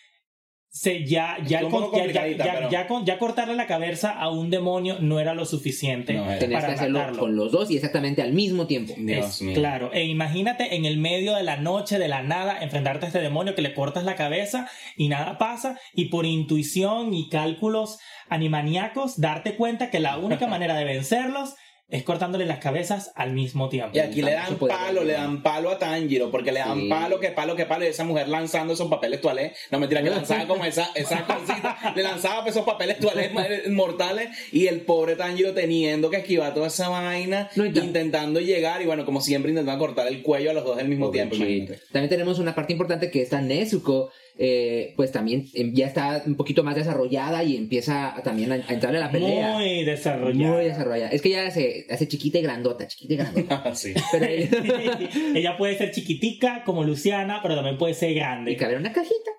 se 0.75 1.05
ya 1.05 1.37
ya, 1.47 1.61
ya, 1.61 2.27
ya, 2.27 2.55
pero- 2.55 2.71
ya 2.71 2.87
con- 2.89 3.05
ya 3.05 3.19
cortarle 3.19 3.55
la 3.55 3.67
cabeza 3.67 4.11
a 4.11 4.31
un 4.31 4.49
demonio 4.49 4.97
no 5.01 5.21
era 5.21 5.35
lo 5.35 5.45
suficiente 5.45 6.15
No. 6.15 6.23
Tenías 6.39 6.39
que 6.41 6.49
para 6.49 6.73
hacerlo 6.73 6.99
matarlo. 7.01 7.21
con 7.21 7.37
los 7.37 7.53
dos 7.53 7.71
y 7.71 7.77
exactamente 7.77 8.23
al 8.23 8.33
mismo 8.33 8.67
tiempo. 8.67 8.95
Dios 8.97 9.27
Es- 9.27 9.43
mío. 9.43 9.55
Claro, 9.55 9.93
e 9.93 10.05
imagínate 10.07 10.75
en 10.75 10.87
el 10.87 10.97
medio 10.97 11.35
de 11.35 11.43
la 11.43 11.59
noche, 11.59 11.99
de 11.99 12.09
la 12.09 12.23
nada, 12.23 12.63
enfrentarte 12.63 13.05
a 13.05 13.09
este 13.09 13.21
demonio 13.21 13.55
que 13.55 13.61
le 13.61 13.75
cortas 13.75 14.05
la 14.05 14.17
cabeza 14.17 14.67
y 14.97 15.09
nada 15.09 15.37
pasa, 15.37 15.79
y 15.95 16.07
por 16.07 16.25
intuición 16.25 17.13
y 17.13 17.29
cálculos 17.29 17.99
animaniacos, 18.31 19.21
darte 19.21 19.57
cuenta 19.57 19.91
que 19.91 20.01
la 20.01 20.17
única 20.17 20.47
manera 20.49 20.75
de 20.75 20.85
vencerlos 20.85 21.55
es 21.93 22.03
cortándole 22.03 22.45
las 22.47 22.59
cabezas 22.59 23.13
al 23.15 23.33
mismo 23.33 23.69
tiempo. 23.69 23.91
Y 23.97 24.01
aquí 24.01 24.23
le 24.23 24.33
dan 24.33 24.57
palo, 24.57 25.05
le 25.05 25.13
dan 25.13 25.43
palo 25.43 25.71
a 25.71 25.79
Tanjiro, 25.79 26.31
porque 26.33 26.51
le 26.51 26.59
dan 26.59 26.81
Sí. 26.81 26.89
palo, 26.89 27.21
que 27.21 27.29
palo, 27.31 27.55
que 27.55 27.67
palo, 27.67 27.85
y 27.85 27.89
esa 27.89 28.03
mujer 28.03 28.29
lanzando 28.29 28.73
esos 28.73 28.89
papeles 28.89 29.21
tualés. 29.21 29.53
No 29.71 29.79
mentira, 29.79 30.03
que 30.03 30.11
lanzaba 30.11 30.47
como 30.49 30.65
esa, 30.65 30.91
esa 30.95 31.25
cosita, 31.27 31.93
le 31.95 32.03
lanzaba 32.03 32.49
esos 32.49 32.65
papeles 32.65 32.99
tualés 32.99 33.33
ma- 33.33 33.47
mortales, 33.71 34.31
y 34.51 34.67
el 34.67 34.81
pobre 34.81 35.17
Tanjiro 35.17 35.53
teniendo 35.53 36.11
que 36.11 36.17
esquivar 36.17 36.55
toda 36.55 36.67
esa 36.69 36.89
vaina, 36.89 37.51
No, 37.57 37.67
intentando 37.67 38.41
llegar, 38.41 38.83
y 38.83 38.87
bueno, 38.87 39.05
como 39.05 39.21
siempre 39.21 39.51
intentando 39.53 39.79
cortar 39.79 40.09
el 40.09 40.23
cuello 40.23 40.51
a 40.51 40.55
los 40.55 40.65
dos 40.65 40.79
al 40.79 40.89
mismo 40.89 41.11
tiempo. 41.11 41.37
Pobrecito. 41.37 41.59
imagínate. 41.73 41.93
También 41.93 42.09
tenemos 42.09 42.39
una 42.39 42.55
parte 42.55 42.73
importante 42.73 43.11
que 43.11 43.23
esta 43.23 43.41
Nezuko, 43.43 44.11
eh, 44.39 44.93
pues 44.97 45.13
también 45.13 45.47
em, 45.55 45.73
ya 45.75 45.87
está 45.87 46.23
un 46.27 46.35
poquito 46.37 46.65
más 46.65 46.75
desarrollada 46.75 47.45
y 47.45 47.57
empieza 47.57 48.15
también 48.25 48.53
a, 48.53 48.55
a 48.57 48.73
entrarle 48.73 48.99
a 48.99 49.03
la 49.07 49.11
pelea. 49.13 49.53
Muy 49.55 49.85
desarrollado. 49.85 50.55
Muy 50.55 50.65
desarrollada. 50.65 51.11
Es 51.11 51.23
que 51.23 51.31
ya 51.31 51.51
se 51.51 51.87
hace 51.91 52.09
chiquita 52.09 52.39
y 52.39 52.43
grandota, 52.43 52.87
chiquita 52.87 53.15
y 53.15 53.17
grandota. 53.17 53.75
Sí. 53.75 53.93
Pero 54.13 54.25
ella- 54.27 54.99
Ella 55.35 55.57
puede 55.57 55.77
ser 55.79 55.91
chiquitica 55.93 56.63
como 56.65 56.85
Luciana, 56.85 57.41
pero 57.43 57.55
también 57.55 57.79
puede 57.79 57.95
ser 57.95 58.11
y 58.11 58.15
grande. 58.15 58.57
cabe 58.57 58.75
en 58.75 58.81
una 58.81 58.93
cajita. 58.93 59.31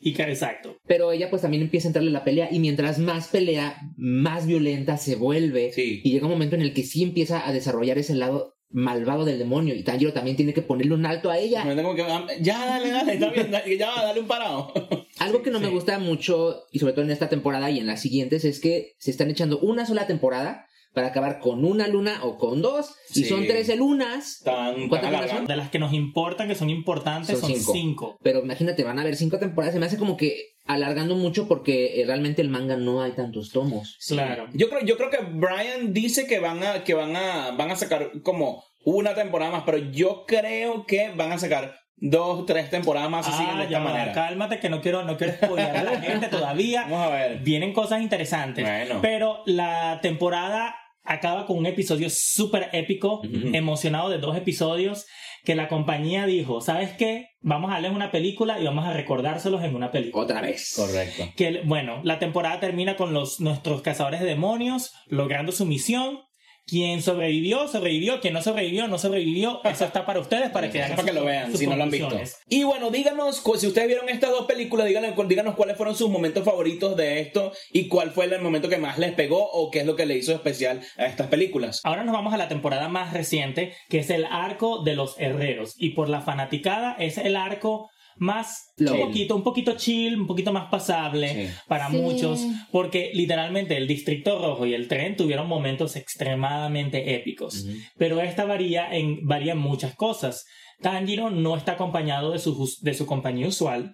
Y 0.00 0.12
ca- 0.12 0.28
exacto. 0.28 0.76
Pero 0.86 1.12
ella 1.12 1.30
pues 1.30 1.42
también 1.42 1.62
empieza 1.62 1.88
a 1.88 1.90
entrarle 1.90 2.10
a 2.10 2.12
la 2.12 2.24
pelea 2.24 2.48
y 2.50 2.58
mientras 2.58 2.98
más 2.98 3.28
pelea, 3.28 3.76
más 3.96 4.46
violenta 4.46 4.96
se 4.98 5.16
vuelve. 5.16 5.72
Sí. 5.72 6.00
Y 6.04 6.12
llega 6.12 6.26
un 6.26 6.32
momento 6.32 6.56
en 6.56 6.62
el 6.62 6.74
que 6.74 6.82
sí 6.82 7.02
empieza 7.02 7.46
a 7.48 7.52
desarrollar 7.52 7.96
ese 7.98 8.14
lado 8.14 8.53
malvado 8.74 9.24
del 9.24 9.38
demonio 9.38 9.72
y 9.74 9.84
Tanjiro 9.84 10.12
también 10.12 10.36
tiene 10.36 10.52
que 10.52 10.60
ponerle 10.60 10.94
un 10.94 11.06
alto 11.06 11.30
a 11.30 11.38
ella. 11.38 11.64
Me 11.64 11.76
como 11.80 11.94
que, 11.94 12.02
ah, 12.02 12.26
ya, 12.40 12.66
dale, 12.66 12.90
dale, 12.90 13.14
está 13.14 13.30
bien, 13.30 13.50
dale, 13.52 13.78
ya 13.78 13.88
va, 13.88 14.02
dale 14.02 14.20
un 14.20 14.26
parado. 14.26 14.72
Algo 15.20 15.42
que 15.42 15.50
no 15.52 15.58
sí. 15.60 15.64
me 15.64 15.70
gusta 15.70 15.98
mucho, 16.00 16.64
y 16.72 16.80
sobre 16.80 16.92
todo 16.92 17.04
en 17.04 17.12
esta 17.12 17.28
temporada 17.28 17.70
y 17.70 17.78
en 17.78 17.86
las 17.86 18.00
siguientes, 18.02 18.44
es 18.44 18.58
que 18.58 18.94
se 18.98 19.12
están 19.12 19.30
echando 19.30 19.60
una 19.60 19.86
sola 19.86 20.08
temporada 20.08 20.66
para 20.92 21.08
acabar 21.08 21.38
con 21.38 21.64
una 21.64 21.86
luna 21.86 22.20
o 22.24 22.36
con 22.36 22.62
dos, 22.62 22.94
y 23.10 23.20
Sí. 23.20 23.24
son 23.26 23.46
13 23.46 23.76
lunas. 23.76 24.40
Tan, 24.44 24.88
¿Cuántas 24.88 25.12
tan 25.12 25.22
lunas. 25.28 25.48
De 25.48 25.56
las 25.56 25.70
que 25.70 25.78
nos 25.78 25.92
importan, 25.92 26.48
que 26.48 26.54
son 26.56 26.68
importantes, 26.70 27.38
Son 27.38 27.48
son, 27.50 27.58
cinco. 27.58 27.72
cinco. 27.72 28.18
Pero 28.22 28.40
imagínate, 28.40 28.82
van 28.82 28.98
a 28.98 29.02
haber 29.02 29.16
cinco 29.16 29.38
temporadas. 29.38 29.74
Se 29.74 29.80
me 29.80 29.86
hace 29.86 29.98
como 29.98 30.16
que 30.16 30.53
alargando 30.66 31.14
mucho 31.14 31.46
porque 31.48 32.00
eh, 32.00 32.06
realmente 32.06 32.40
el 32.42 32.48
manga 32.48 32.76
no 32.76 33.02
hay 33.02 33.12
tantos 33.12 33.50
tomos. 33.50 33.98
Claro. 34.08 34.46
Yo 34.54 34.68
creo, 34.70 34.80
yo 34.84 34.96
creo 34.96 35.10
que 35.10 35.18
Brian 35.18 35.92
dice 35.92 36.26
que 36.26 36.38
van 36.38 36.62
a, 36.62 36.84
que 36.84 36.94
van 36.94 37.14
a, 37.16 37.50
van 37.52 37.70
a 37.70 37.76
sacar 37.76 38.10
como 38.22 38.64
una 38.84 39.14
temporada 39.14 39.50
más, 39.52 39.62
pero 39.64 39.78
yo 39.78 40.24
creo 40.26 40.86
que 40.86 41.10
van 41.16 41.32
a 41.32 41.38
sacar 41.38 41.74
dos, 41.96 42.44
tres 42.46 42.70
temporadas 42.70 43.08
más 43.10 43.24
si 43.26 43.32
siguen 43.32 43.56
de 43.56 43.62
Ah, 43.62 43.64
esta 43.66 43.80
manera. 43.80 44.12
cálmate 44.12 44.58
que 44.58 44.68
no 44.68 44.80
quiero, 44.80 45.04
no 45.04 45.16
quiero 45.16 45.34
spoilear 45.34 45.76
a 45.76 45.82
la 45.84 46.00
gente 46.02 46.28
todavía. 46.28 46.82
Vamos 46.82 47.06
a 47.06 47.10
ver. 47.10 47.38
Vienen 47.40 47.72
cosas 47.72 48.02
interesantes. 48.02 48.64
Bueno. 48.64 48.98
Pero 49.02 49.42
la 49.46 50.00
temporada 50.02 50.74
acaba 51.04 51.46
con 51.46 51.58
un 51.58 51.66
episodio 51.66 52.08
súper 52.10 52.70
épico, 52.72 53.20
emocionado 53.52 54.08
de 54.08 54.16
dos 54.18 54.36
episodios, 54.36 55.06
que 55.44 55.54
la 55.54 55.68
compañía 55.68 56.26
dijo, 56.26 56.60
¿sabes 56.60 56.92
qué? 56.92 57.28
Vamos 57.42 57.70
a 57.70 57.74
darles 57.74 57.92
una 57.92 58.10
película 58.10 58.58
y 58.58 58.64
vamos 58.64 58.86
a 58.86 58.94
recordárselos 58.94 59.62
en 59.62 59.76
una 59.76 59.90
película. 59.90 60.24
Otra 60.24 60.40
vez. 60.40 60.72
Correcto. 60.74 61.30
Que, 61.36 61.60
bueno, 61.64 62.00
la 62.02 62.18
temporada 62.18 62.60
termina 62.60 62.96
con 62.96 63.12
los, 63.12 63.40
nuestros 63.40 63.82
cazadores 63.82 64.20
de 64.20 64.26
demonios 64.26 64.94
logrando 65.06 65.52
su 65.52 65.66
misión. 65.66 66.20
Quien 66.66 67.02
sobrevivió, 67.02 67.68
sobrevivió. 67.68 68.20
Quien 68.20 68.34
no 68.34 68.42
sobrevivió, 68.42 68.88
no 68.88 68.98
sobrevivió. 68.98 69.60
Eso 69.64 69.84
está 69.84 70.06
para 70.06 70.20
ustedes, 70.20 70.50
para 70.50 70.70
que 70.70 70.82
hagan 70.82 70.96
para 70.96 71.08
que 71.08 71.14
lo 71.14 71.24
vean, 71.24 71.56
si 71.56 71.66
no 71.66 71.76
lo 71.76 71.82
han 71.84 71.90
visto. 71.90 72.18
Y 72.48 72.64
bueno, 72.64 72.90
díganos, 72.90 73.42
si 73.56 73.66
ustedes 73.66 73.88
vieron 73.88 74.08
estas 74.08 74.30
dos 74.30 74.46
películas, 74.46 74.86
díganos, 74.86 75.28
díganos 75.28 75.54
cuáles 75.54 75.76
fueron 75.76 75.94
sus 75.94 76.10
momentos 76.10 76.44
favoritos 76.44 76.96
de 76.96 77.20
esto 77.20 77.52
y 77.72 77.88
cuál 77.88 78.10
fue 78.10 78.24
el 78.26 78.40
momento 78.40 78.68
que 78.68 78.78
más 78.78 78.98
les 78.98 79.12
pegó 79.12 79.50
o 79.50 79.70
qué 79.70 79.80
es 79.80 79.86
lo 79.86 79.96
que 79.96 80.06
le 80.06 80.16
hizo 80.16 80.32
especial 80.32 80.80
a 80.96 81.06
estas 81.06 81.28
películas. 81.28 81.80
Ahora 81.84 82.04
nos 82.04 82.14
vamos 82.14 82.32
a 82.32 82.38
la 82.38 82.48
temporada 82.48 82.88
más 82.88 83.12
reciente, 83.12 83.74
que 83.88 83.98
es 83.98 84.10
el 84.10 84.24
arco 84.24 84.82
de 84.82 84.94
los 84.94 85.18
herreros. 85.18 85.74
Y 85.78 85.90
por 85.90 86.08
la 86.08 86.20
fanaticada 86.20 86.96
es 86.98 87.18
el 87.18 87.36
arco 87.36 87.90
más 88.16 88.72
Chill. 88.78 88.90
un 88.90 89.00
poquito, 89.00 89.36
un 89.36 89.42
poquito 89.42 89.72
chill, 89.76 90.20
un 90.20 90.26
poquito 90.26 90.52
más 90.52 90.70
pasable 90.70 91.46
Sí. 91.48 91.52
para 91.68 91.90
Sí. 91.90 91.96
muchos, 91.96 92.40
porque 92.70 93.10
literalmente 93.14 93.76
el 93.76 93.86
Distrito 93.86 94.38
Rojo 94.38 94.66
y 94.66 94.74
el 94.74 94.88
tren 94.88 95.16
tuvieron 95.16 95.46
momentos 95.48 95.96
extremadamente 95.96 97.14
épicos. 97.14 97.66
Pero 97.96 98.20
esta 98.20 98.44
varía 98.44 98.94
en, 98.94 99.26
varía 99.26 99.52
en 99.52 99.58
muchas 99.58 99.94
cosas. 99.94 100.44
Tanjiro 100.80 101.30
no 101.30 101.56
está 101.56 101.72
acompañado 101.72 102.32
de 102.32 102.38
su, 102.38 102.68
de 102.82 102.94
su 102.94 103.06
compañía 103.06 103.46
usual, 103.48 103.92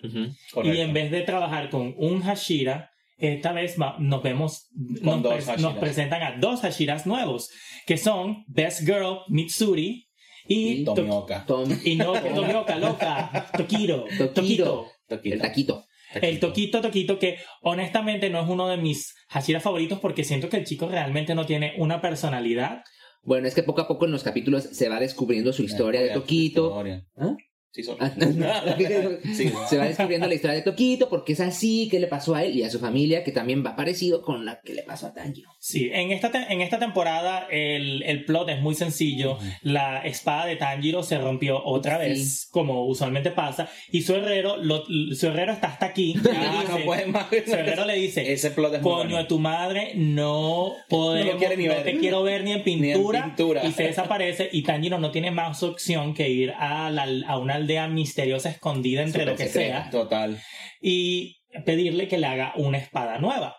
y 0.65 0.77
en 0.79 0.93
vez 0.93 1.11
de 1.11 1.21
trabajar 1.23 1.69
con 1.71 1.95
un 1.99 2.23
Hashira, 2.23 2.91
esta 3.19 3.53
vez 3.53 3.77
va- 3.81 3.97
nos 3.99 4.23
vemos, 4.23 4.69
nos, 4.75 5.23
dos 5.23 5.33
pres- 5.35 5.45
Hashiras. 5.47 5.61
nos 5.61 5.75
presentan 5.75 6.23
a 6.23 6.39
dos 6.39 6.63
Hashiras 6.63 7.07
nuevos, 7.07 7.51
que 7.87 7.99
son 7.99 8.45
Best 8.49 8.81
Girl 8.81 9.19
Mitsuri 9.29 10.07
y, 10.51 10.81
Y 10.81 10.85
To- 10.85 10.95
Tomioka. 10.95 11.45
Tom, 11.47 11.69
y 11.85 11.95
no 11.97 12.13
que 12.15 12.31
Tomioka, 12.35 12.77
loca, 12.77 13.47
Tokiro. 13.57 14.05
Tokito. 14.35 14.89
Toquito. 15.09 15.35
el 15.35 15.41
taquito. 15.41 15.85
El 16.21 16.41
Toquito 16.41 16.81
Toquito 16.81 17.19
que 17.21 17.37
honestamente 17.63 18.31
no 18.31 18.41
es 18.43 18.49
uno 18.49 18.67
de 18.69 18.77
mis 18.77 19.15
Hashiras 19.29 19.63
favoritos 19.63 20.01
porque 20.01 20.25
siento 20.25 20.49
que 20.49 20.57
el 20.57 20.65
chico 20.65 20.89
realmente 20.89 21.35
no 21.37 21.47
tiene 21.47 21.75
una 21.79 22.01
personalidad. 22.01 22.83
Bueno, 23.23 23.47
es 23.47 23.55
que 23.55 23.63
poco 23.63 23.83
a 23.83 23.87
poco 23.89 24.07
en 24.07 24.13
los 24.13 24.25
capítulos 24.25 24.65
se 24.65 24.89
va 24.89 24.99
descubriendo 24.99 25.53
su 25.53 25.63
historia 25.63 26.01
de 26.01 26.11
Toquito. 26.11 26.69
Historia. 26.69 27.07
¿Ah? 27.17 27.37
Sí. 27.73 27.83
Ah, 28.01 28.11
Sí. 29.35 29.53
Se 29.69 29.79
va 29.79 29.85
descubriendo 29.87 30.27
la 30.27 30.35
historia 30.35 30.57
de 30.57 30.63
Toquito, 30.63 31.09
porque 31.09 31.35
es 31.35 31.41
así, 31.41 31.89
qué 31.91 32.01
le 32.01 32.07
pasó 32.09 32.35
a 32.35 32.43
él 32.45 32.57
y 32.57 32.63
a 32.65 32.71
su 32.71 32.79
familia, 32.81 33.23
que 33.23 33.33
también 33.33 33.65
va 33.65 33.77
parecido 33.77 34.23
con 34.23 34.45
la 34.45 34.61
que 34.61 34.75
le 34.75 34.83
pasó 34.83 35.07
a 35.07 35.15
Tanjiro. 35.15 35.51
Sí, 35.61 35.91
en 35.93 36.11
esta, 36.11 36.31
te- 36.31 36.53
en 36.53 36.61
esta 36.63 36.79
temporada 36.79 37.47
el, 37.51 38.03
el 38.03 38.25
plot 38.25 38.49
es 38.49 38.61
muy 38.61 38.75
sencillo. 38.75 39.39
La 39.63 40.01
espada 40.01 40.47
de 40.47 40.57
Tanjiro 40.57 41.03
se 41.03 41.19
rompió 41.19 41.63
otra 41.65 41.99
Sí. 42.01 42.09
vez, 42.09 42.49
como 42.51 42.87
usualmente 42.87 43.31
pasa, 43.31 43.69
y 43.93 44.03
su 44.03 44.15
herrero, 44.15 44.57
lo- 44.57 44.85
su 45.15 45.27
herrero 45.29 45.53
está 45.53 45.69
hasta 45.69 45.87
aquí. 45.87 46.15
Ah, 46.43 46.65
no 46.69 46.79
puede 46.85 47.07
más. 47.07 47.27
su 47.29 47.53
herrero 47.55 47.85
le 47.85 47.95
dice, 47.95 48.33
Ese 48.33 48.51
plot 48.51 48.75
es 48.75 48.83
muy 48.83 48.91
coño 48.91 49.03
bueno. 49.05 49.19
de 49.19 49.25
tu 49.25 49.39
madre, 49.39 49.93
no 49.95 50.75
podemos, 50.89 51.27
No 51.27 51.33
lo 51.35 51.39
quiere 51.39 51.57
ni 51.57 51.67
no 51.67 51.75
ver. 51.75 51.85
te 51.85 51.99
quiero 51.99 52.23
ver 52.23 52.43
ni 52.45 52.53
en 52.53 52.63
pintura, 52.65 53.25
pintura. 53.27 53.65
y 53.65 53.73
se 53.73 53.85
desaparece 53.85 54.49
y 54.53 54.63
Tanjiro 54.63 54.99
no 54.99 55.11
tiene 55.11 55.31
más 55.31 55.63
opción 55.63 56.15
que 56.15 56.29
ir 56.29 56.53
a, 56.59 56.91
la- 56.91 57.07
a 57.27 57.39
una 57.39 57.60
aldea 57.61 57.89
misteriosa 57.89 58.51
escondida 58.51 59.03
entre 59.03 59.25
lo 59.25 59.37
que 59.37 59.47
secreta. 59.47 59.83
sea 59.83 59.91
Total. 59.91 60.39
y 60.81 61.39
pedirle 61.65 62.09
que 62.09 62.19
le 62.19 62.27
haga 62.27 62.53
una 62.57 62.79
espada 62.79 63.19
nueva. 63.19 63.57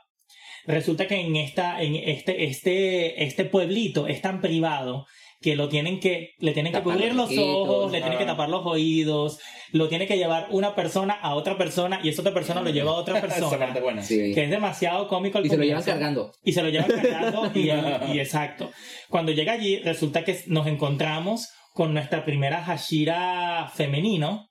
Resulta 0.66 1.08
que 1.08 1.20
en 1.20 1.36
esta, 1.36 1.82
en 1.82 1.96
este, 1.96 2.46
este, 2.46 3.24
este 3.24 3.46
pueblito 3.46 4.08
es 4.08 4.22
tan 4.22 4.42
privado 4.42 5.06
que 5.42 5.56
lo 5.56 5.70
tienen 5.70 6.00
que, 6.00 6.36
le 6.38 6.52
tienen 6.54 6.72
que 6.72 6.78
Tapar 6.78 6.94
cubrir 6.94 7.16
los 7.16 7.26
ojitos, 7.26 7.46
ojos, 7.48 7.92
le 7.92 8.00
tienen 8.00 8.20
que 8.20 8.26
tapar 8.26 8.48
los 8.48 8.64
oídos, 8.64 9.40
lo 9.72 9.90
tiene 9.90 10.06
que 10.06 10.16
llevar 10.18 10.48
una 10.52 10.76
persona 10.76 11.14
a 11.16 11.34
otra 11.34 11.58
persona 11.58 12.00
y 12.04 12.10
esa 12.10 12.22
otra 12.22 12.34
persona 12.34 12.62
lo 12.62 12.70
lleva 12.70 12.92
a 12.92 12.94
otra 12.94 13.20
persona. 13.22 13.74
buena. 13.82 14.04
Sí. 14.04 14.36
Que 14.36 14.44
es 14.44 14.50
demasiado 14.52 15.08
cómico 15.08 15.40
al 15.40 15.46
Y 15.48 15.50
se 15.50 15.58
lo 15.58 15.64
llevan 15.64 15.84
cargando. 15.84 16.32
Y 16.44 16.54
se 16.54 16.62
lo 16.62 16.70
llevan 16.70 16.92
cargando 16.92 17.52
y, 17.56 17.72
y 18.14 18.20
exacto. 18.20 18.72
Cuando 19.10 19.32
llega 19.32 19.54
allí, 19.54 19.80
resulta 19.80 20.24
que 20.24 20.44
nos 20.46 20.68
encontramos 20.68 21.50
con 21.74 21.94
nuestra 21.94 22.26
primera 22.26 22.64
Hashira 22.64 23.70
femenino 23.74 24.50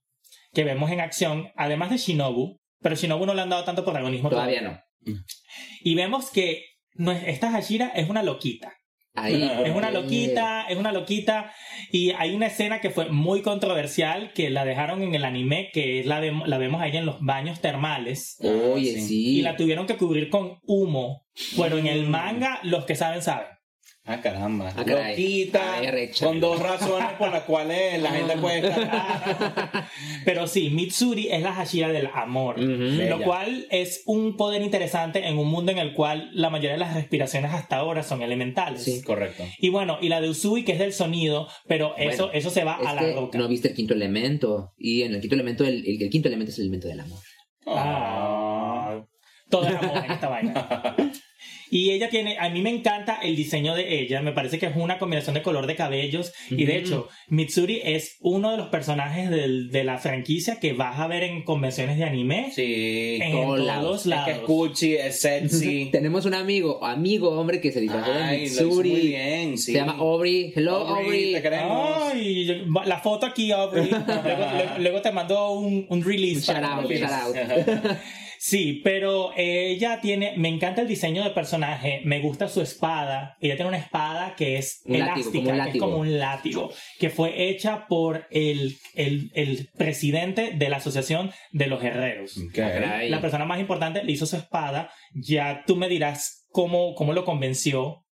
que 0.52 0.64
vemos 0.64 0.90
en 0.90 1.00
acción, 1.00 1.50
además 1.56 1.90
de 1.90 1.98
Shinobu, 1.98 2.58
pero 2.80 2.96
Shinobu 2.96 3.26
no 3.26 3.34
le 3.34 3.42
han 3.42 3.50
dado 3.50 3.64
tanto 3.64 3.84
protagonismo 3.84 4.30
Todavía 4.30 4.62
no. 4.62 4.80
Y 5.82 5.94
vemos 5.94 6.30
que 6.30 6.64
esta 7.26 7.50
Hashira 7.50 7.88
es 7.94 8.08
una 8.08 8.22
loquita. 8.22 8.72
Ahí. 9.14 9.42
Es 9.64 9.74
una 9.74 9.90
loquita, 9.90 10.66
es 10.68 10.76
una 10.78 10.92
loquita. 10.92 11.52
Y 11.90 12.10
hay 12.12 12.32
una 12.34 12.46
escena 12.46 12.80
que 12.80 12.90
fue 12.90 13.08
muy 13.10 13.42
controversial 13.42 14.32
que 14.34 14.50
la 14.50 14.64
dejaron 14.64 15.02
en 15.02 15.14
el 15.14 15.24
anime, 15.24 15.70
que 15.72 16.00
es 16.00 16.06
la, 16.06 16.20
vemos- 16.20 16.46
la 16.48 16.58
vemos 16.58 16.80
ahí 16.80 16.96
en 16.96 17.06
los 17.06 17.20
baños 17.20 17.60
termales. 17.60 18.36
Oye, 18.40 18.94
Sí. 18.94 19.00
sí. 19.08 19.38
Y 19.38 19.42
la 19.42 19.56
tuvieron 19.56 19.86
que 19.86 19.96
cubrir 19.96 20.30
con 20.30 20.58
humo. 20.62 21.26
Pero 21.56 21.78
en 21.78 21.86
el 21.88 22.06
manga, 22.06 22.60
los 22.62 22.84
que 22.84 22.94
saben, 22.94 23.20
saben. 23.22 23.46
Ah, 24.12 24.20
caramba. 24.20 24.72
Ah, 24.76 24.84
caray. 24.84 25.10
Loquita. 25.12 25.74
Ay, 25.78 25.86
arrecha. 25.86 26.26
con 26.26 26.40
dos 26.40 26.60
razones 26.60 27.08
por 27.18 27.30
las 27.30 27.42
cuales 27.44 28.02
la 28.02 28.10
gente 28.10 28.36
puede 28.38 28.58
estar. 28.68 29.88
Pero 30.24 30.46
sí, 30.46 30.70
Mitsuri 30.70 31.28
es 31.30 31.42
la 31.42 31.52
Hashira 31.52 31.88
del 31.88 32.08
amor. 32.12 32.58
Ujú. 32.58 32.68
Bella. 32.68 33.16
Lo 33.16 33.22
cual 33.22 33.66
es 33.70 34.02
un 34.06 34.36
poder 34.36 34.62
interesante 34.62 35.26
en 35.28 35.38
un 35.38 35.48
mundo 35.48 35.70
en 35.72 35.78
el 35.78 35.94
cual 35.94 36.30
la 36.32 36.50
mayoría 36.50 36.72
de 36.72 36.78
las 36.78 36.94
respiraciones 36.94 37.52
hasta 37.52 37.76
ahora 37.76 38.02
son 38.02 38.22
elementales. 38.22 38.82
Sí. 38.82 39.02
Correcto. 39.02 39.44
Y 39.58 39.68
bueno, 39.68 39.98
y 40.00 40.08
la 40.08 40.20
de 40.20 40.28
Usui, 40.28 40.64
que 40.64 40.72
es 40.72 40.78
del 40.78 40.92
sonido, 40.92 41.46
pero 41.68 41.94
eso, 41.96 42.24
Bueno, 42.26 42.38
eso 42.38 42.50
se 42.50 42.64
va 42.64 42.74
a 42.74 42.94
la 42.94 43.12
roca. 43.12 43.38
no 43.38 43.46
viste 43.48 43.68
el 43.68 43.74
quinto 43.74 43.94
elemento. 43.94 44.72
Y 44.76 45.02
en 45.02 45.14
el 45.14 45.20
quinto 45.20 45.34
elemento, 45.36 45.64
el, 45.64 45.84
el- 45.86 46.02
el 46.02 46.10
quinto 46.10 46.28
elemento 46.28 46.50
es 46.50 46.58
el 46.58 46.64
elemento 46.64 46.88
del 46.88 47.00
amor. 47.00 47.20
Ah, 47.66 49.00
todo 49.48 49.66
es 49.68 49.74
amor 49.76 50.04
en 50.04 50.10
esta 50.12 50.28
vaina. 50.28 50.96
Y 51.70 51.90
ella 51.92 52.08
tiene, 52.10 52.36
a 52.38 52.48
mí 52.50 52.62
me 52.62 52.70
encanta 52.70 53.18
el 53.22 53.36
diseño 53.36 53.74
de 53.74 54.00
ella, 54.00 54.20
me 54.22 54.32
parece 54.32 54.58
que 54.58 54.66
es 54.66 54.72
una 54.76 54.98
combinación 54.98 55.34
de 55.34 55.42
color 55.42 55.66
de 55.66 55.76
cabellos 55.76 56.32
y 56.50 56.64
de 56.64 56.76
hecho 56.78 57.08
Mitsuri 57.28 57.80
es 57.84 58.16
uno 58.20 58.50
de 58.50 58.56
los 58.56 58.68
personajes 58.68 59.30
del- 59.30 59.70
de 59.70 59.84
la 59.84 59.98
franquicia 59.98 60.58
que 60.58 60.72
vas 60.72 60.98
a 60.98 61.06
ver 61.06 61.22
en 61.22 61.42
convenciones 61.44 61.96
de 61.96 62.04
anime 62.04 62.50
Sí. 62.54 63.18
en 63.22 63.32
todos 63.32 63.44
todos 63.56 63.66
lados. 63.66 63.96
Es 63.98 64.02
que 64.04 64.08
lados. 64.10 64.28
es 64.30 64.38
cuchi, 64.40 64.94
es 64.94 65.20
sexy. 65.20 65.88
Tenemos 65.92 66.24
un 66.26 66.34
amigo, 66.34 66.84
amigo, 66.84 67.30
hombre, 67.30 67.60
que 67.60 67.70
se 67.72 67.80
disfrazó 67.80 68.12
de 68.12 68.38
Mitsuri. 68.38 68.90
muy 68.90 69.00
bien, 69.00 69.56
sí. 69.58 69.72
Se 69.72 69.78
llama 69.78 69.92
Aubrey. 69.98 70.52
Hello, 70.54 70.76
Aubrey, 70.76 71.04
Aubrey. 71.04 71.32
te 71.34 71.42
queremos. 71.42 71.98
Ay, 72.12 72.44
yo- 72.46 72.54
la 72.84 72.98
foto 72.98 73.26
aquí, 73.26 73.52
Aubrey. 73.52 73.88
luego, 74.06 74.78
luego- 74.78 75.00
te 75.02 75.12
mando 75.12 75.52
un, 75.52 75.86
un 75.88 76.02
release. 76.04 76.40
Shout 76.40 76.56
para 76.60 76.74
out, 76.76 76.90
shout 76.90 77.10
out. 77.12 77.96
Sí, 78.42 78.80
pero 78.82 79.32
ella 79.36 80.00
tiene, 80.00 80.32
me 80.38 80.48
encanta 80.48 80.80
el 80.80 80.88
diseño 80.88 81.22
del 81.22 81.34
personaje, 81.34 82.00
me 82.06 82.20
gusta 82.20 82.48
su 82.48 82.62
espada. 82.62 83.36
Ella 83.38 83.56
tiene 83.56 83.68
una 83.68 83.76
espada 83.76 84.34
que 84.34 84.56
es 84.56 84.80
Un 84.86 84.98
látigo, 84.98 85.50
elástica, 85.50 85.50
como 85.50 85.58
un 85.58 85.64
que 85.64 85.70
es 85.70 85.78
como 85.78 85.96
un 85.98 86.18
látigo, 86.18 86.72
que 86.98 87.10
fue 87.10 87.50
hecha 87.50 87.86
por 87.86 88.26
el, 88.30 88.78
el, 88.94 89.30
el 89.34 89.68
presidente 89.76 90.52
de 90.52 90.70
la 90.70 90.78
Asociación 90.78 91.30
de 91.52 91.66
los 91.66 91.84
Herreros. 91.84 92.40
Ah. 92.58 93.02
La 93.02 93.20
persona 93.20 93.44
más 93.44 93.60
importante 93.60 94.02
le 94.02 94.12
hizo 94.12 94.24
su 94.24 94.36
espada. 94.36 94.90
Ya 95.12 95.62
tú 95.66 95.76
me 95.76 95.90
dirás 95.90 96.46
cómo, 96.48 96.94
cómo 96.94 97.12
lo 97.12 97.26
convenció 97.26 98.06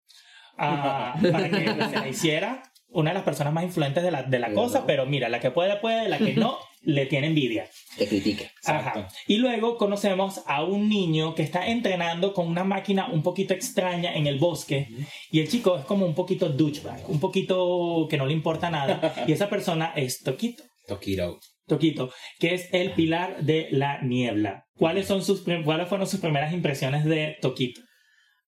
ah, 0.58 1.18
para 1.32 1.48
que 1.48 1.88
se 1.88 1.96
la 2.00 2.06
hiciera. 2.06 2.62
Una 2.90 3.10
de 3.10 3.14
las 3.14 3.24
personas 3.24 3.54
más 3.54 3.64
influyentes 3.64 4.02
de 4.02 4.10
la, 4.10 4.24
de 4.24 4.38
la 4.38 4.52
cosa, 4.52 4.80
no. 4.80 4.86
pero 4.86 5.06
mira, 5.06 5.30
la 5.30 5.40
que 5.40 5.50
puede, 5.50 5.76
puede, 5.76 6.06
la 6.10 6.18
que 6.18 6.34
no, 6.34 6.58
le 6.82 7.06
tiene 7.06 7.28
envidia. 7.28 7.68
Te 7.96 8.06
critique. 8.06 8.50
Ajá. 8.64 9.08
Y 9.26 9.36
luego 9.36 9.76
conocemos 9.76 10.42
a 10.46 10.64
un 10.64 10.88
niño 10.88 11.34
que 11.34 11.42
está 11.42 11.68
entrenando 11.68 12.32
con 12.32 12.46
una 12.46 12.64
máquina 12.64 13.08
un 13.10 13.22
poquito 13.22 13.54
extraña 13.54 14.14
en 14.14 14.26
el 14.26 14.38
bosque. 14.38 14.88
Y 15.30 15.40
el 15.40 15.48
chico 15.48 15.76
es 15.76 15.84
como 15.84 16.06
un 16.06 16.14
poquito 16.14 16.48
douchebag, 16.48 17.08
un 17.10 17.20
poquito 17.20 18.06
que 18.08 18.16
no 18.16 18.26
le 18.26 18.32
importa 18.32 18.70
nada. 18.70 19.24
Y 19.26 19.32
esa 19.32 19.48
persona 19.48 19.92
es 19.96 20.22
Toquito. 20.22 20.62
Tokiro. 20.86 21.38
Toquito, 21.66 22.10
que 22.38 22.54
es 22.54 22.68
el 22.72 22.92
pilar 22.92 23.44
de 23.44 23.68
la 23.70 24.00
niebla. 24.02 24.64
¿Cuáles, 24.76 25.06
son 25.06 25.22
sus, 25.22 25.44
¿Cuáles 25.64 25.88
fueron 25.88 26.06
sus 26.06 26.20
primeras 26.20 26.52
impresiones 26.54 27.04
de 27.04 27.36
Toquito? 27.42 27.82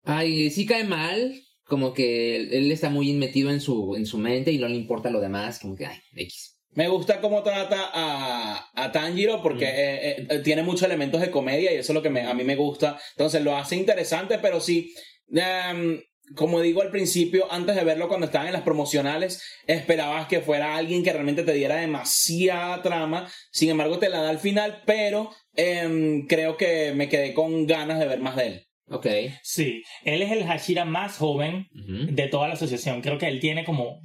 Ay, 0.04 0.50
sí 0.50 0.64
cae 0.64 0.84
mal. 0.84 1.34
Como 1.66 1.92
que 1.92 2.36
él, 2.36 2.48
él 2.52 2.72
está 2.72 2.88
muy 2.88 3.12
metido 3.12 3.50
en 3.50 3.60
su, 3.60 3.94
en 3.94 4.06
su 4.06 4.18
mente 4.18 4.50
y 4.50 4.58
no 4.58 4.66
le 4.66 4.74
importa 4.74 5.10
lo 5.10 5.20
demás. 5.20 5.60
Como 5.60 5.76
que, 5.76 5.86
ay, 5.86 5.98
X. 6.14 6.49
Me 6.72 6.88
gusta 6.88 7.20
cómo 7.20 7.42
trata 7.42 7.90
a, 7.92 8.70
a 8.74 8.92
Tanjiro 8.92 9.42
porque 9.42 9.64
eh, 9.66 10.26
eh, 10.30 10.38
tiene 10.44 10.62
muchos 10.62 10.82
elementos 10.84 11.20
de 11.20 11.30
comedia 11.30 11.72
y 11.72 11.76
eso 11.76 11.92
es 11.92 11.94
lo 11.94 12.02
que 12.02 12.10
me- 12.10 12.22
a 12.26 12.34
mí 12.34 12.44
me 12.44 12.54
gusta. 12.56 12.98
Entonces 13.16 13.42
lo 13.42 13.56
hace 13.56 13.74
interesante, 13.76 14.38
pero 14.38 14.60
sí, 14.60 14.94
em, 15.32 16.00
como 16.36 16.60
digo 16.60 16.80
al 16.82 16.90
principio, 16.92 17.50
antes 17.50 17.74
de 17.74 17.82
verlo 17.82 18.06
cuando 18.06 18.26
estaban 18.26 18.46
en 18.46 18.52
las 18.52 18.62
promocionales, 18.62 19.42
esperabas 19.66 20.28
que 20.28 20.40
fuera 20.40 20.76
alguien 20.76 21.02
que 21.02 21.12
realmente 21.12 21.42
te 21.42 21.52
diera 21.52 21.74
demasiada 21.76 22.82
trama. 22.82 23.28
Sin 23.50 23.68
embargo, 23.70 23.98
te 23.98 24.08
la 24.08 24.22
da 24.22 24.30
al 24.30 24.38
final, 24.38 24.82
pero 24.86 25.30
em, 25.56 26.26
creo 26.28 26.56
que 26.56 26.92
me 26.94 27.08
quedé 27.08 27.34
con 27.34 27.66
ganas 27.66 27.98
de 27.98 28.06
ver 28.06 28.20
más 28.20 28.36
de 28.36 28.46
él. 28.46 28.66
Ok. 28.92 29.06
Sí, 29.42 29.82
él 30.04 30.22
es 30.22 30.30
el 30.32 30.44
Hashira 30.44 30.84
más 30.84 31.16
joven 31.16 31.66
de 32.14 32.26
toda 32.28 32.46
la 32.48 32.54
asociación. 32.54 33.02
Creo 33.02 33.18
que 33.18 33.26
él 33.28 33.40
tiene 33.40 33.64
como. 33.64 34.00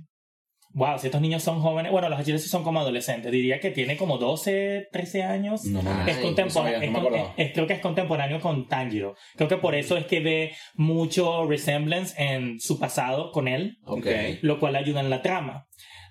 Wow, 0.78 1.00
si 1.00 1.08
estos 1.08 1.22
niños 1.22 1.42
son 1.42 1.62
jóvenes. 1.62 1.90
Bueno, 1.92 2.10
los 2.10 2.24
sí 2.26 2.38
son 2.38 2.64
como 2.66 2.82
adolescentes. 2.82 3.32
Diría 3.32 3.62
que 3.62 3.72
tiene 3.72 3.96
como 3.96 4.18
12, 4.18 4.90
13 4.92 5.24
años. 5.24 5.64
No, 5.64 5.82
no, 5.82 5.90
es 6.06 6.18
no 6.18 6.22
contemporáneo. 6.24 6.50
sabía, 6.52 6.74
no 6.74 6.80
me 6.80 6.86
es 6.86 6.92
con- 6.92 7.02
acordaba. 7.02 7.34
es- 7.38 7.54
creo 7.54 7.68
que 7.68 7.74
es 7.74 7.80
contemporáneo 7.80 8.42
con 8.42 8.68
Tanjiro. 8.68 9.16
Creo 9.38 9.48
que 9.48 9.56
por 9.58 9.74
eso 9.74 9.96
es 9.96 10.06
que 10.06 10.20
ve 10.20 10.52
mucho 10.76 11.48
resemblance 11.48 12.14
en 12.22 12.60
su 12.60 12.78
pasado 12.78 13.32
con 13.32 13.48
él, 13.48 13.78
Ok. 13.86 14.06
lo 14.42 14.60
cual 14.60 14.76
ayuda 14.76 15.00
en 15.00 15.10
la 15.10 15.22
trama. 15.22 15.66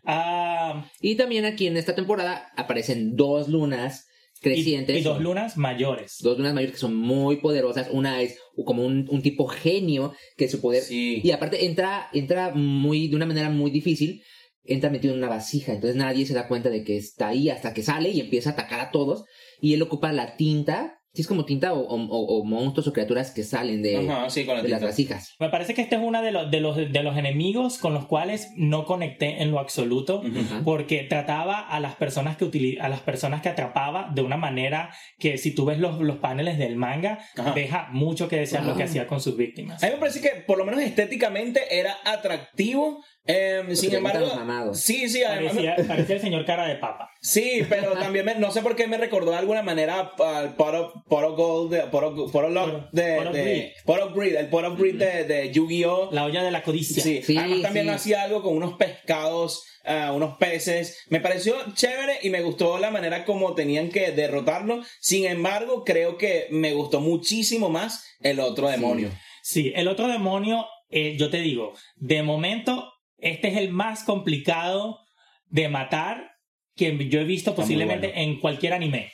Ah, 0.06 0.84
Y 1.00 1.16
también 1.16 1.44
aquí 1.44 1.66
en 1.66 1.76
esta 1.76 1.94
temporada 1.94 2.50
aparecen 2.56 3.16
dos 3.16 3.48
lunas 3.48 4.06
y, 4.36 4.40
crecientes. 4.40 4.96
y 4.96 5.02
dos 5.02 5.20
lunas 5.20 5.56
mayores. 5.56 6.16
Dos 6.20 6.36
lunas 6.38 6.54
mayores 6.54 6.72
que 6.74 6.80
son 6.80 6.96
muy 6.96 7.36
poderosas. 7.36 7.88
Una 7.90 8.20
es 8.22 8.38
como 8.64 8.84
un, 8.84 9.06
un 9.10 9.22
tipo 9.22 9.46
genio 9.46 10.14
que 10.36 10.48
su 10.48 10.60
poder. 10.60 10.82
Sí. 10.82 11.20
Y 11.24 11.30
aparte 11.32 11.64
entra, 11.66 12.08
entra 12.12 12.50
muy, 12.54 13.08
de 13.08 13.16
una 13.16 13.26
manera 13.26 13.50
muy 13.50 13.70
difícil. 13.70 14.22
Entra 14.64 14.90
metido 14.90 15.12
en 15.14 15.18
una 15.18 15.28
vasija. 15.28 15.72
Entonces 15.72 15.96
nadie 15.96 16.26
se 16.26 16.34
da 16.34 16.48
cuenta 16.48 16.70
de 16.70 16.84
que 16.84 16.96
está 16.96 17.28
ahí 17.28 17.50
hasta 17.50 17.74
que 17.74 17.82
sale 17.82 18.10
y 18.10 18.20
empieza 18.20 18.50
a 18.50 18.52
atacar 18.54 18.80
a 18.80 18.90
todos. 18.90 19.24
Y 19.60 19.74
él 19.74 19.82
ocupa 19.82 20.12
la 20.12 20.36
tinta. 20.36 21.00
Si 21.12 21.22
es 21.22 21.28
como 21.28 21.44
tinta 21.44 21.72
o, 21.74 21.78
o- 21.78 22.40
o 22.40 22.44
monstruos 22.44 22.88
o 22.88 22.92
criaturas 22.92 23.30
que 23.30 23.44
salen 23.44 23.82
de, 23.82 23.98
Ajá, 24.08 24.28
sí, 24.30 24.44
con 24.44 24.56
la 24.56 24.62
de 24.64 24.68
las 24.68 24.82
vasijas. 24.82 25.36
Me 25.38 25.48
parece 25.48 25.72
que 25.72 25.82
este 25.82 25.94
es 25.94 26.00
uno 26.02 26.20
de 26.20 26.32
los, 26.32 26.50
de, 26.50 26.58
los, 26.60 26.76
de 26.76 27.02
los 27.04 27.16
enemigos 27.16 27.78
con 27.78 27.94
los 27.94 28.06
cuales 28.06 28.48
no 28.56 28.84
conecté 28.84 29.40
en 29.40 29.52
lo 29.52 29.60
absoluto. 29.60 30.24
Porque 30.64 31.04
trataba 31.04 31.60
a 31.60 31.78
las 31.78 31.94
personas 31.94 32.36
que 32.36 32.44
utili- 32.44 32.80
a 32.80 32.88
las 32.88 32.98
personas 32.98 33.42
que 33.42 33.48
atrapaba 33.48 34.10
de 34.12 34.22
una 34.22 34.36
manera 34.36 34.92
que 35.20 35.38
si 35.38 35.54
tú 35.54 35.64
ves 35.66 35.78
los, 35.78 36.00
los 36.00 36.16
paneles 36.16 36.58
del 36.58 36.74
manga 36.74 37.20
Ajá. 37.36 37.52
deja 37.52 37.88
mucho 37.92 38.26
que 38.26 38.34
desear 38.36 38.64
lo 38.64 38.74
que 38.76 38.82
hacía 38.82 39.06
con 39.06 39.20
sus 39.20 39.36
víctimas 39.36 39.84
A 39.84 39.86
mí 39.86 39.92
me 39.92 39.98
parece 40.00 40.20
que 40.20 40.30
por 40.44 40.58
lo 40.58 40.64
menos 40.64 40.80
estéticamente 40.80 41.60
era 41.78 41.94
atractivo. 42.04 43.04
Eh, 43.26 43.62
sin 43.74 43.94
embargo, 43.94 44.74
sí, 44.74 45.08
sí, 45.08 45.22
además, 45.22 45.52
parecía, 45.54 45.76
parecía 45.88 46.16
el 46.16 46.20
señor 46.22 46.44
cara 46.44 46.66
de 46.66 46.76
papa 46.76 47.08
sí, 47.20 47.62
pero 47.68 47.92
también 47.98 48.24
me- 48.26 48.34
no 48.34 48.50
sé 48.52 48.60
por 48.60 48.76
qué 48.76 48.86
me 48.86 48.98
recordó 48.98 49.30
de 49.30 49.38
alguna 49.38 49.62
manera 49.62 50.12
al 50.18 50.54
Pot 50.56 50.74
of, 50.74 50.92
Pot 51.08 51.24
of 51.24 51.36
Gold, 51.36 51.72
de, 51.72 51.80
Pot 51.84 52.04
of 52.04 52.50
Lock 52.52 52.90
de, 52.92 53.02
de- 53.02 53.72
Greed, 54.14 54.36
el 54.36 54.48
Pot 54.48 54.64
of 54.64 54.78
Greed 54.78 54.96
de, 54.96 55.24
de 55.24 55.50
Yu-Gi-Oh! 55.52 56.10
la 56.12 56.24
olla 56.24 56.42
de 56.42 56.50
la 56.50 56.62
codicia 56.62 57.02
Sí, 57.02 57.22
Sí, 57.22 57.36
además 57.38 57.62
también 57.62 57.86
sí. 57.86 57.92
hacía 57.92 58.22
algo 58.22 58.42
con 58.42 58.54
unos 58.56 58.74
pescados, 58.74 59.64
ah, 59.84 60.12
unos 60.14 60.36
peces. 60.36 60.98
Me 61.08 61.20
pareció 61.20 61.54
chévere 61.74 62.18
y 62.22 62.30
me 62.30 62.42
gustó 62.42 62.78
la 62.78 62.90
manera 62.90 63.24
como 63.24 63.54
tenían 63.54 63.88
que 63.90 64.12
derrotarlo. 64.12 64.82
Sin 65.00 65.24
embargo, 65.26 65.84
creo 65.84 66.18
que 66.18 66.46
me 66.50 66.74
gustó 66.74 67.00
muchísimo 67.00 67.70
más 67.70 68.04
el 68.20 68.40
otro 68.40 68.68
demonio. 68.68 69.10
Sí, 69.42 69.72
el 69.76 69.88
otro 69.88 70.08
demonio, 70.08 70.66
eh, 70.90 71.16
yo 71.18 71.30
te 71.30 71.38
digo, 71.40 71.72
de 71.96 72.22
momento, 72.22 72.90
este 73.24 73.48
es 73.48 73.56
el 73.56 73.70
más 73.70 74.04
complicado 74.04 74.98
de 75.46 75.68
matar 75.68 76.30
que 76.76 77.08
yo 77.08 77.20
he 77.20 77.24
visto 77.24 77.50
Está 77.50 77.62
posiblemente 77.62 78.08
bueno. 78.08 78.22
en 78.22 78.40
cualquier 78.40 78.72
anime. 78.72 79.12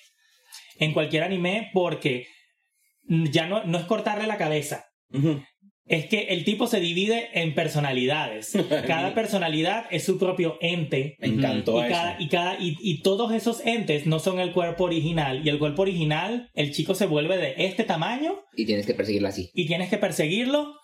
En 0.79 0.93
cualquier 0.93 1.23
anime, 1.25 1.71
porque 1.75 2.27
ya 3.07 3.47
no, 3.47 3.65
no 3.65 3.79
es 3.79 3.85
cortarle 3.85 4.27
la 4.27 4.39
cabeza. 4.39 4.85
Es 5.87 6.07
que 6.07 6.29
el 6.29 6.45
tipo 6.45 6.67
se 6.69 6.79
divide 6.81 7.29
en 7.35 7.55
personalidades. 7.55 8.53
Cada 8.87 9.13
personalidad 9.15 9.87
es 9.91 10.05
su 10.05 10.19
propio 10.19 10.57
ente. 10.61 11.17
Me 11.19 11.29
encantó 11.29 11.79
Y, 11.81 11.87
eso. 11.87 11.91
cada, 11.91 12.17
y, 12.21 12.29
cada, 12.29 12.55
y, 12.61 12.77
y 12.81 13.03
todos 13.03 13.33
esos 13.33 13.61
entes 13.67 14.07
no 14.07 14.21
son 14.21 14.39
el 14.39 14.53
cuerpo 14.53 14.85
original. 14.85 15.45
Y 15.45 15.49
el 15.51 15.59
cuerpo 15.59 15.83
original, 15.83 16.49
el 16.55 16.73
chico 16.73 16.95
se 16.95 17.07
vuelve 17.07 17.37
de 17.39 17.55
este 17.67 17.83
tamaño 17.85 18.41
Y 18.57 18.67
tienes 18.67 18.87
que 18.87 18.95
perseguirlo 18.95 19.29
así. 19.29 19.51
y 19.53 19.67
tienes 19.67 19.91
que 19.91 19.99
perseguirlo. 19.99 20.75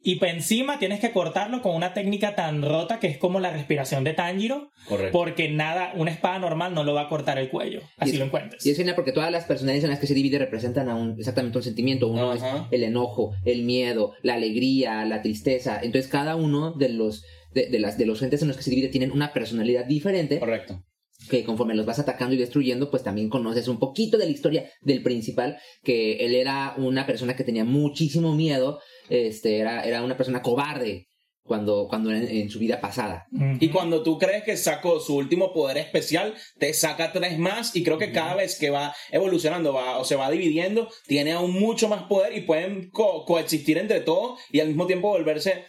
Y 0.00 0.16
por 0.16 0.28
encima 0.28 0.78
tienes 0.78 1.00
que 1.00 1.10
cortarlo 1.10 1.60
con 1.60 1.74
una 1.74 1.92
técnica 1.92 2.36
tan 2.36 2.62
rota 2.62 3.00
que 3.00 3.08
es 3.08 3.18
como 3.18 3.40
la 3.40 3.50
respiración 3.50 4.04
de 4.04 4.14
Tanjiro. 4.14 4.70
Correcto. 4.88 5.12
Porque 5.18 5.48
nada, 5.50 5.92
una 5.96 6.12
espada 6.12 6.38
normal 6.38 6.72
no 6.72 6.84
lo 6.84 6.94
va 6.94 7.02
a 7.02 7.08
cortar 7.08 7.36
el 7.38 7.50
cuello. 7.50 7.80
Así 7.96 8.12
es- 8.12 8.18
lo 8.18 8.24
encuentres. 8.26 8.64
Y 8.64 8.70
es 8.70 8.76
genial 8.76 8.94
porque 8.94 9.12
todas 9.12 9.32
las 9.32 9.44
personalidades 9.44 9.84
en 9.84 9.90
las 9.90 9.98
que 9.98 10.06
se 10.06 10.14
divide 10.14 10.38
representan 10.38 10.88
a 10.88 10.94
un, 10.94 11.16
exactamente 11.18 11.58
un 11.58 11.64
sentimiento. 11.64 12.06
Uno 12.08 12.32
es 12.32 12.42
el 12.70 12.84
enojo, 12.84 13.32
el 13.44 13.64
miedo, 13.64 14.14
la 14.22 14.34
alegría, 14.34 15.04
la 15.04 15.20
tristeza. 15.20 15.80
Entonces 15.82 16.08
cada 16.10 16.36
uno 16.36 16.72
de 16.72 16.90
los, 16.90 17.24
de, 17.52 17.66
de 17.68 17.78
las, 17.80 17.98
de 17.98 18.06
los 18.06 18.22
entes 18.22 18.40
en 18.42 18.48
los 18.48 18.56
que 18.56 18.62
se 18.62 18.70
divide 18.70 18.88
tienen 18.88 19.10
una 19.10 19.32
personalidad 19.32 19.84
diferente 19.84 20.38
Correcto. 20.38 20.80
que 21.28 21.42
conforme 21.42 21.74
los 21.74 21.86
vas 21.86 21.98
atacando 21.98 22.36
y 22.36 22.38
destruyendo, 22.38 22.88
pues 22.90 23.02
también 23.02 23.28
conoces 23.28 23.66
un 23.66 23.80
poquito 23.80 24.16
de 24.16 24.26
la 24.26 24.30
historia 24.30 24.70
del 24.80 25.02
principal, 25.02 25.58
que 25.82 26.24
él 26.24 26.36
era 26.36 26.74
una 26.76 27.04
persona 27.04 27.34
que 27.34 27.42
tenía 27.44 27.64
muchísimo 27.64 28.34
miedo, 28.36 28.78
este, 29.08 29.58
era, 29.58 29.82
era 29.84 30.02
una 30.02 30.16
persona 30.16 30.42
cobarde 30.42 31.06
cuando, 31.42 31.86
cuando 31.88 32.10
en, 32.12 32.28
en 32.28 32.50
su 32.50 32.58
vida 32.58 32.78
pasada. 32.80 33.26
Y 33.58 33.70
cuando 33.70 34.02
tú 34.02 34.18
crees 34.18 34.44
que 34.44 34.56
sacó 34.58 35.00
su 35.00 35.16
último 35.16 35.52
poder 35.54 35.78
especial, 35.78 36.34
te 36.58 36.74
saca 36.74 37.10
tres 37.12 37.38
más 37.38 37.74
y 37.74 37.82
creo 37.82 37.96
que 37.96 38.12
cada 38.12 38.34
vez 38.34 38.58
que 38.58 38.68
va 38.68 38.94
evolucionando 39.10 39.72
va, 39.72 39.96
o 39.98 40.04
se 40.04 40.16
va 40.16 40.30
dividiendo, 40.30 40.90
tiene 41.06 41.32
aún 41.32 41.52
mucho 41.58 41.88
más 41.88 42.02
poder 42.02 42.36
y 42.36 42.42
pueden 42.42 42.90
co- 42.90 43.24
coexistir 43.24 43.78
entre 43.78 44.00
todos 44.00 44.38
y 44.52 44.60
al 44.60 44.68
mismo 44.68 44.86
tiempo 44.86 45.08
volverse 45.08 45.64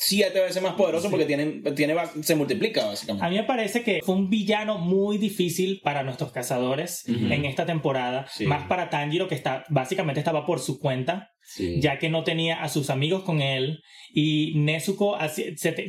siete 0.00 0.40
veces 0.40 0.62
más 0.62 0.74
poderoso 0.74 1.10
porque 1.10 1.24
tienen, 1.24 1.62
tiene, 1.74 1.96
se 2.22 2.36
multiplica 2.36 2.84
A 2.84 2.86
básicamente. 2.86 3.28
mí 3.30 3.36
me 3.36 3.42
parece 3.42 3.82
que 3.82 4.00
fue 4.04 4.14
un 4.14 4.30
villano 4.30 4.78
muy 4.78 5.18
difícil 5.18 5.80
para 5.82 6.04
nuestros 6.04 6.30
cazadores 6.30 7.04
en 7.08 7.44
esta 7.44 7.66
temporada. 7.66 8.26
Sí. 8.32 8.46
Más 8.46 8.68
para 8.68 8.90
Tanjiro, 8.90 9.26
que 9.26 9.34
está, 9.34 9.64
básicamente 9.70 10.20
estaba 10.20 10.46
por 10.46 10.60
su 10.60 10.78
cuenta, 10.78 11.30
Sí. 11.42 11.80
ya 11.80 11.98
que 11.98 12.10
no 12.10 12.22
tenía 12.24 12.62
a 12.62 12.68
sus 12.68 12.90
amigos 12.90 13.24
con 13.24 13.40
él. 13.42 13.82
Y 14.12 14.52
Nezuko, 14.56 15.18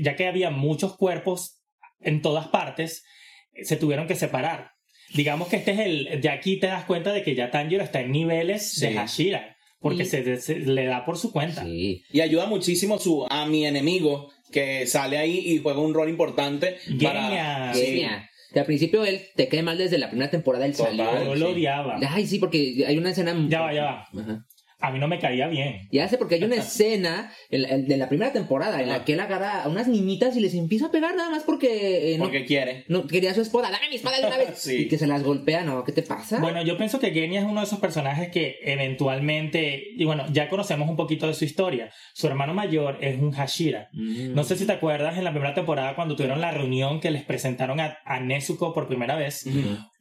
ya 0.01 0.15
que 0.15 0.27
había 0.27 0.49
muchos 0.49 0.97
cuerpos 0.97 1.61
en 1.99 2.21
todas 2.23 2.47
partes, 2.47 3.03
se 3.61 3.75
tuvieron 3.75 4.07
que 4.07 4.15
separar. 4.15 4.71
Digamos 5.13 5.49
que 5.49 5.57
este 5.57 5.71
es 5.71 5.79
el. 5.79 6.21
De 6.21 6.29
aquí 6.29 6.57
te 6.59 6.67
das 6.67 6.85
cuenta 6.85 7.11
de 7.13 7.21
que 7.23 7.35
ya 7.35 7.51
Tanjiro 7.51 7.83
está 7.83 8.01
en 8.01 8.11
niveles 8.11 8.79
de 8.79 8.93
Hashira, 8.93 9.55
porque 9.79 10.03
Y- 10.03 10.05
se, 10.05 10.39
se- 10.41 10.59
le 10.59 10.85
da 10.85 11.05
por 11.05 11.17
su 11.17 11.31
cuenta. 11.31 11.63
Sí. 11.63 12.03
Y 12.11 12.21
ayuda 12.21 12.45
muchísimo 12.47 12.97
su 12.99 13.25
a 13.29 13.45
mi 13.45 13.65
enemigo 13.65 14.29
que 14.51 14.87
sale 14.87 15.17
ahí 15.17 15.37
y 15.45 15.59
juega 15.59 15.79
un 15.79 15.93
rol 15.93 16.09
importante 16.09 16.77
para... 17.01 17.23
Genia. 17.23 17.73
Sí. 17.73 17.85
Genia. 17.85 18.29
Que 18.51 18.59
al 18.61 18.65
principio 18.65 19.05
él 19.05 19.21
te 19.35 19.47
cae 19.47 19.61
mal 19.61 19.77
desde 19.77 19.99
la 19.99 20.09
primera 20.09 20.31
temporada, 20.31 20.65
él 20.65 20.71
Total. 20.75 20.97
salió. 20.97 21.23
Yo 21.25 21.35
lo 21.35 21.45
sí. 21.47 21.53
odiaba. 21.53 21.99
Ay, 22.09 22.25
sí, 22.25 22.39
porque 22.39 22.83
hay 22.87 22.97
una 22.97 23.11
escena... 23.11 23.35
Ya 23.47 23.61
va, 23.61 23.73
ya 23.73 23.83
va. 23.83 24.07
Ajá. 24.21 24.45
A 24.81 24.91
mí 24.91 24.99
no 24.99 25.07
me 25.07 25.19
caía 25.19 25.47
bien. 25.47 25.87
Ya 25.91 26.07
sé, 26.07 26.17
porque 26.17 26.35
hay 26.35 26.43
una 26.43 26.55
escena 26.63 27.31
en 27.49 27.61
la- 27.63 27.69
en- 27.69 27.87
de 27.87 27.97
la 27.97 28.07
primera 28.09 28.31
temporada 28.31 28.81
en 28.81 28.89
la 28.89 29.03
que 29.05 29.13
él 29.13 29.19
agarra 29.19 29.63
a 29.63 29.67
unas 29.69 29.87
niñitas 29.87 30.35
y 30.37 30.39
les 30.39 30.53
empieza 30.53 30.85
a 30.87 30.91
pegar 30.91 31.15
nada 31.15 31.29
más 31.29 31.43
porque, 31.43 32.13
eh, 32.13 32.17
no, 32.17 32.25
Porque 32.25 32.45
quiere. 32.45 32.85
no 32.87 33.05
quería 33.05 33.33
su 33.33 33.41
espada. 33.41 33.69
¡Dame 33.71 33.89
mi 33.89 33.95
espada 33.97 34.19
de 34.21 34.27
una 34.27 34.37
vez! 34.37 34.49
Sí. 34.59 34.75
Y 34.83 34.87
que 34.87 34.97
se 34.97 35.07
las 35.07 35.23
golpea, 35.23 35.63
¿no? 35.63 35.83
¿Qué 35.83 35.91
te 35.91 36.01
pasa? 36.03 36.39
Bueno, 36.39 36.61
yo 36.63 36.77
pienso 36.77 36.99
que 36.99 37.11
Genya 37.11 37.39
es 37.41 37.45
uno 37.45 37.59
de 37.61 37.65
esos 37.67 37.79
personajes 37.79 38.29
que 38.29 38.55
eventualmente, 39.09 39.83
y 39.97 40.05
bueno, 40.05 40.25
ya 40.31 40.49
conocemos 40.49 40.89
un 40.89 40.95
poquito 40.95 41.27
de 41.27 41.33
su 41.33 41.45
historia. 41.45 41.91
Su 42.13 42.27
hermano 42.27 42.53
mayor 42.53 42.97
es 43.01 43.19
un 43.19 43.31
Hashira. 43.31 43.89
Mm. 43.93 44.33
No 44.33 44.43
sé 44.43 44.55
si 44.55 44.65
te 44.65 44.73
acuerdas 44.73 45.17
en 45.17 45.23
la 45.23 45.31
primera 45.31 45.53
temporada 45.53 45.95
cuando 45.95 46.15
tuvieron 46.15 46.41
la 46.41 46.51
reunión 46.51 46.99
que 46.99 47.11
les 47.11 47.23
presentaron 47.23 47.79
a, 47.79 47.97
a 48.05 48.19
Nezuko 48.19 48.73
por 48.73 48.87
primera 48.87 49.15
vez. 49.15 49.45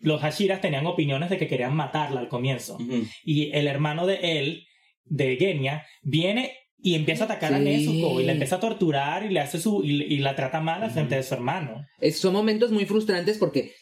Los 0.01 0.21
Hashiras 0.23 0.61
tenían 0.61 0.87
opiniones 0.87 1.31
de 1.31 1.39
que 1.39 1.49
querían 1.49 1.75
matarla 1.75 2.21
al 2.21 2.29
comienzo. 2.29 2.79
Y 3.25 3.51
el 3.53 3.67
hermano 3.67 4.07
de 4.07 4.39
él, 4.39 4.65
de 5.11 5.37
Genya, 5.37 5.85
viene 6.03 6.53
y 6.81 6.95
empieza 6.95 7.25
a 7.25 7.27
atacar 7.27 7.55
a. 7.55 7.59
Nezuko 7.59 8.21
y 8.21 8.25
la 8.25 8.33
empieza 8.33 8.57
a 8.57 8.61
torturar 8.61 9.25
y 9.25 9.31
le 9.31 9.41
hace 9.41 9.59
su 9.59 9.83
y, 9.85 10.03
y 10.05 10.19
la 10.19 10.37
trata 10.37 10.61
mal 10.61 10.83
al 10.83 10.91
frente 10.91 11.17
de 11.17 11.23
su 11.23 11.35
hermano. 11.35 11.85
Es- 12.01 12.19
son 12.19 12.33
momentos 12.33 12.71
muy 12.71 12.85
frustrantes 12.85 13.37
porque 13.39 13.73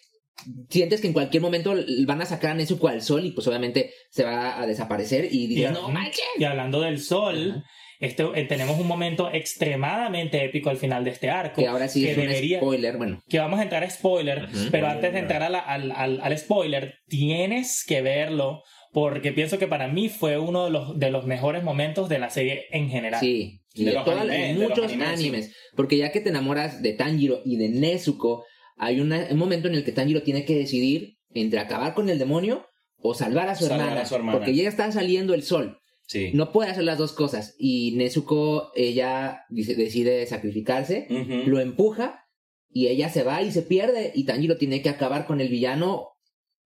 sientes 0.70 1.00
que 1.00 1.06
en 1.06 1.12
cualquier 1.12 1.42
momento 1.42 1.74
van 2.06 2.22
a 2.22 2.26
sacar 2.26 2.52
a 2.52 2.54
Nezuko 2.54 2.88
al 2.88 3.02
sol 3.02 3.24
y 3.24 3.32
pues 3.32 3.46
obviamente 3.48 3.90
se 4.10 4.24
va 4.24 4.60
a 4.60 4.66
desaparecer 4.66 5.28
y 5.30 5.44
Y, 5.44 5.46
dices, 5.48 5.72
no 5.72 5.88
manches. 5.88 6.20
y 6.38 6.44
hablando 6.44 6.80
del 6.82 7.00
sol, 7.00 7.64
este, 8.00 8.22
eh, 8.34 8.44
tenemos 8.44 8.78
un 8.78 8.86
momento 8.86 9.30
extremadamente 9.32 10.44
épico 10.44 10.70
al 10.70 10.76
final 10.76 11.04
de 11.04 11.10
este 11.10 11.30
arco. 11.30 11.60
Que 11.62 11.66
ahora 11.68 11.88
sí 11.88 12.02
que 12.02 12.12
es 12.12 12.18
un 12.18 12.24
debería- 12.26 12.58
spoiler, 12.58 12.96
bueno. 12.98 13.20
que 13.28 13.38
vamos 13.38 13.58
a 13.60 13.62
entrar 13.62 13.82
a 13.84 13.90
spoiler, 13.90 14.48
pero 14.70 14.88
antes 14.88 15.12
de 15.12 15.18
entrar 15.18 15.42
a 15.42 15.48
la- 15.48 15.58
al, 15.60 15.90
al- 15.92 16.20
al 16.22 16.38
spoiler, 16.38 16.94
tienes 17.08 17.84
que 17.86 18.02
verlo 18.02 18.62
porque 18.96 19.30
pienso 19.32 19.58
que 19.58 19.66
para 19.66 19.88
mí 19.88 20.08
fue 20.08 20.38
uno 20.38 20.64
de 20.64 20.70
los, 20.70 20.98
de 20.98 21.10
los 21.10 21.26
mejores 21.26 21.62
momentos 21.62 22.08
de 22.08 22.18
la 22.18 22.30
serie 22.30 22.64
en 22.70 22.88
general. 22.88 23.20
Sí, 23.20 23.60
y 23.74 23.84
De 23.84 23.90
de, 23.90 23.96
todas- 23.98 24.20
animes, 24.22 24.58
de 24.58 24.68
muchos 24.68 24.84
animes, 24.86 25.08
animes, 25.08 25.46
sí. 25.48 25.52
Porque 25.76 25.98
ya 25.98 26.12
que 26.12 26.20
te 26.22 26.30
enamoras 26.30 26.80
de 26.80 26.94
Tanjiro 26.94 27.42
y 27.44 27.58
de 27.58 27.68
Nezuko, 27.68 28.46
hay 28.78 29.00
una- 29.00 29.26
un 29.30 29.36
momento 29.36 29.68
en 29.68 29.74
el 29.74 29.84
que 29.84 29.92
Tanjiro 29.92 30.22
tiene 30.22 30.46
que 30.46 30.54
decidir 30.56 31.18
entre 31.34 31.58
acabar 31.60 31.92
con 31.92 32.08
el 32.08 32.18
demonio 32.18 32.66
o 32.96 33.12
salvar 33.12 33.50
a 33.50 33.54
su, 33.54 33.66
Salvar 33.66 33.80
hermana, 33.88 34.00
a 34.00 34.06
su 34.06 34.14
hermana. 34.14 34.38
Porque 34.38 34.54
ya 34.54 34.66
está 34.66 34.90
saliendo 34.90 35.34
el 35.34 35.42
sol. 35.42 35.78
Sí. 36.06 36.30
No 36.32 36.50
puede 36.50 36.70
hacer 36.70 36.84
las 36.84 36.96
dos 36.96 37.12
cosas. 37.12 37.54
Y 37.58 37.92
Nezuko, 37.96 38.70
ella 38.76 39.40
dice- 39.50 39.74
decide 39.74 40.24
sacrificarse, 40.26 41.06
lo 41.46 41.60
empuja 41.60 42.24
y 42.70 42.86
ella 42.86 43.10
se 43.10 43.24
va 43.24 43.42
y 43.42 43.50
se 43.52 43.60
pierde. 43.60 44.12
Y 44.14 44.24
Tanjiro 44.24 44.56
tiene 44.56 44.80
que 44.80 44.88
acabar 44.88 45.26
con 45.26 45.42
el 45.42 45.50
villano. 45.50 46.08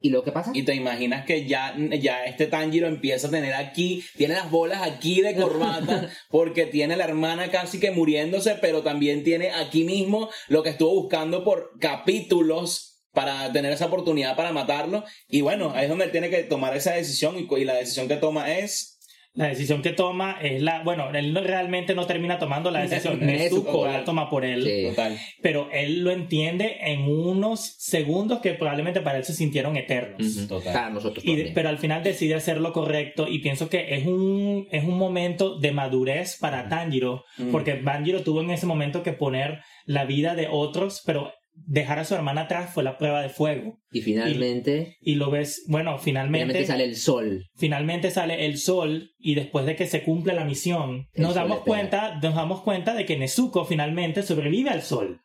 ¿Y 0.03 0.09
lo 0.09 0.25
que 0.25 0.33
pasa? 0.33 0.51
Y 0.55 0.63
te 0.63 0.75
imaginas 0.75 1.27
que 1.27 1.47
ya, 1.47 1.75
ya 1.77 2.25
este 2.25 2.47
Tanjiro 2.47 2.87
empieza 2.87 3.29
a 3.29 3.31
tener 3.31 3.53
aquí, 3.53 4.03
tiene 4.17 4.35
las 4.35 4.51
bolas 4.51 4.81
aquí 4.83 5.21
de 5.21 5.35
corbata, 5.35 6.09
porque 6.31 6.65
tiene 6.65 6.97
la 6.97 7.05
hermana 7.05 7.51
casi 7.51 7.79
que 7.79 7.91
muriéndose, 7.91 8.55
pero 8.55 8.83
también 8.83 9.25
tiene 9.25 9.51
aquí 9.51 9.85
mismo 9.85 10.31
lo 10.49 10.63
que 10.63 10.71
estuvo 10.71 11.03
buscando 11.03 11.45
por 11.45 11.79
capítulos 11.79 13.03
para 13.13 13.53
tener 13.53 13.73
esa 13.73 13.87
oportunidad 13.87 14.37
para 14.37 14.53
matarlo. 14.53 15.05
Y 15.29 15.43
bueno, 15.43 15.73
ahí 15.75 15.85
es 15.85 15.91
donde 15.91 16.07
él 16.07 16.13
tiene 16.13 16.31
que 16.31 16.45
tomar 16.45 16.75
esa 16.75 16.95
decisión 16.95 17.37
y, 17.39 17.47
y 17.55 17.65
la 17.65 17.75
decisión 17.75 18.09
que 18.09 18.17
toma 18.17 18.57
es... 18.57 19.00
La 19.35 19.47
decisión 19.47 19.81
que 19.81 19.91
toma 19.93 20.39
es 20.43 20.61
la. 20.61 20.83
Bueno, 20.83 21.09
él 21.15 21.33
no- 21.33 21.41
realmente 21.41 21.95
no 21.95 22.05
termina 22.05 22.39
tomando 22.39 22.71
la 22.73 22.81
decisión. 22.81 23.21
Nezuko, 23.25 23.87
la 23.87 24.03
toma 24.05 24.29
por 24.29 24.45
él. 24.45 24.65
Sí. 24.65 24.89
Total. 24.91 25.17
Pero 25.41 25.69
él 25.73 26.03
lo 26.03 26.11
entiende 26.11 26.79
en 26.83 27.03
unos 27.03 27.61
segundos 27.79 28.41
que 28.41 28.55
probablemente 28.55 29.01
para 29.03 29.19
él 29.19 29.25
se 29.25 29.33
sintieron 29.35 29.77
eternos. 29.77 30.49
Total. 30.49 30.73
Para 30.73 30.91
nosotros 30.91 31.25
Y 31.25 31.53
pero 31.55 31.69
al 31.69 31.79
final 31.79 32.03
decide 32.03 32.35
hacer 32.35 32.61
lo 32.61 32.73
correcto 32.73 33.29
y 33.29 33.39
pienso 33.39 33.69
que 33.69 33.95
es 33.95 34.05
un, 34.07 34.67
es 34.73 34.83
un 34.83 34.99
momento 34.99 35.59
de 35.61 35.71
madurez 35.73 36.37
para 36.41 36.69
Tanjiro, 36.69 37.25
Mm. 37.39 37.53
porque 37.53 37.75
Tanjiro 37.75 38.23
tuvo 38.23 38.41
en 38.43 38.51
ese 38.51 38.67
momento 38.67 39.03
que 39.05 39.13
poner 39.13 39.61
la 39.87 40.05
vida 40.05 40.35
de 40.35 40.49
otros, 40.51 41.03
pero 41.07 41.33
dejar 41.67 41.99
a 41.99 42.05
su 42.05 42.15
hermana 42.15 42.43
atrás 42.43 42.73
fue 42.73 42.83
la 42.83 42.99
prueba 42.99 43.23
de 43.23 43.29
fuego. 43.29 43.79
Y 43.93 44.03
finalmente, 44.03 44.97
Y 45.01 45.15
lo 45.15 45.31
ves, 45.31 45.65
bueno, 45.69 45.99
finalmente, 45.99 46.47
finalmente 46.47 46.67
sale 46.67 46.85
el 46.85 46.97
sol. 46.97 47.47
finalmente 47.57 48.11
sale 48.11 48.47
el 48.47 48.59
sol 48.59 49.11
y 49.19 49.35
después 49.35 49.67
de 49.67 49.77
que 49.77 49.87
se 49.87 50.03
cumple 50.03 50.35
la 50.35 50.45
misión, 50.45 51.09
El 51.13 51.23
nos 51.23 51.35
damos 51.35 51.61
cuenta, 51.61 52.19
nos 52.23 52.35
damos 52.35 52.63
cuenta 52.63 52.95
de 52.95 53.05
que 53.05 53.17
Nezuko 53.17 53.65
finalmente 53.65 54.23
sobrevive 54.23 54.71
al 54.71 54.83
sol. 54.83 55.21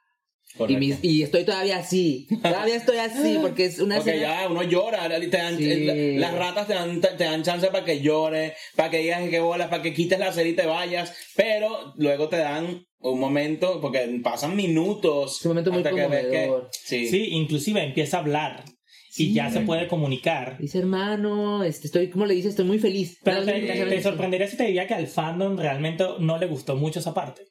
Y, 0.69 0.77
mis- 0.77 1.03
y 1.03 1.21
estoy 1.23 1.43
todavía 1.43 1.77
así. 1.79 2.27
Todavía 2.41 2.75
estoy 2.77 2.97
así 2.97 3.37
porque 3.41 3.65
es 3.65 3.79
una 3.79 3.95
Porque 3.97 4.11
escena- 4.11 4.41
ya 4.43 4.47
uno 4.49 4.63
llora, 4.63 5.09
te 5.09 5.27
dan- 5.27 5.57
Sí. 5.57 5.69
el- 5.69 6.19
las 6.21 6.33
ratas 6.33 6.67
te 6.67 6.73
dan, 6.73 7.01
te 7.01 7.23
dan 7.23 7.43
chance 7.43 7.67
para 7.67 7.83
que 7.83 7.99
llores, 7.99 8.53
para 8.75 8.89
que 8.89 8.99
digas 8.99 9.29
que 9.29 9.39
bolas, 9.41 9.67
para 9.69 9.81
que 9.83 9.93
quites 9.93 10.17
la 10.17 10.31
serie 10.31 10.53
y 10.53 10.55
te 10.55 10.65
vayas, 10.65 11.13
pero 11.35 11.93
luego 11.97 12.29
te 12.29 12.37
dan 12.37 12.85
un 12.99 13.19
momento, 13.19 13.81
porque 13.81 13.99
pasan 14.23 14.55
minutos. 14.55 15.39
Es 15.39 15.45
un 15.45 15.49
momento 15.51 15.71
muy 15.71 15.79
hasta 15.79 15.89
que 15.93 16.07
ves 16.07 16.25
que- 16.25 16.29
conmovedor. 16.45 16.69
sí. 16.71 17.07
Sí, 17.07 17.27
inclusive 17.31 17.83
empieza 17.83 18.17
a 18.17 18.19
hablar 18.21 18.63
y 19.09 19.11
Sí. 19.11 19.33
ya 19.33 19.51
se 19.51 19.59
puede 19.59 19.87
comunicar. 19.89 20.57
Dice, 20.57 20.79
hermano, 20.79 21.63
este, 21.65 21.87
estoy, 21.87 22.09
¿cómo 22.09 22.25
le 22.25 22.33
dice? 22.33 22.47
Estoy 22.47 22.65
muy 22.65 22.79
feliz. 22.79 23.19
Pero 23.23 23.43
te, 23.43 23.59
no, 23.61 23.73
te- 23.73 23.85
te 23.87 24.01
sorprendería 24.01 24.47
si 24.47 24.55
te 24.55 24.63
diría 24.67 24.87
que 24.87 24.93
al 24.93 25.07
fandom 25.07 25.57
realmente 25.57 26.05
no 26.19 26.37
le 26.37 26.45
gustó 26.47 26.77
mucho 26.77 26.99
esa 26.99 27.13
parte. 27.13 27.43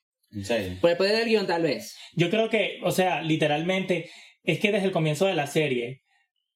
Serio. 0.43 0.78
Por 0.80 0.91
el 0.91 0.97
poder 0.97 1.16
del 1.16 1.28
guion, 1.28 1.47
tal 1.47 1.62
vez. 1.62 1.97
Yo 2.14 2.30
creo 2.30 2.51
que, 2.51 2.78
o 2.82 2.91
sea, 2.91 3.22
literalmente, 3.22 4.11
es 4.43 4.59
que 4.59 4.72
desde 4.72 4.87
el 4.87 4.93
comienzo 4.93 5.26
de 5.26 5.35
la 5.35 5.47
serie 5.47 6.03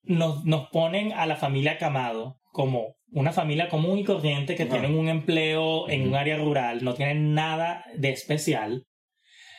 nos, 0.03 0.45
nos 0.45 0.69
ponen 0.71 1.13
a 1.13 1.27
la 1.27 1.37
familia 1.37 1.79
Camado 1.79 2.39
como 2.53 2.97
una 3.11 3.33
familia 3.33 3.69
común 3.69 3.99
y 3.99 4.05
corriente 4.05 4.55
que 4.55 4.67
tienen 4.67 4.95
un 4.95 5.09
empleo 5.09 5.89
en 5.89 6.09
un 6.09 6.15
área 6.15 6.37
rural, 6.37 6.85
no 6.85 6.95
tienen 6.95 7.35
nada 7.35 7.85
de 7.97 8.11
especial. 8.11 8.85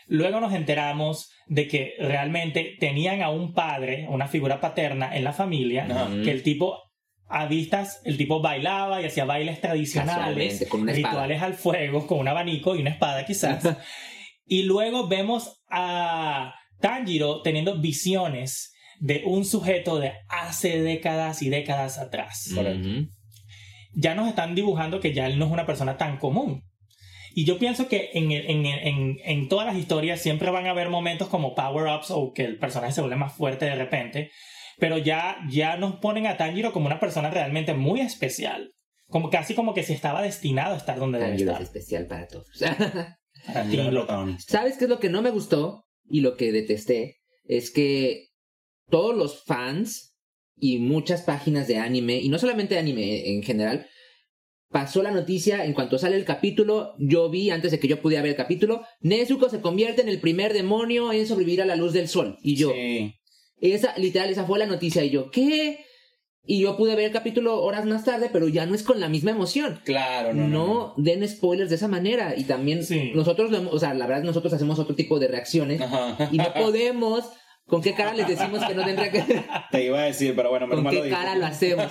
Luego 0.07 0.39
nos 0.39 0.53
enteramos 0.53 1.31
de 1.47 1.67
que 1.67 1.93
realmente 1.99 2.75
tenían 2.79 3.21
a 3.21 3.29
un 3.29 3.53
padre, 3.53 4.07
una 4.09 4.27
figura 4.27 4.59
paterna 4.59 5.15
en 5.15 5.23
la 5.23 5.33
familia, 5.33 5.85
Ajá. 5.89 6.09
que 6.23 6.31
el 6.31 6.43
tipo 6.43 6.79
a 7.29 7.45
vistas, 7.45 8.01
el 8.05 8.17
tipo 8.17 8.41
bailaba 8.41 9.01
y 9.01 9.05
hacía 9.05 9.23
bailes 9.23 9.61
tradicionales, 9.61 10.65
con 10.67 10.87
rituales 10.87 11.41
al 11.41 11.53
fuego, 11.53 12.07
con 12.07 12.19
un 12.19 12.27
abanico 12.27 12.75
y 12.75 12.81
una 12.81 12.89
espada 12.89 13.25
quizás. 13.25 13.63
y 14.49 14.63
luego 14.63 15.07
vemos 15.07 15.61
a 15.69 16.53
Tanjiro 16.81 17.41
teniendo 17.41 17.79
visiones 17.79 18.73
de 18.99 19.23
un 19.25 19.45
sujeto 19.45 19.99
de 19.99 20.13
hace 20.27 20.81
décadas 20.81 21.41
y 21.41 21.49
décadas 21.49 21.97
atrás. 21.97 22.49
Correcto. 22.53 22.87
Ujú. 22.89 23.07
Ya 23.93 24.15
nos 24.15 24.27
están 24.27 24.55
dibujando 24.55 24.99
que 24.99 25.13
ya 25.13 25.25
él 25.27 25.39
no 25.39 25.45
es 25.45 25.51
una 25.51 25.65
persona 25.65 25.97
tan 25.97 26.17
común. 26.17 26.63
Y 27.33 27.45
yo 27.45 27.59
pienso 27.59 27.87
que 27.87 28.09
en, 28.13 28.31
en, 28.31 28.65
en, 28.65 29.17
en 29.23 29.47
todas 29.49 29.67
las 29.67 29.77
historias 29.77 30.19
siempre 30.21 30.49
van 30.49 30.65
a 30.65 30.71
haber 30.71 30.89
momentos 30.89 31.27
como 31.27 31.53
power-ups 31.53 32.09
o 32.11 32.33
que 32.33 32.43
el 32.43 32.57
personaje 32.57 32.91
se 32.93 33.01
vuelve 33.01 33.15
más 33.17 33.33
fuerte 33.33 33.65
de 33.65 33.75
repente, 33.75 34.31
pero 34.79 34.97
ya, 34.97 35.37
ya 35.49 35.77
nos 35.77 35.97
ponen 35.97 36.25
a 36.27 36.37
Tanjiro 36.37 36.73
como 36.73 36.87
una 36.87 36.99
persona 36.99 37.29
realmente 37.29 37.73
muy 37.75 38.01
especial. 38.01 38.73
Como 39.07 39.29
casi 39.29 39.53
como 39.53 39.73
que 39.73 39.83
si 39.83 39.93
estaba 39.93 40.21
destinado 40.21 40.73
a 40.73 40.77
estar 40.77 40.97
donde 40.99 41.19
debe 41.19 41.31
Tanjiro 41.31 41.51
es 41.51 41.59
estar. 41.59 41.67
especial 41.77 42.07
para 42.07 42.27
todos. 42.27 42.47
Para 43.53 43.69
el 43.69 43.89
protagonista. 43.89 44.51
¿Sabes 44.59 44.77
qué 44.77 44.85
es 44.85 44.89
lo 44.89 44.99
que 44.99 45.09
no 45.09 45.21
me 45.21 45.31
gustó 45.31 45.85
y 46.09 46.21
lo 46.21 46.35
que 46.37 46.51
detesté? 46.51 47.17
Es 47.45 47.71
que 47.71 48.27
todos 48.89 49.15
los 49.15 49.43
fans 49.43 50.15
y 50.57 50.77
muchas 50.79 51.21
páginas 51.21 51.67
de 51.67 51.77
anime, 51.77 52.17
y 52.19 52.29
no 52.29 52.37
solamente 52.39 52.73
de 52.75 52.81
anime 52.81 53.29
en 53.33 53.43
general, 53.43 53.87
pasó 54.69 55.01
la 55.01 55.11
noticia 55.11 55.65
en 55.65 55.73
cuanto 55.73 55.97
sale 55.97 56.15
el 56.15 56.25
capítulo, 56.25 56.93
yo 56.99 57.29
vi 57.29 57.49
antes 57.49 57.71
de 57.71 57.79
que 57.79 57.87
yo 57.87 58.01
pudiera 58.01 58.21
ver 58.21 58.31
el 58.31 58.37
capítulo, 58.37 58.83
Nezuko 58.99 59.49
se 59.49 59.61
convierte 59.61 60.01
en 60.01 60.09
el 60.09 60.19
primer 60.19 60.53
demonio 60.53 61.11
en 61.11 61.25
sobrevivir 61.25 61.61
a 61.61 61.65
la 61.65 61.75
luz 61.75 61.93
del 61.93 62.07
sol. 62.07 62.37
Y 62.43 62.55
yo, 62.55 62.71
Sí. 62.71 63.13
esa, 63.61 63.97
literal, 63.97 64.29
esa 64.29 64.45
fue 64.45 64.59
la 64.59 64.65
noticia. 64.67 65.03
Y 65.03 65.09
yo, 65.09 65.31
¿qué? 65.31 65.85
Y 66.51 66.61
yo 66.61 66.75
pude 66.77 66.95
ver 66.95 67.05
el 67.05 67.11
capítulo 67.11 67.61
horas 67.61 67.85
más 67.85 68.03
tarde, 68.05 68.29
pero 68.33 68.47
ya 68.47 68.65
no 68.65 68.73
es 68.73 68.81
con 68.81 68.99
la 68.99 69.07
misma 69.07 69.29
emoción. 69.29 69.81
Claro, 69.85 70.33
no, 70.33 70.47
No, 70.47 70.47
no. 70.47 70.67
no. 70.67 70.93
den 70.97 71.27
spoilers 71.29 71.69
de 71.69 71.75
esa 71.75 71.87
manera. 71.87 72.33
Y 72.35 72.45
también 72.45 72.83
Sí. 72.83 73.11
nosotros, 73.13 73.51
lo 73.51 73.57
hemos- 73.57 73.73
o 73.73 73.77
sea, 73.77 73.93
la 73.93 74.07
verdad, 74.07 74.23
nosotros 74.23 74.51
hacemos 74.53 74.79
otro 74.79 74.95
tipo 74.95 75.19
de 75.19 75.27
reacciones 75.27 75.79
Ajá. 75.79 76.27
y 76.31 76.37
no 76.37 76.51
podemos. 76.55 77.23
¿Con 77.67 77.83
qué 77.83 77.93
cara 77.93 78.15
les 78.15 78.27
decimos 78.27 78.65
que 78.65 78.73
no 78.73 78.83
tendría 78.83 79.11
que.? 79.11 79.21
Te 79.71 79.85
iba 79.85 79.99
a 79.99 80.05
decir, 80.05 80.33
pero 80.35 80.49
bueno, 80.49 80.65
menos 80.65 80.77
¿Con 80.77 80.85
mal 80.85 80.95
lo 80.95 81.01
qué 81.03 81.07
dijo. 81.09 81.19
cara 81.21 81.35
lo 81.35 81.45
hacemos? 81.45 81.85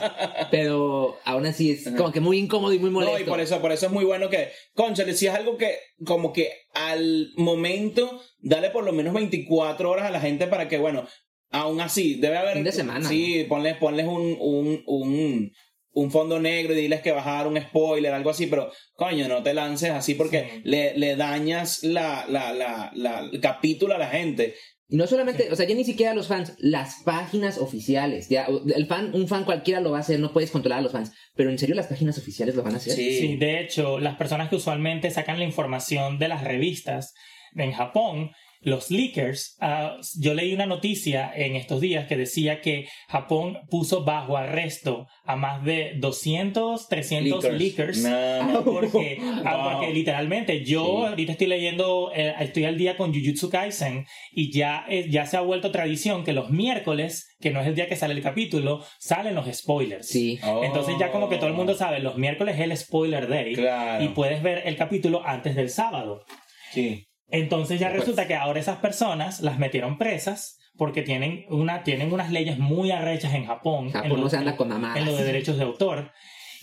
Pero 0.50 1.16
aún 1.24 1.46
así 1.46 1.70
es 1.70 1.88
como 1.96 2.10
que 2.10 2.18
muy 2.20 2.38
incómodo 2.38 2.72
y 2.72 2.80
muy 2.80 2.90
molesto. 2.90 3.14
No, 3.16 3.20
y 3.22 3.24
por 3.28 3.40
eso, 3.40 3.60
por 3.60 3.70
eso 3.70 3.86
es 3.86 3.92
muy 3.92 4.04
bueno 4.04 4.28
que, 4.28 4.48
conchale, 4.74 5.14
si 5.14 5.28
es 5.28 5.34
algo 5.34 5.56
que, 5.56 5.76
como 6.04 6.32
que 6.32 6.50
al 6.74 7.28
momento, 7.36 8.20
dale 8.40 8.70
por 8.70 8.82
lo 8.84 8.92
menos 8.92 9.14
24 9.14 9.88
horas 9.88 10.06
a 10.06 10.10
la 10.10 10.20
gente 10.20 10.48
para 10.48 10.66
que, 10.66 10.78
bueno, 10.78 11.06
aún 11.50 11.80
así, 11.80 12.14
debe 12.14 12.36
haber. 12.38 12.54
Fin 12.54 12.64
de 12.64 12.72
semana, 12.72 13.08
Sí, 13.08 13.44
ponles, 13.48 13.76
ponles 13.76 14.06
un, 14.06 14.36
un, 14.40 14.82
un, 14.86 15.52
un 15.92 16.10
fondo 16.10 16.38
negro 16.38 16.74
y 16.74 16.80
diles 16.80 17.00
que 17.00 17.12
vas 17.12 17.26
a 17.26 17.32
dar 17.32 17.46
un 17.46 17.60
spoiler, 17.60 18.12
algo 18.12 18.30
así, 18.30 18.46
pero, 18.46 18.70
coño, 18.94 19.26
no 19.28 19.42
te 19.42 19.54
lances 19.54 19.90
así 19.90 20.14
porque 20.14 20.48
Sí. 20.54 20.60
le, 20.64 20.96
le 20.98 21.16
dañas 21.16 21.82
la, 21.82 22.24
la, 22.28 22.52
la, 22.52 22.90
la, 22.94 23.20
el 23.32 23.40
capítulo 23.40 23.94
a 23.94 23.98
la 23.98 24.08
gente. 24.08 24.54
Y 24.90 24.96
no 24.96 25.06
solamente, 25.06 25.52
o 25.52 25.56
sea, 25.56 25.66
ya 25.66 25.74
ni 25.74 25.84
siquiera 25.84 26.14
los 26.14 26.28
fans, 26.28 26.54
las 26.58 27.02
páginas 27.04 27.58
oficiales. 27.58 28.30
Ya, 28.30 28.46
el 28.74 28.86
fan, 28.86 29.10
un 29.14 29.28
fan 29.28 29.44
cualquiera 29.44 29.80
lo 29.80 29.90
va 29.90 29.98
a 29.98 30.00
hacer, 30.00 30.18
no 30.18 30.32
puedes 30.32 30.50
controlar 30.50 30.78
a 30.78 30.82
los 30.82 30.92
fans. 30.92 31.12
Pero 31.34 31.50
en 31.50 31.58
serio, 31.58 31.74
las 31.74 31.88
páginas 31.88 32.16
oficiales 32.16 32.54
lo 32.54 32.62
van 32.62 32.72
a 32.72 32.76
hacer. 32.78 32.94
Sí. 32.94 33.18
Sí, 33.18 33.36
de 33.36 33.60
hecho, 33.60 33.98
las 33.98 34.16
personas 34.16 34.48
que 34.48 34.56
usualmente 34.56 35.10
sacan 35.10 35.38
la 35.38 35.44
información 35.44 36.18
de 36.18 36.28
las 36.28 36.42
revistas 36.42 37.12
en 37.54 37.72
Japón, 37.72 38.30
los 38.60 38.90
leakers, 38.90 39.56
ah, 39.60 39.96
yo 40.20 40.34
leí 40.34 40.52
una 40.52 40.66
noticia 40.66 41.30
en 41.34 41.56
estos 41.56 41.80
días 41.80 42.06
que 42.08 42.16
decía 42.16 42.60
que 42.60 42.88
Japón 43.08 43.58
puso 43.70 44.04
bajo 44.04 44.36
arresto 44.36 45.06
a 45.24 45.36
más 45.36 45.64
de 45.64 45.92
200, 45.98 46.88
300 46.88 47.44
leakers. 47.52 47.98
No. 47.98 48.62
Porque, 48.64 49.18
ah, 49.44 49.56
Wow. 49.56 49.72
porque 49.80 49.92
literalmente 49.94 50.64
yo 50.64 50.84
Sí. 50.84 51.06
ahorita 51.08 51.32
estoy 51.32 51.46
leyendo, 51.46 52.10
eh, 52.14 52.34
estoy 52.40 52.64
al 52.64 52.76
día 52.78 52.96
con 52.96 53.12
Jujutsu 53.14 53.48
Kaisen 53.50 54.06
y 54.32 54.52
ya, 54.52 54.84
eh, 54.88 55.06
ya 55.10 55.26
se 55.26 55.36
ha 55.36 55.40
vuelto 55.40 55.70
tradición 55.70 56.24
que 56.24 56.32
los 56.32 56.50
miércoles, 56.50 57.36
que 57.40 57.50
no 57.50 57.60
es 57.60 57.66
el 57.68 57.74
día 57.74 57.88
que 57.88 57.96
sale 57.96 58.14
el 58.14 58.22
capítulo, 58.22 58.84
salen 58.98 59.34
los 59.34 59.46
spoilers. 59.54 60.08
Sí. 60.08 60.38
Oh. 60.44 60.64
Entonces 60.64 60.96
ya 60.98 61.10
como 61.12 61.28
que 61.28 61.36
todo 61.36 61.48
el 61.48 61.54
mundo 61.54 61.74
sabe, 61.74 62.00
los 62.00 62.16
miércoles 62.16 62.56
es 62.56 62.62
el 62.62 62.76
spoiler 62.76 63.28
day 63.28 63.54
Claro. 63.54 64.04
y 64.04 64.08
puedes 64.08 64.42
ver 64.42 64.62
el 64.66 64.76
capítulo 64.76 65.22
antes 65.24 65.54
del 65.54 65.70
sábado. 65.70 66.24
Sí. 66.72 67.04
Entonces 67.30 67.78
ya 67.80 67.88
Pues. 67.88 68.00
resulta 68.00 68.26
que 68.26 68.34
ahora 68.34 68.60
esas 68.60 68.78
personas 68.78 69.40
las 69.40 69.58
metieron 69.58 69.98
presas 69.98 70.58
porque 70.76 71.02
tienen, 71.02 71.44
una, 71.48 71.82
tienen 71.82 72.12
unas 72.12 72.30
leyes 72.30 72.58
muy 72.58 72.90
arrechas 72.90 73.34
en 73.34 73.46
Japón. 73.46 73.90
Japón 73.90 74.12
en 74.12 74.20
no 74.20 74.28
se 74.30 74.36
anda 74.36 74.56
con 74.56 74.68
mamadas. 74.68 74.98
en 74.98 75.06
lo 75.06 75.16
de 75.16 75.24
derechos 75.24 75.56
de 75.58 75.64
autor. 75.64 76.12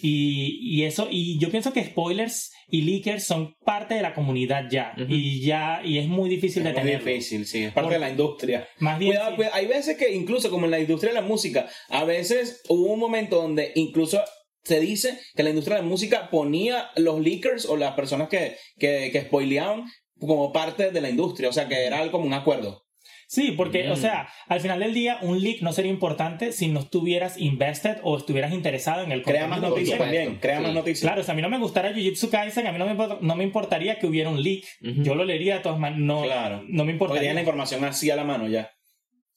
Y, 0.01 0.59
y 0.61 0.83
eso, 0.83 1.07
y 1.09 1.39
yo 1.39 1.49
pienso 1.49 1.71
que 1.71 1.83
spoilers 1.83 2.51
y 2.67 2.81
leakers 2.81 3.25
son 3.25 3.55
parte 3.65 3.95
de 3.95 4.01
la 4.01 4.13
comunidad 4.13 4.65
ya. 4.69 4.93
Ujú. 4.97 5.05
Y 5.09 5.41
ya, 5.41 5.81
y 5.83 5.97
es 5.99 6.07
muy 6.07 6.29
difícil 6.29 6.63
de 6.63 6.69
Es 6.71 6.75
tener. 6.75 7.03
difícil, 7.03 7.45
sí, 7.45 7.63
es 7.63 7.73
parte 7.73 7.93
de 7.93 7.99
la 7.99 8.09
industria. 8.09 8.67
Más 8.79 8.99
bien, 8.99 9.11
Cuidado, 9.13 9.29
sí. 9.31 9.35
cuidado. 9.37 9.55
Hay 9.55 9.67
veces 9.67 9.97
que 9.97 10.13
incluso 10.13 10.49
como 10.49 10.65
en 10.65 10.71
la 10.71 10.79
industria 10.79 11.13
de 11.13 11.21
la 11.21 11.25
música, 11.25 11.67
a 11.89 12.03
veces 12.03 12.61
hubo 12.69 12.91
un 12.93 12.99
momento 12.99 13.41
donde 13.41 13.71
incluso 13.75 14.21
se 14.63 14.79
dice 14.79 15.17
que 15.35 15.43
la 15.43 15.49
industria 15.49 15.77
de 15.77 15.83
la 15.83 15.87
música 15.89 16.29
ponía 16.29 16.89
los 16.97 17.19
leakers 17.21 17.65
o 17.65 17.77
las 17.77 17.95
personas 17.95 18.27
que, 18.29 18.57
que, 18.77 19.09
que 19.11 19.21
spoileaban 19.21 19.85
como 20.27 20.51
parte 20.53 20.91
de 20.91 21.01
la 21.01 21.09
industria, 21.09 21.49
o 21.49 21.53
sea 21.53 21.67
que 21.67 21.85
era 21.85 21.99
algo 21.99 22.11
como 22.13 22.25
un 22.25 22.33
acuerdo. 22.33 22.83
Sí, 23.27 23.53
porque, 23.57 23.89
o 23.89 23.93
Mm. 23.93 23.97
sea, 23.97 24.29
al 24.47 24.59
final 24.59 24.79
del 24.79 24.93
día, 24.93 25.17
un 25.23 25.41
leak 25.41 25.61
no 25.61 25.73
sería 25.73 25.89
importante 25.91 26.51
si 26.51 26.67
no 26.67 26.81
estuvieras 26.81 27.39
invested 27.39 27.97
o 28.03 28.17
estuvieras 28.17 28.53
interesado 28.53 29.03
en 29.03 29.11
el 29.11 29.23
Crea 29.23 29.47
más 29.47 29.61
noticias 29.61 29.97
también, 29.97 30.35
crea 30.39 30.57
sí. 30.57 30.63
más 30.63 30.73
noticias. 30.73 31.01
Claro, 31.01 31.23
si 31.23 31.31
a 31.31 31.33
mí 31.33 31.41
no 31.41 31.49
me 31.49 31.57
gustara 31.57 31.91
Jujutsu 31.91 32.29
Kaisen, 32.29 32.67
a 32.67 32.71
mí 32.71 32.77
no 32.77 32.85
me, 32.85 32.95
no 33.21 33.35
me 33.35 33.43
importaría 33.43 33.97
que 33.97 34.05
hubiera 34.05 34.29
un 34.29 34.41
leak. 34.43 34.63
Yo 34.79 35.15
lo 35.15 35.25
leería 35.25 35.55
de 35.55 35.59
todas 35.61 35.79
maneras. 35.79 36.03
No, 36.05 36.21
Claro. 36.21 36.63
no 36.67 36.85
me 36.85 36.91
importaría. 36.91 37.33
la 37.33 37.39
información 37.41 37.83
así 37.83 38.11
a 38.11 38.15
la 38.15 38.23
mano 38.23 38.47
ya. 38.47 38.69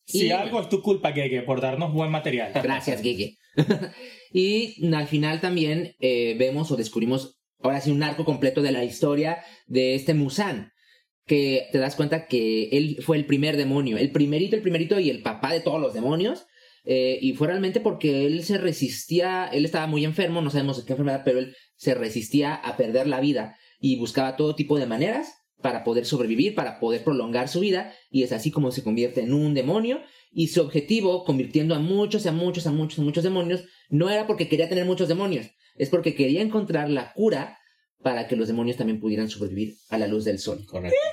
Si 0.05 0.26
Y- 0.26 0.30
algo 0.32 0.61
es 0.61 0.68
tu 0.68 0.82
culpa, 0.82 1.12
Gege, 1.12 1.41
por 1.43 1.61
darnos 1.62 1.93
buen 1.93 2.11
material. 2.11 2.53
Gracias, 2.62 3.01
Gege. 3.03 3.36
y 4.32 4.86
al 4.95 5.07
final 5.07 5.41
también 5.41 5.95
eh, 6.01 6.36
vemos 6.39 6.70
o 6.70 6.76
descubrimos 6.76 7.39
ahora 7.62 7.80
sí 7.80 7.91
un 7.91 8.03
arco 8.03 8.24
completo 8.24 8.61
de 8.62 8.72
la 8.72 8.84
historia 8.84 9.43
de 9.66 9.95
este 9.95 10.14
Musan. 10.14 10.72
Que 11.29 11.68
te 11.70 11.79
das 11.79 11.95
cuenta 11.95 12.26
que 12.26 12.70
él 12.72 12.99
fue 13.03 13.16
el 13.18 13.26
primer 13.26 13.57
demonio, 13.57 13.99
el 13.99 14.11
primerito, 14.11 14.57
el 14.57 14.62
primerito 14.62 14.99
y 14.99 15.11
el 15.11 15.22
papá 15.22 15.53
de 15.53 15.61
todos 15.61 15.81
los 15.81 15.95
demonios. 15.95 16.47
eh, 16.85 17.18
y 17.20 17.35
fue 17.35 17.49
realmente 17.49 17.81
porque 17.81 18.24
él 18.26 18.43
se 18.45 18.57
resistía, 18.57 19.47
él 19.53 19.64
estaba 19.66 19.87
muy 19.87 20.05
enfermo, 20.05 20.41
no 20.41 20.49
sabemos 20.49 20.83
qué 20.85 20.95
enfermedad, 20.95 21.22
pero 21.22 21.39
él 21.39 21.55
se 21.76 21.95
resistía 21.95 22.55
a 22.55 22.79
perder 22.79 23.07
la 23.07 23.20
vida 23.20 23.57
y 23.79 23.97
buscaba 23.97 24.37
todo 24.37 24.55
tipo 24.55 24.79
de 24.79 24.87
maneras 24.87 25.35
para 25.61 25.85
poder 25.85 26.07
sobrevivir, 26.07 26.55
para 26.55 26.81
poder 26.81 27.05
prolongar 27.05 27.49
su 27.49 27.61
vida, 27.61 27.93
y 28.11 28.22
es 28.22 28.33
así 28.33 28.51
como 28.51 28.70
se 28.70 28.83
convierte 28.83 29.20
en 29.20 29.35
un 29.35 29.55
demonio, 29.55 30.01
y 30.31 30.49
su 30.49 30.61
objetivo, 30.62 31.24
convirtiendo 31.24 31.74
a 31.74 31.79
muchos, 31.79 32.26
a 32.26 32.33
muchos, 32.33 32.66
a 32.66 32.70
muchos, 32.70 32.99
a 33.01 33.03
muchos 33.03 33.24
demonios, 33.24 33.64
no 33.91 34.09
era 34.09 34.26
porque 34.26 34.49
quería 34.49 34.68
tener 34.68 34.85
muchos 34.85 35.09
demonios, 35.09 35.47
es 35.76 35.91
porque 35.91 36.14
quería 36.14 36.43
encontrar 36.43 36.89
la 36.89 37.12
cura 37.12 37.58
para 38.03 38.27
que 38.29 38.37
los 38.37 38.49
demonios 38.49 38.77
también 38.77 39.01
pudieran 39.01 39.29
sobrevivir 39.29 39.75
a 39.91 39.99
la 39.99 40.07
luz 40.07 40.25
del 40.25 40.39
sol. 40.39 40.65
Correcto. 40.67 40.97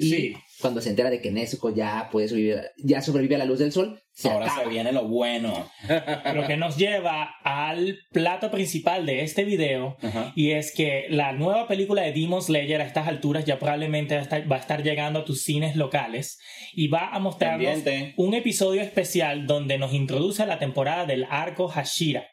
Y 0.00 0.10
Sí. 0.10 0.34
cuando 0.60 0.80
se 0.80 0.90
entera 0.90 1.10
de 1.10 1.20
que 1.20 1.32
Nezuko 1.32 1.74
ya 1.74 2.08
puede 2.12 2.28
sobrevivir, 2.28 2.60
ya 2.76 3.02
sobrevive 3.02 3.34
a 3.34 3.38
la 3.38 3.44
luz 3.44 3.58
del 3.58 3.72
sol, 3.72 4.00
se 4.12 4.30
Ahora 4.30 4.46
acaba. 4.46 4.62
se 4.62 4.68
viene 4.68 4.92
lo 4.92 5.08
bueno. 5.08 5.68
Lo 6.36 6.46
que 6.46 6.56
nos 6.56 6.76
lleva 6.76 7.34
al 7.42 7.98
plato 8.12 8.52
principal 8.52 9.06
de 9.06 9.22
este 9.22 9.42
video. 9.44 9.96
Ajá. 10.00 10.32
Y 10.36 10.52
es 10.52 10.72
que 10.72 11.06
la 11.10 11.32
nueva 11.32 11.66
película 11.66 12.02
de 12.02 12.12
Demon 12.12 12.40
Slayer 12.42 12.80
a 12.80 12.84
estas 12.86 13.08
alturas 13.08 13.44
ya 13.44 13.58
probablemente 13.58 14.14
va 14.14 14.20
a 14.20 14.22
estar, 14.22 14.52
va 14.52 14.56
a 14.56 14.60
estar 14.60 14.84
llegando 14.84 15.18
a 15.18 15.24
tus 15.24 15.42
cines 15.42 15.74
locales 15.74 16.38
y 16.72 16.86
va 16.86 17.08
a 17.08 17.18
mostrarnos 17.18 17.80
Pendiente. 17.82 18.14
un 18.18 18.34
episodio 18.34 18.82
especial 18.82 19.48
donde 19.48 19.78
nos 19.78 19.92
introduce 19.94 20.44
a 20.44 20.46
la 20.46 20.60
temporada 20.60 21.06
del 21.06 21.26
arco 21.28 21.66
Hashira, 21.66 22.24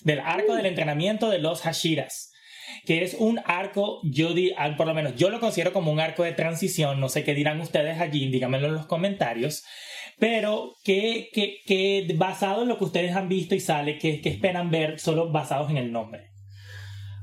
del 0.00 0.18
arco 0.18 0.56
del 0.56 0.66
entrenamiento 0.66 1.30
de 1.30 1.38
los 1.38 1.60
Hashiras, 1.62 2.31
que 2.84 3.02
es 3.02 3.14
un 3.14 3.40
arco, 3.44 4.00
yo 4.04 4.34
di, 4.34 4.52
ah, 4.56 4.74
por 4.76 4.86
lo 4.86 4.94
menos 4.94 5.16
yo 5.16 5.30
lo 5.30 5.40
considero 5.40 5.72
como 5.72 5.92
un 5.92 6.00
arco 6.00 6.22
de 6.22 6.32
transición, 6.32 7.00
no 7.00 7.08
sé 7.08 7.24
qué 7.24 7.34
dirán 7.34 7.60
ustedes 7.60 8.00
allí, 8.00 8.28
díganmelo 8.30 8.68
en 8.68 8.74
los 8.74 8.86
comentarios, 8.86 9.64
pero 10.18 10.74
que, 10.84 12.06
basado 12.16 12.62
en 12.62 12.68
lo 12.68 12.78
que 12.78 12.84
ustedes 12.84 13.16
han 13.16 13.28
visto 13.28 13.54
y 13.54 13.60
sale, 13.60 13.98
que 13.98 14.20
esperan 14.24 14.70
ver 14.70 14.98
solo 14.98 15.30
basados 15.30 15.70
en 15.70 15.76
el 15.76 15.92
nombre. 15.92 16.32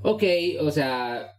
Ok, 0.02 0.24
o 0.62 0.72
sea, 0.72 1.36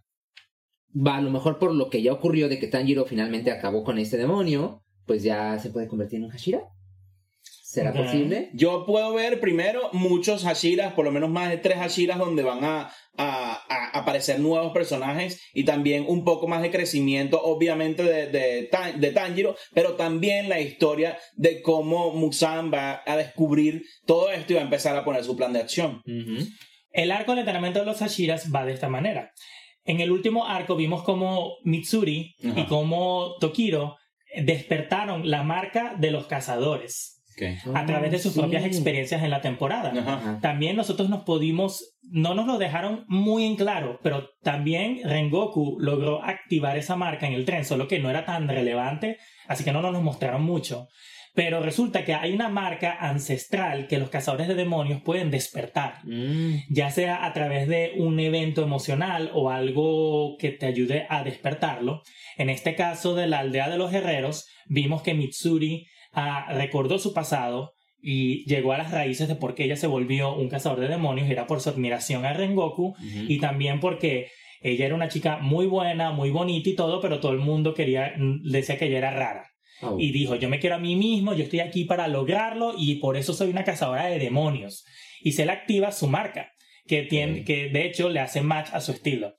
va 0.94 1.16
a 1.16 1.20
lo 1.20 1.30
mejor 1.30 1.58
por 1.58 1.74
lo 1.74 1.88
que 1.88 2.02
ya 2.02 2.12
ocurrió 2.12 2.48
de 2.48 2.58
que 2.58 2.66
Tanjiro 2.66 3.06
finalmente 3.06 3.50
acabó 3.50 3.84
con 3.84 3.98
este 3.98 4.16
demonio, 4.16 4.84
pues 5.06 5.22
ya 5.22 5.58
se 5.58 5.70
puede 5.70 5.88
convertir 5.88 6.18
en 6.18 6.24
un 6.24 6.30
Hashira. 6.30 6.60
¿Será 7.70 7.92
posible? 7.92 8.50
Yo 8.52 8.84
puedo 8.84 9.14
ver 9.14 9.38
primero 9.38 9.90
muchos 9.92 10.42
Hashiras, 10.44 10.92
por 10.94 11.04
lo 11.04 11.12
menos 11.12 11.30
más 11.30 11.50
de 11.50 11.56
tres 11.56 11.78
Hashiras, 11.78 12.18
donde 12.18 12.42
van 12.42 12.64
a, 12.64 12.90
a- 13.16 13.62
a 13.68 13.98
aparecer 14.00 14.40
nuevos 14.40 14.72
personajes 14.72 15.40
y 15.54 15.62
también 15.64 16.04
un 16.08 16.24
poco 16.24 16.48
más 16.48 16.62
de 16.62 16.72
crecimiento, 16.72 17.40
obviamente, 17.40 18.02
de, 18.02 18.26
de, 18.26 18.64
Tan- 18.64 19.00
de 19.00 19.12
Tanjiro, 19.12 19.54
pero 19.72 19.94
también 19.94 20.48
la 20.48 20.58
historia 20.60 21.16
de 21.36 21.62
cómo 21.62 22.10
Musan 22.12 22.72
va 22.74 23.02
a 23.06 23.16
descubrir 23.16 23.82
todo 24.04 24.32
esto 24.32 24.52
y 24.52 24.56
va 24.56 24.62
a 24.62 24.64
empezar 24.64 24.96
a 24.96 25.04
poner 25.04 25.22
su 25.22 25.36
plan 25.36 25.52
de 25.52 25.60
acción. 25.60 26.02
El 26.90 27.12
arco 27.12 27.30
del 27.30 27.38
entrenamiento 27.40 27.78
de 27.78 27.86
los 27.86 28.00
Hashiras 28.02 28.52
va 28.52 28.64
de 28.64 28.72
esta 28.72 28.88
manera. 28.88 29.30
En 29.84 30.00
el 30.00 30.10
último 30.10 30.44
arco 30.48 30.74
vimos 30.74 31.04
cómo 31.04 31.52
Mitsuri 31.62 32.34
y 32.40 32.64
cómo 32.66 33.36
Tokiro 33.38 33.96
despertaron 34.42 35.30
la 35.30 35.44
marca 35.44 35.94
de 35.98 36.10
los 36.10 36.26
cazadores 36.26 37.18
a 37.74 37.86
través 37.86 38.10
de 38.10 38.18
sus 38.18 38.32
Sí. 38.32 38.40
propias 38.40 38.64
experiencias 38.64 39.22
en 39.22 39.30
la 39.30 39.40
temporada. 39.40 39.90
Ajá. 39.90 40.14
Ajá. 40.14 40.38
También 40.40 40.76
nosotros 40.76 41.08
nos 41.08 41.24
pudimos, 41.24 41.96
no 42.02 42.34
nos 42.34 42.46
lo 42.46 42.58
dejaron 42.58 43.04
muy 43.08 43.44
en 43.44 43.56
claro, 43.56 43.98
pero 44.02 44.28
también 44.42 45.00
Rengoku 45.04 45.76
logró 45.80 46.22
activar 46.24 46.76
esa 46.78 46.96
marca 46.96 47.26
en 47.26 47.34
el 47.34 47.44
tren, 47.44 47.64
solo 47.64 47.88
que 47.88 47.98
no 47.98 48.10
era 48.10 48.24
tan 48.24 48.48
relevante, 48.48 49.18
así 49.48 49.64
que 49.64 49.72
no 49.72 49.82
nos 49.82 49.92
lo 49.92 50.00
mostraron 50.02 50.42
mucho. 50.42 50.88
Pero 51.32 51.62
resulta 51.62 52.04
que 52.04 52.12
hay 52.12 52.32
una 52.32 52.48
marca 52.48 52.96
ancestral 52.98 53.86
que 53.86 53.98
los 53.98 54.10
cazadores 54.10 54.48
de 54.48 54.56
demonios 54.56 55.00
pueden 55.02 55.30
despertar 55.30 56.00
Mm. 56.04 56.54
ya 56.70 56.90
sea 56.90 57.24
a 57.24 57.32
través 57.32 57.68
de 57.68 57.92
un 57.98 58.18
evento 58.18 58.62
emocional 58.64 59.30
o 59.32 59.48
algo 59.50 60.36
que 60.38 60.50
te 60.50 60.66
ayude 60.66 61.06
a 61.08 61.22
despertarlo. 61.22 62.02
En 62.36 62.50
este 62.50 62.74
caso 62.74 63.14
de 63.14 63.28
la 63.28 63.38
aldea 63.38 63.70
de 63.70 63.78
los 63.78 63.92
herreros, 63.94 64.48
vimos 64.66 65.02
que 65.02 65.14
Mitsuri 65.14 65.86
ah, 66.12 66.46
recordó 66.52 66.98
su 66.98 67.12
pasado 67.14 67.72
y 68.02 68.44
llegó 68.46 68.72
a 68.72 68.78
las 68.78 68.90
raíces 68.90 69.28
de 69.28 69.34
por 69.36 69.54
qué 69.54 69.64
ella 69.64 69.76
se 69.76 69.86
volvió 69.86 70.34
un 70.34 70.48
cazador 70.48 70.80
de 70.80 70.88
demonios, 70.88 71.28
era 71.28 71.46
por 71.46 71.60
su 71.60 71.68
admiración 71.70 72.24
a 72.24 72.32
Rengoku 72.32 72.88
Ujú. 72.88 72.98
y 73.28 73.38
también 73.38 73.78
porque 73.80 74.28
ella 74.62 74.86
era 74.86 74.94
una 74.94 75.08
chica 75.08 75.38
muy 75.38 75.66
buena, 75.66 76.10
muy 76.10 76.30
bonita 76.30 76.68
y 76.70 76.74
todo, 76.74 77.00
pero 77.00 77.20
todo 77.20 77.32
el 77.32 77.38
mundo 77.38 77.74
quería, 77.74 78.14
decía 78.42 78.78
que 78.78 78.86
ella 78.86 78.98
era 78.98 79.10
rara 79.10 79.46
Oh. 79.82 79.96
y 79.98 80.12
dijo, 80.12 80.34
yo 80.34 80.50
me 80.50 80.58
quiero 80.58 80.76
a 80.76 80.78
mí 80.78 80.94
mismo, 80.94 81.32
yo 81.32 81.42
estoy 81.44 81.60
aquí 81.60 81.86
para 81.86 82.06
lograrlo 82.06 82.74
y 82.76 82.96
por 82.96 83.16
eso 83.16 83.32
soy 83.32 83.48
una 83.48 83.64
cazadora 83.64 84.08
de 84.08 84.18
demonios. 84.18 84.84
Y 85.22 85.32
se 85.32 85.46
le 85.46 85.52
activa 85.52 85.90
su 85.90 86.06
marca, 86.06 86.50
que, 86.86 87.04
tiene, 87.04 87.44
que 87.44 87.70
de 87.70 87.86
hecho 87.86 88.10
le 88.10 88.20
hace 88.20 88.42
match 88.42 88.68
a 88.74 88.82
su 88.82 88.92
estilo. 88.92 89.32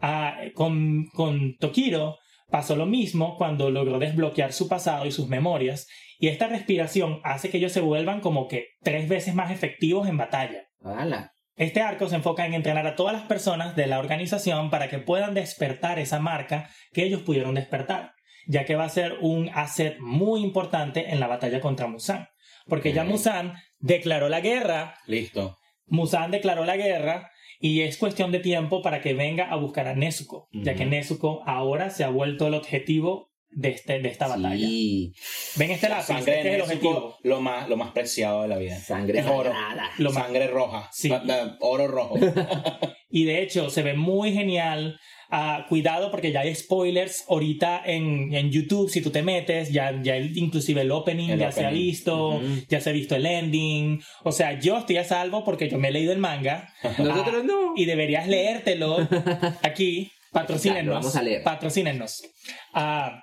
Ah, 0.00 0.42
con, 0.54 1.06
con 1.12 1.56
Tokiro 1.56 2.18
pasó 2.50 2.76
lo 2.76 2.86
mismo 2.86 3.36
cuando 3.36 3.70
logró 3.70 3.98
desbloquear 3.98 4.52
su 4.52 4.68
pasado 4.68 5.06
y 5.06 5.12
sus 5.12 5.28
memorias, 5.28 5.88
y 6.18 6.28
esta 6.28 6.48
respiración 6.48 7.20
hace 7.24 7.48
que 7.48 7.58
ellos 7.58 7.72
se 7.72 7.80
vuelvan 7.80 8.20
como 8.20 8.48
que 8.48 8.68
tres 8.82 9.08
veces 9.08 9.34
más 9.34 9.50
efectivos 9.50 10.08
en 10.08 10.18
batalla. 10.18 10.68
¡Hala! 10.84 11.32
Este 11.56 11.82
arco 11.82 12.08
se 12.08 12.16
enfoca 12.16 12.46
en 12.46 12.54
entrenar 12.54 12.86
a 12.86 12.94
todas 12.94 13.12
las 13.12 13.24
personas 13.24 13.76
de 13.76 13.86
la 13.86 13.98
organización 13.98 14.70
para 14.70 14.88
que 14.88 14.98
puedan 14.98 15.34
despertar 15.34 15.98
esa 15.98 16.18
marca 16.18 16.70
que 16.92 17.04
ellos 17.04 17.22
pudieron 17.22 17.54
despertar, 17.54 18.14
ya 18.46 18.64
que 18.64 18.76
va 18.76 18.84
a 18.84 18.88
ser 18.88 19.18
un 19.20 19.50
asset 19.52 19.98
muy 19.98 20.42
importante 20.42 21.10
en 21.10 21.20
la 21.20 21.26
batalla 21.26 21.60
contra 21.60 21.86
Musan. 21.86 22.28
Porque 22.66 22.92
ya. 22.92 23.04
Musan 23.04 23.54
declaró 23.78 24.28
la 24.28 24.40
guerra, 24.40 24.94
Listo. 25.06 25.58
Musan 25.86 26.30
declaró 26.30 26.64
la 26.64 26.76
guerra 26.76 27.30
y 27.62 27.82
es 27.82 27.98
cuestión 27.98 28.32
de 28.32 28.40
tiempo 28.40 28.82
para 28.82 29.00
que 29.02 29.14
venga 29.14 29.44
a 29.50 29.56
buscar 29.56 29.86
a 29.86 29.94
Nezuko, 29.94 30.48
ya 30.52 30.74
que. 30.74 30.86
Nezuko 30.86 31.42
ahora 31.46 31.90
se 31.90 32.02
ha 32.04 32.08
vuelto 32.08 32.46
el 32.46 32.54
objetivo 32.54 33.28
de, 33.50 33.68
este, 33.70 34.00
de 34.00 34.08
esta 34.08 34.28
batalla. 34.28 34.66
Sí. 34.66 35.12
Ven 35.56 35.70
este 35.72 35.88
lápiz, 35.88 36.06
Sangre 36.06 36.36
este 36.38 36.48
de 36.48 36.48
es 36.50 36.54
el 36.54 36.62
objetivo. 36.62 37.16
lo 37.22 37.40
más, 37.40 37.68
lo 37.68 37.76
más 37.76 37.90
preciado 37.92 38.42
de 38.42 38.48
la 38.48 38.56
vida. 38.58 38.78
Sangre 38.78 39.18
Es 39.18 39.26
oro. 39.26 39.52
Lo 39.98 40.12
más- 40.12 40.24
Sangre 40.24 40.46
roja. 40.46 40.88
Sí. 40.92 41.10
Oro 41.60 41.86
rojo. 41.88 42.16
Y 43.12 43.24
de 43.24 43.42
hecho 43.42 43.70
se 43.70 43.82
ve 43.82 43.94
muy 43.94 44.32
genial. 44.32 45.00
Ah, 45.32 45.64
cuidado 45.68 46.10
porque 46.10 46.32
ya 46.32 46.40
hay 46.40 46.54
spoilers 46.54 47.24
ahorita 47.28 47.82
en, 47.84 48.34
en 48.34 48.50
YouTube. 48.50 48.90
Si 48.90 49.00
tú 49.00 49.10
te 49.10 49.22
metes, 49.22 49.70
ya, 49.70 50.00
ya 50.02 50.16
inclusive 50.16 50.80
el 50.80 50.90
opening 50.90 51.28
El 51.30 51.38
ya 51.38 51.52
se 51.52 51.64
ha 51.64 51.68
opening. 51.68 51.84
visto, 51.84 52.28
Ujú. 52.30 52.46
ya 52.68 52.80
se 52.80 52.90
ha 52.90 52.92
visto 52.92 53.14
el 53.14 53.26
ending. 53.26 54.00
O 54.24 54.32
sea, 54.32 54.58
yo 54.58 54.78
estoy 54.78 54.96
a 54.96 55.04
salvo 55.04 55.44
porque 55.44 55.68
yo 55.68 55.78
me 55.78 55.88
he 55.88 55.92
leído 55.92 56.12
el 56.12 56.18
manga. 56.18 56.68
Nosotros 56.98 57.36
Ah, 57.38 57.46
no. 57.46 57.72
Y 57.76 57.84
deberías 57.84 58.26
leértelo 58.26 58.96
aquí. 59.62 60.10
Patrocínenos. 60.32 60.84
Claro, 60.84 60.98
vamos 61.00 61.16
a 61.16 61.22
leer. 61.22 61.42
Patrocínenos. 61.44 62.22
Ah, 62.74 63.22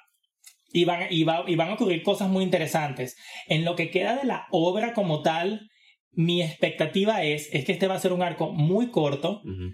y, 0.71 0.85
van, 0.85 1.07
y, 1.09 1.23
va- 1.23 1.43
y 1.47 1.55
van 1.55 1.69
a 1.69 1.73
ocurrir 1.73 2.03
cosas 2.03 2.29
muy 2.29 2.43
interesantes. 2.43 3.15
En 3.47 3.65
lo 3.65 3.75
que 3.75 3.89
queda 3.89 4.15
de 4.15 4.25
la 4.25 4.45
obra 4.51 4.93
como 4.93 5.21
tal, 5.21 5.69
mi 6.11 6.41
expectativa 6.41 7.23
es, 7.23 7.49
es 7.53 7.65
que 7.65 7.73
este 7.73 7.87
va 7.87 7.95
a 7.95 7.99
ser 7.99 8.11
un 8.13 8.21
arco 8.23 8.51
muy 8.51 8.91
corto 8.91 9.41
Ujú. 9.43 9.71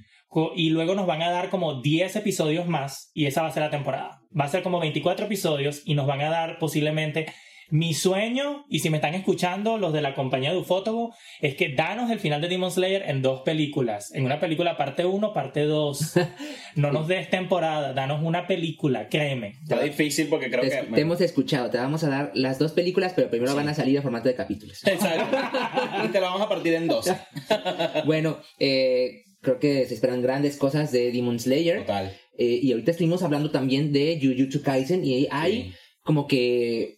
Y 0.56 0.70
luego 0.70 0.96
nos 0.96 1.06
van 1.08 1.22
a 1.22 1.32
dar 1.32 1.50
como 1.50 1.82
10 1.82 2.16
episodios 2.16 2.68
más 2.68 3.12
y 3.14 3.26
esa 3.26 3.42
va 3.42 3.48
a 3.50 3.52
ser 3.52 3.64
la 3.64 3.70
temporada. 3.70 4.22
Va 4.40 4.46
a 4.46 4.50
ser 4.50 4.64
como 4.64 4.80
24 4.80 5.26
episodios 5.26 5.82
y 5.86 5.94
nos 5.96 6.08
van 6.08 6.22
a 6.22 6.30
dar 6.30 6.58
posiblemente 6.60 7.28
mi 7.70 7.96
sueño, 7.96 8.66
y 8.70 8.80
si 8.80 8.92
me 8.92 8.98
están 8.98 9.16
escuchando 9.16 9.78
los 9.80 9.94
de 9.94 10.02
la 10.04 10.14
compañía 10.14 10.52
de 10.52 10.58
Ufótogo, 10.58 11.16
es 11.42 11.56
que 11.56 11.74
danos 11.74 12.12
el 12.12 12.20
final 12.20 12.40
de 12.40 12.48
Demon 12.48 12.70
Slayer 12.70 13.04
en 13.10 13.24
dos 13.24 13.42
películas. 13.42 14.14
En 14.14 14.26
una 14.26 14.40
película 14.40 14.78
parte 14.78 15.06
1, 15.06 15.34
parte 15.34 15.62
2. 15.64 16.14
No 16.76 16.92
nos 16.92 17.08
des 17.08 17.30
temporada, 17.32 17.94
danos 17.94 18.22
una 18.22 18.46
película, 18.48 19.08
créeme. 19.08 19.56
Está 19.64 19.80
difícil 19.82 20.28
porque 20.28 20.52
creo 20.52 20.62
Te, 20.62 20.70
que. 20.70 20.94
te 20.94 21.02
hemos 21.02 21.22
escuchado, 21.22 21.70
te 21.72 21.78
vamos 21.80 22.04
a 22.04 22.10
dar 22.10 22.32
las 22.36 22.60
dos 22.60 22.74
películas, 22.74 23.14
pero 23.16 23.30
primero 23.30 23.52
Sí. 23.52 23.58
van 23.58 23.70
a 23.70 23.74
salir 23.74 23.96
en 23.96 24.04
formato 24.04 24.28
de 24.30 24.36
capítulos. 24.36 24.86
Exacto. 24.86 25.36
y 26.06 26.08
te 26.10 26.20
la 26.20 26.28
vamos 26.28 26.42
a 26.42 26.50
partir 26.50 26.74
en 26.76 26.88
dos. 26.88 27.12
bueno, 28.06 28.38
eh, 28.60 29.24
creo 29.44 29.60
que 29.60 29.86
se 29.86 29.94
esperan 29.94 30.24
grandes 30.24 30.58
cosas 30.58 30.92
de 30.92 31.12
Demon 31.12 31.40
Slayer. 31.40 31.82
Total. 31.82 32.18
Eh, 32.40 32.60
y 32.64 32.72
ahorita 32.72 32.90
estuvimos 32.92 33.22
hablando 33.22 33.52
también 33.52 33.94
de 33.94 34.18
Jujutsu 34.20 34.64
Kaisen 34.64 35.06
y 35.06 35.28
hay 35.30 35.54
Sí. 35.66 35.74
como 36.02 36.26
que 36.26 36.98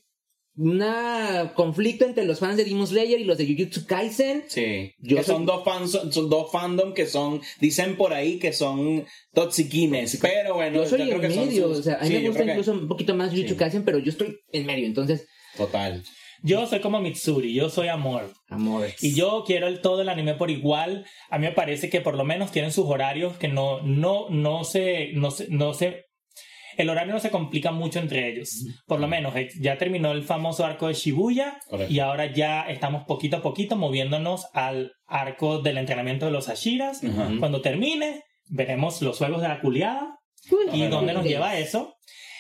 un 0.57 0.81
conflicto 1.53 2.05
entre 2.05 2.23
los 2.23 2.39
fans 2.39 2.55
de 2.55 2.63
Demon 2.63 2.87
Slayer 2.87 3.19
y 3.19 3.25
los 3.25 3.37
de 3.37 3.45
Jujutsu 3.45 3.85
Kaisen. 3.85 4.45
Sí. 4.47 4.93
Yo 4.99 5.17
que 5.17 5.23
soy- 5.23 5.35
son 5.35 5.45
dos 5.45 5.65
fans, 5.65 5.91
son 6.11 6.29
dos 6.29 6.49
fandom 6.49 6.93
que 6.93 7.05
son, 7.07 7.41
dicen 7.59 7.97
por 7.97 8.13
ahí 8.13 8.39
que 8.39 8.53
son 8.53 9.03
toxiquines. 9.33 10.17
Pero 10.21 10.53
bueno, 10.55 10.77
Yo 10.83 10.89
soy 10.89 11.01
creo 11.01 11.15
en 11.15 11.21
que 11.21 11.31
son 11.31 11.47
medio, 11.49 11.67
sus- 11.67 11.79
o 11.79 11.83
sea, 11.83 11.95
a 11.95 12.03
mí 12.03 12.07
sí, 12.07 12.13
me 12.13 12.27
gusta 12.29 12.45
que- 12.45 12.51
incluso 12.51 12.71
un 12.71 12.87
poquito 12.87 13.13
más 13.15 13.31
Jujutsu 13.31 13.53
Sí. 13.53 13.59
Kaisen, 13.59 13.83
pero 13.83 13.99
yo 13.99 14.11
estoy 14.11 14.37
en 14.53 14.65
medio, 14.65 14.85
entonces, 14.85 15.27
Total. 15.57 16.01
Yo 16.45 16.67
soy 16.67 16.79
como 16.79 16.99
Mitsuri, 16.99 17.53
yo 17.53 17.69
soy 17.69 17.87
amor. 17.87 18.31
amores. 18.49 19.03
Y 19.03 19.15
yo 19.15 19.43
quiero 19.47 19.67
el 19.67 19.81
todo 19.81 20.01
el 20.03 20.09
anime 20.09 20.35
por 20.35 20.51
igual. 20.51 21.05
A 21.31 21.39
mí 21.39 21.47
me 21.47 21.51
parece 21.53 21.89
que 21.89 22.01
por 22.01 22.15
lo 22.15 22.23
menos 22.23 22.51
tienen 22.51 22.71
sus 22.71 22.85
horarios 22.85 23.35
que 23.37 23.47
no, 23.47 23.81
no, 23.81 24.29
no 24.29 24.63
se, 24.63 25.11
no 25.13 25.31
se, 25.31 25.47
no 25.49 25.73
se, 25.73 26.05
el 26.77 26.89
horario 26.89 27.13
no 27.13 27.19
se 27.19 27.31
complica 27.31 27.71
mucho 27.71 27.97
entre 27.99 28.29
ellos. 28.31 28.63
Por 28.85 28.99
lo 28.99 29.07
menos 29.07 29.35
eh, 29.35 29.49
ya 29.59 29.77
terminó 29.79 30.11
el 30.11 30.23
famoso 30.23 30.65
arco 30.65 30.87
de 30.87 30.93
Shibuya 30.93 31.57
Correcto. 31.67 31.91
y 31.91 31.99
ahora 31.99 32.31
ya 32.31 32.61
estamos 32.61 33.05
poquito 33.07 33.37
a 33.37 33.41
poquito 33.41 33.75
moviéndonos 33.75 34.45
al 34.53 34.91
arco 35.07 35.59
del 35.63 35.79
entrenamiento 35.79 36.27
de 36.27 36.31
los 36.31 36.47
Ashiras. 36.49 37.01
Cuando 37.39 37.61
termine, 37.61 38.21
veremos 38.49 39.01
los 39.01 39.17
juegos 39.17 39.41
de 39.41 39.47
la 39.47 39.61
culiada 39.61 40.19
y 40.73 40.81
Ajá. 40.83 40.89
dónde 40.89 41.13
nos 41.13 41.25
lleva 41.25 41.57
eso. 41.57 41.94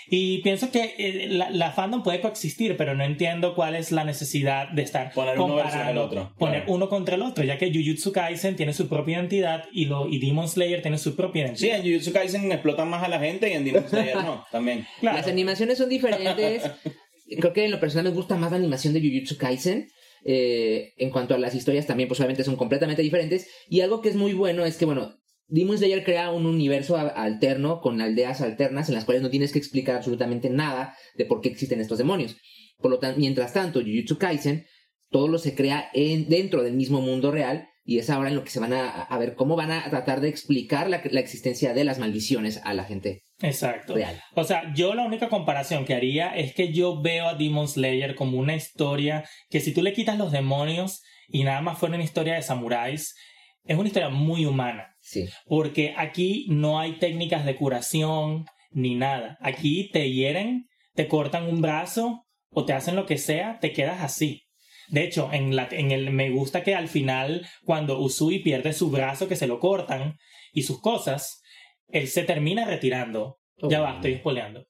Y 0.09 0.39
pienso 0.43 0.71
que 0.71 0.93
eh, 0.97 1.27
la, 1.29 1.49
la 1.49 1.71
fandom 1.71 2.03
puede 2.03 2.21
coexistir, 2.21 2.77
pero 2.77 2.93
no 2.95 3.03
entiendo 3.03 3.55
cuál 3.55 3.75
es 3.75 3.91
la 3.91 4.03
necesidad 4.03 4.69
de 4.69 4.81
estar 4.83 5.11
Poner 5.13 5.39
uno 5.39 5.55
versus 5.55 5.81
el 5.87 5.97
otro, 5.97 6.33
poner 6.37 6.61
claro. 6.61 6.73
uno 6.73 6.89
contra 6.89 7.15
el 7.15 7.21
otro, 7.23 7.43
ya 7.43 7.57
que 7.57 7.71
Jujutsu 7.73 8.11
Kaisen 8.11 8.55
tiene 8.55 8.73
su 8.73 8.87
propia 8.87 9.17
identidad 9.17 9.63
y, 9.71 9.85
lo, 9.85 10.07
y 10.07 10.19
Demon 10.19 10.47
Slayer 10.47 10.81
tiene 10.81 10.97
su 10.97 11.15
propia 11.15 11.43
Sí, 11.55 11.67
identidad. 11.67 11.77
en 11.77 11.83
Jujutsu 11.93 12.13
Kaisen 12.13 12.51
explotan 12.51 12.89
más 12.89 13.03
a 13.03 13.07
la 13.07 13.19
gente 13.19 13.49
y 13.49 13.53
en 13.53 13.65
Demon 13.65 13.89
Slayer 13.89 14.15
no, 14.17 14.45
también. 14.51 14.85
Claro. 14.99 15.17
Las 15.17 15.27
animaciones 15.27 15.77
son 15.77 15.89
diferentes. 15.89 16.63
Creo 17.39 17.53
que 17.53 17.65
en 17.65 17.71
lo 17.71 17.79
personal 17.79 18.05
me 18.05 18.11
gusta 18.15 18.35
más 18.35 18.51
la 18.51 18.57
animación 18.57 18.93
de 18.93 19.01
Jujutsu 19.01 19.37
Kaisen. 19.37 19.87
Eh, 20.27 20.93
en 20.97 21.11
cuanto 21.11 21.35
a 21.35 21.37
las 21.37 21.53
historias 21.53 21.85
también, 21.85 22.07
pues 22.09 22.19
obviamente 22.19 22.43
son 22.43 22.55
completamente 22.55 23.01
diferentes. 23.03 23.47
Y 23.69 23.81
algo 23.81 24.01
que 24.01 24.09
es 24.09 24.15
muy 24.15 24.33
bueno 24.33 24.65
es 24.65 24.77
que, 24.77 24.85
bueno, 24.85 25.13
Demon 25.47 25.77
Slayer 25.77 26.03
crea 26.03 26.31
un 26.31 26.45
universo 26.45 26.97
alterno 26.97 27.79
con 27.81 28.01
aldeas 28.01 28.41
alternas 28.41 28.89
en 28.89 28.95
las 28.95 29.05
cuales 29.05 29.21
no 29.21 29.29
tienes 29.29 29.51
que 29.51 29.59
explicar 29.59 29.95
absolutamente 29.95 30.49
nada 30.49 30.95
de 31.15 31.25
por 31.25 31.41
qué 31.41 31.49
existen 31.49 31.81
estos 31.81 31.97
demonios. 31.97 32.37
Por 32.77 32.91
lo 32.91 32.99
tanto, 32.99 33.19
mientras 33.19 33.53
tanto, 33.53 33.81
Jujutsu 33.81 34.17
Kaisen, 34.17 34.65
todo 35.09 35.27
lo 35.27 35.37
se 35.37 35.55
crea 35.55 35.89
en, 35.93 36.27
dentro 36.27 36.63
del 36.63 36.73
mismo 36.73 37.01
mundo 37.01 37.31
real 37.31 37.69
y 37.83 37.99
es 37.99 38.09
ahora 38.09 38.29
en 38.29 38.35
lo 38.35 38.43
que 38.43 38.49
se 38.49 38.59
van 38.59 38.73
a, 38.73 38.89
a 38.89 39.17
ver 39.19 39.35
cómo 39.35 39.55
van 39.55 39.71
a 39.71 39.87
tratar 39.89 40.19
de 40.19 40.29
explicar 40.29 40.89
la, 40.89 41.01
la 41.11 41.19
existencia 41.19 41.73
de 41.73 41.83
las 41.83 41.99
maldiciones 41.99 42.59
a 42.63 42.73
la 42.73 42.83
gente 42.83 43.21
Exacto. 43.41 43.93
real. 43.93 44.19
O 44.33 44.43
sea, 44.43 44.73
yo 44.73 44.95
la 44.95 45.05
única 45.05 45.29
comparación 45.29 45.85
que 45.85 45.93
haría 45.93 46.35
es 46.35 46.55
que 46.55 46.73
yo 46.73 47.01
veo 47.01 47.27
a 47.27 47.35
Demon 47.35 47.67
Slayer 47.67 48.15
como 48.15 48.39
una 48.39 48.55
historia 48.55 49.23
que 49.49 49.59
si 49.59 49.73
tú 49.73 49.83
le 49.83 49.93
quitas 49.93 50.17
los 50.17 50.31
demonios 50.31 51.03
y 51.27 51.43
nada 51.43 51.61
más 51.61 51.77
fuera 51.77 51.95
una 51.95 52.03
historia 52.03 52.33
de 52.33 52.41
samuráis, 52.41 53.15
es 53.63 53.77
una 53.77 53.87
historia 53.87 54.09
muy 54.09 54.45
humana. 54.45 54.94
Sí. 55.07 55.25
Porque 55.45 55.93
aquí 55.95 56.47
no 56.49 56.79
hay 56.79 56.93
técnicas 56.97 57.45
de 57.45 57.55
curación 57.55 58.45
ni 58.71 58.95
nada. 58.95 59.37
Aquí 59.39 59.89
te 59.91 60.11
hieren, 60.11 60.67
te 60.95 61.07
cortan 61.07 61.47
un 61.47 61.61
brazo 61.61 62.25
o 62.49 62.65
te 62.65 62.73
hacen 62.73 62.95
lo 62.95 63.05
que 63.05 63.17
sea, 63.19 63.59
te 63.59 63.71
quedas 63.71 64.01
así. 64.01 64.41
De 64.87 65.03
hecho, 65.03 65.29
en, 65.31 65.55
la, 65.55 65.67
en 65.71 65.91
el 65.91 66.09
me 66.11 66.31
gusta 66.31 66.63
que 66.63 66.73
al 66.75 66.87
final, 66.87 67.47
cuando 67.63 67.99
Usui 67.99 68.39
pierde 68.39 68.73
su 68.73 68.89
brazo, 68.89 69.27
que 69.27 69.35
se 69.35 69.47
lo 69.47 69.59
cortan, 69.59 70.15
y 70.53 70.63
sus 70.63 70.81
cosas, 70.81 71.41
él 71.89 72.07
se 72.07 72.23
termina 72.23 72.65
retirando. 72.65 73.37
Ya 73.57 73.81
va, 73.81 73.95
estoy 73.95 74.15
spoileando. 74.17 74.65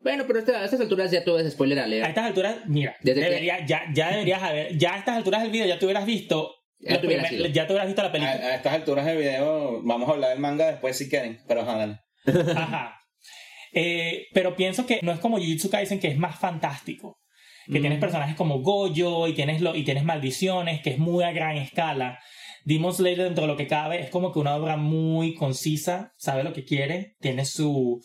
Bueno, 0.00 0.24
pero 0.26 0.38
a 0.38 0.42
esta- 0.42 0.60
a 0.60 0.64
estas 0.64 0.80
alturas 0.80 1.10
ya 1.12 1.22
todo 1.24 1.38
es 1.38 1.52
spoiler 1.52 1.78
A 1.78 1.84
alert. 1.84 2.08
estas 2.08 2.24
alturas, 2.26 2.56
mira, 2.66 2.96
Desde 3.02 3.20
que- 3.20 3.28
debería, 3.28 3.64
ya, 3.64 3.82
ya 3.94 4.10
deberías 4.10 4.42
haber, 4.42 4.76
ya 4.76 4.94
a 4.94 4.98
estas 4.98 5.16
alturas 5.16 5.42
del 5.42 5.52
video 5.52 5.66
ya 5.66 5.78
te 5.78 5.84
hubieras 5.86 6.06
visto, 6.06 6.52
Ya 6.82 7.00
te 7.00 7.06
hubieras 7.06 7.26
primer- 7.28 7.46
ido. 7.46 7.54
ya 7.54 7.66
te 7.66 7.72
hubieras 7.72 7.86
visto 7.88 8.02
la 8.02 8.12
película. 8.12 8.32
a 8.36 8.54
estas 8.56 8.72
alturas 8.74 9.06
del 9.06 9.18
video, 9.18 9.80
vamos 9.84 10.08
a 10.08 10.12
hablar 10.12 10.30
del 10.30 10.38
manga 10.40 10.66
después 10.66 10.96
si 10.98 11.08
quieren, 11.08 11.40
pero 11.48 11.62
ajá, 11.62 11.76
dale. 11.76 12.00
Ajá. 12.56 12.98
Eh, 13.72 14.26
pero 14.34 14.54
pienso 14.56 14.84
que 14.86 15.00
no 15.02 15.12
es 15.12 15.18
como 15.20 15.38
Jujutsu 15.38 15.70
Kaisen, 15.70 15.98
que 16.00 16.08
es 16.08 16.18
más 16.18 16.38
fantástico. 16.38 17.18
Que 17.66 17.78
Mm. 17.78 17.82
tienes 17.82 17.98
personajes 18.00 18.34
como 18.36 18.60
Gojo 18.60 19.28
y 19.28 19.34
tienes, 19.34 19.60
lo, 19.60 19.74
y 19.74 19.84
tienes 19.84 20.04
maldiciones, 20.04 20.82
que 20.82 20.90
es 20.90 20.98
muy 20.98 21.24
a 21.24 21.32
gran 21.32 21.56
escala. 21.56 22.18
Demon 22.64 22.92
Slayer, 22.92 23.22
dentro 23.24 23.42
de 23.42 23.48
lo 23.48 23.56
que 23.56 23.66
cabe, 23.66 24.00
es 24.00 24.10
como 24.10 24.32
que 24.32 24.38
una 24.40 24.56
obra 24.56 24.76
muy 24.76 25.34
concisa, 25.34 26.12
sabe 26.16 26.44
lo 26.44 26.52
que 26.52 26.64
quiere, 26.64 27.14
tiene 27.20 27.44
su. 27.44 28.00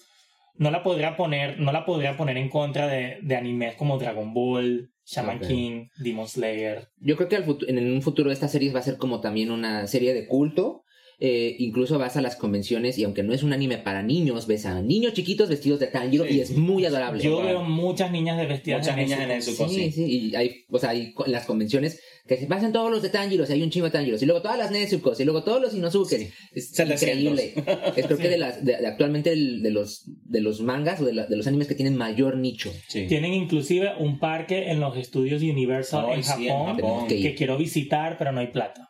No 0.56 0.72
la 0.72 0.82
podría 0.84 1.16
poner, 1.16 1.60
no 1.60 1.72
la 1.72 1.86
podría 1.86 2.18
poner 2.18 2.38
en 2.38 2.50
contra 2.50 2.88
de, 2.88 3.18
de 3.22 3.36
animes 3.36 3.76
como 3.76 3.98
Dragon 4.00 4.34
Ball, 4.34 4.90
Shaman. 5.08 5.40
King, 5.40 5.88
Demon 5.98 6.28
Slayer. 6.28 6.90
Yo 7.00 7.16
creo 7.16 7.30
que 7.30 7.38
al 7.38 7.46
en 7.68 7.92
un 7.94 8.02
futuro 8.02 8.32
esta 8.32 8.48
serie 8.48 8.72
va 8.72 8.80
a 8.82 8.84
ser 8.84 8.98
como 8.98 9.22
también 9.22 9.52
una 9.52 9.88
serie 9.88 10.14
de 10.14 10.28
culto. 10.28 10.84
Eh, 11.20 11.56
incluso 11.58 11.98
vas 11.98 12.16
a 12.16 12.22
las 12.22 12.36
convenciones 12.36 13.00
y 13.00 13.04
aunque 13.04 13.24
no 13.24 13.34
es 13.34 13.42
un 13.42 13.52
anime 13.52 13.80
para 13.80 14.04
niños, 14.04 14.46
ves 14.46 14.68
a 14.68 14.80
niños 14.84 15.14
chiquitos 15.14 15.50
vestidos 15.50 15.80
de 15.80 15.88
Tanjiro 15.88 16.26
Sí. 16.26 16.36
y 16.36 16.42
es 16.42 16.56
muy 16.56 16.86
adorable. 16.86 17.24
Yo 17.24 17.42
veo 17.42 17.64
muchas 17.64 18.12
niñas 18.12 18.38
de 18.38 18.46
vestidas 18.46 18.82
Muchas 18.82 18.98
niñas 18.98 19.22
en 19.22 19.32
eso. 19.32 19.68
Sí, 19.68 19.92
sí. 19.92 20.06
y 20.06 20.36
hay, 20.36 20.66
o 20.70 20.78
sea, 20.78 20.92
hay 20.92 21.16
en 21.26 21.32
las 21.32 21.48
convenciones 21.48 22.00
que 22.28 22.38
se 22.38 22.46
pasan 22.48 22.74
todos 22.74 22.92
los 22.92 23.02
de 23.02 23.10
Tanjiros, 23.10 23.50
hay 23.50 23.64
un 23.64 23.70
chingo 23.70 23.86
de 23.86 23.92
Tanjiros, 23.92 24.22
y 24.22 24.26
luego 24.26 24.42
todas 24.42 24.58
las 24.58 24.70
Nezukos, 24.72 25.20
y 25.20 25.24
luego 25.24 25.44
todos 25.44 25.62
los 25.62 25.74
Inosuke. 25.74 26.10
Sí. 26.18 26.30
Es 26.52 26.72
700. 26.72 27.02
increíble. 27.02 27.54
Es 27.96 28.06
creo 28.06 28.18
que 28.18 28.30
de 28.30 28.38
las, 28.38 28.64
de, 28.66 28.78
de 28.78 28.88
actualmente 28.88 29.32
el- 29.32 29.62
de 29.64 29.72
los, 29.72 30.04
de 30.06 30.42
los 30.42 30.62
mangas 30.62 31.00
o 31.02 31.06
de, 31.06 31.14
la- 31.14 31.26
de 31.26 31.38
los 31.38 31.48
animes 31.48 31.68
que 31.68 31.76
tienen 31.76 31.96
mayor 31.96 32.38
nicho. 32.38 32.72
Sí. 32.90 33.08
Tienen 33.08 33.34
inclusive 33.34 33.92
un 34.00 34.20
parque 34.20 34.70
en 34.72 34.80
los 34.80 34.98
estudios 34.98 35.42
Universal 35.42 36.06
Ay, 36.10 36.16
en 36.18 36.24
sí, 36.24 36.48
en 36.48 36.66
Japón. 36.66 37.08
Que- 37.08 37.22
que 37.22 37.34
quiero 37.36 37.58
visitar, 37.58 38.18
pero 38.18 38.32
no 38.32 38.40
hay 38.42 38.48
plata. 38.48 38.90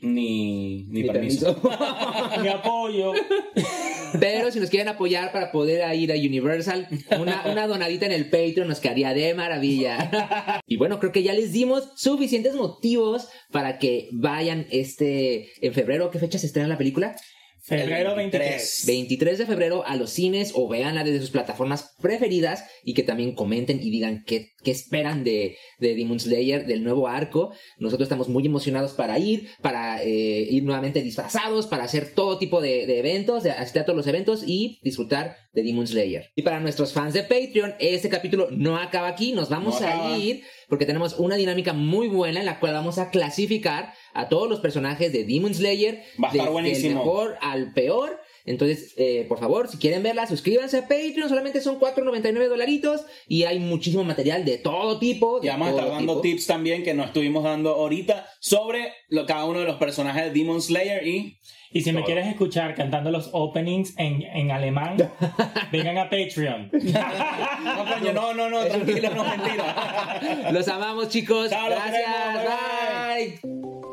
Ni, 0.00 0.84
ni, 0.88 1.02
Ni 1.02 1.04
permiso. 1.08 1.60
Mi 2.42 2.48
apoyo. 2.58 3.12
Pero 4.20 4.50
si 4.50 4.60
nos 4.60 4.70
quieren 4.70 4.88
apoyar 4.88 5.32
para 5.32 5.52
poder 5.52 5.94
ir 5.94 6.12
a 6.12 6.14
Universal, 6.14 6.88
una, 7.18 7.66
donadita 7.66 8.06
en 8.06 8.12
el 8.12 8.30
Patreon 8.30 8.68
nos 8.68 8.80
quedaría 8.80 9.14
de 9.14 9.34
maravilla. 9.34 10.62
Y 10.66 10.76
bueno, 10.76 10.98
creo 10.98 11.12
que 11.12 11.22
ya 11.22 11.32
les 11.32 11.52
dimos 11.52 11.90
suficientes 11.96 12.54
motivos 12.54 13.28
para 13.50 13.78
que 13.78 14.08
vayan 14.12 14.66
este 14.70 15.48
en 15.66 15.72
febrero. 15.72 16.10
¿Qué 16.10 16.18
fecha 16.18 16.38
se 16.38 16.46
estrena 16.46 16.68
la 16.68 16.78
película? 16.78 17.16
Febrero 17.68 18.10
El 18.10 18.16
23. 18.16 18.84
23 18.86 19.38
de 19.38 19.46
febrero 19.46 19.84
a 19.86 19.96
los 19.96 20.10
cines 20.10 20.52
o 20.54 20.68
véanla 20.68 21.04
desde 21.04 21.20
sus 21.20 21.30
plataformas 21.30 21.94
preferidas 22.00 22.64
y 22.84 22.94
que 22.94 23.02
también 23.02 23.34
comenten 23.34 23.78
y 23.82 23.90
digan 23.90 24.24
qué, 24.26 24.52
qué 24.64 24.70
esperan 24.70 25.22
de, 25.24 25.56
de 25.78 25.94
Demon 25.94 26.18
Slayer, 26.18 26.66
del 26.66 26.82
nuevo 26.82 27.08
arco. 27.08 27.52
Nosotros 27.78 28.06
estamos 28.06 28.28
muy 28.28 28.46
emocionados 28.46 28.92
para 28.92 29.18
ir, 29.18 29.48
para 29.60 30.02
eh, 30.02 30.48
ir 30.50 30.62
nuevamente 30.64 31.02
disfrazados, 31.02 31.66
para 31.66 31.84
hacer 31.84 32.14
todo 32.14 32.38
tipo 32.38 32.60
de, 32.60 32.86
de 32.86 32.98
eventos, 32.98 33.42
de 33.42 33.50
asistir 33.50 33.82
a 33.82 33.84
todos 33.84 33.96
los 33.96 34.06
eventos 34.06 34.42
y 34.46 34.80
disfrutar 34.82 35.36
de 35.52 35.62
Demon 35.62 35.86
Slayer. 35.86 36.30
Y 36.36 36.42
para 36.42 36.60
nuestros 36.60 36.92
fans 36.92 37.14
de 37.14 37.22
Patreon, 37.22 37.74
este 37.78 38.08
capítulo 38.08 38.48
no 38.50 38.76
acaba 38.78 39.08
aquí, 39.08 39.32
nos 39.32 39.48
vamos 39.48 39.80
No 39.80 39.86
a 39.86 39.90
acaba. 39.90 40.18
ir 40.18 40.42
porque 40.68 40.86
tenemos 40.86 41.18
una 41.18 41.36
dinámica 41.36 41.72
muy 41.72 42.08
buena 42.08 42.40
en 42.40 42.46
la 42.46 42.60
cual 42.60 42.74
vamos 42.74 42.98
a 42.98 43.10
clasificar 43.10 43.94
a 44.12 44.28
todos 44.28 44.48
los 44.48 44.60
personajes 44.60 45.12
de 45.12 45.24
Demon 45.24 45.54
Slayer 45.54 46.02
Va 46.22 46.28
a 46.28 46.32
estar 46.32 46.50
buenísimo. 46.50 46.88
el 46.88 46.96
mejor 46.96 47.38
al 47.40 47.72
peor. 47.72 48.20
Entonces, 48.44 48.94
eh, 48.96 49.26
por 49.28 49.38
favor, 49.38 49.68
si 49.68 49.76
quieren 49.76 50.02
verla, 50.02 50.26
suscríbanse 50.26 50.78
a 50.78 50.82
Patreon. 50.82 51.28
Solamente 51.28 51.60
son 51.60 51.78
4.99 51.78 52.48
dolaritos 52.48 53.02
y 53.26 53.44
hay 53.44 53.58
muchísimo 53.58 54.04
material 54.04 54.44
de 54.44 54.58
todo 54.58 54.98
tipo. 54.98 55.38
Y 55.38 55.46
de 55.46 55.50
vamos 55.50 55.68
a 55.68 55.70
estar 55.72 55.88
dando 55.88 56.12
tipo. 56.14 56.22
tips 56.22 56.46
también 56.46 56.82
que 56.82 56.94
nos 56.94 57.06
estuvimos 57.06 57.44
dando 57.44 57.70
ahorita 57.70 58.26
sobre 58.40 58.92
lo, 59.08 59.26
cada 59.26 59.44
uno 59.44 59.60
de 59.60 59.66
los 59.66 59.76
personajes 59.76 60.24
de 60.24 60.30
Demon 60.30 60.62
Slayer 60.62 61.06
y 61.06 61.38
Y 61.70 61.82
si 61.82 61.92
me 61.92 62.02
quieres 62.02 62.26
escuchar 62.26 62.74
cantando 62.74 63.10
los 63.10 63.30
openings 63.32 63.94
en, 63.98 64.22
en 64.22 64.50
alemán, 64.50 64.96
vengan 65.72 65.98
a 65.98 66.04
Patreon. 66.08 66.70
No, 67.62 67.84
coño, 67.84 68.12
no, 68.12 68.34
no, 68.34 68.48
no, 68.48 68.64
tranquilo, 68.64 69.10
no, 69.14 69.24
mentira. 69.24 70.20
Los 70.52 70.68
amamos, 70.68 71.08
chicos. 71.08 71.50
Chao, 71.50 71.68
Gracias. 71.68 71.92
queremos. 71.92 72.44
Bye, 72.44 73.40
Bye. 73.42 73.87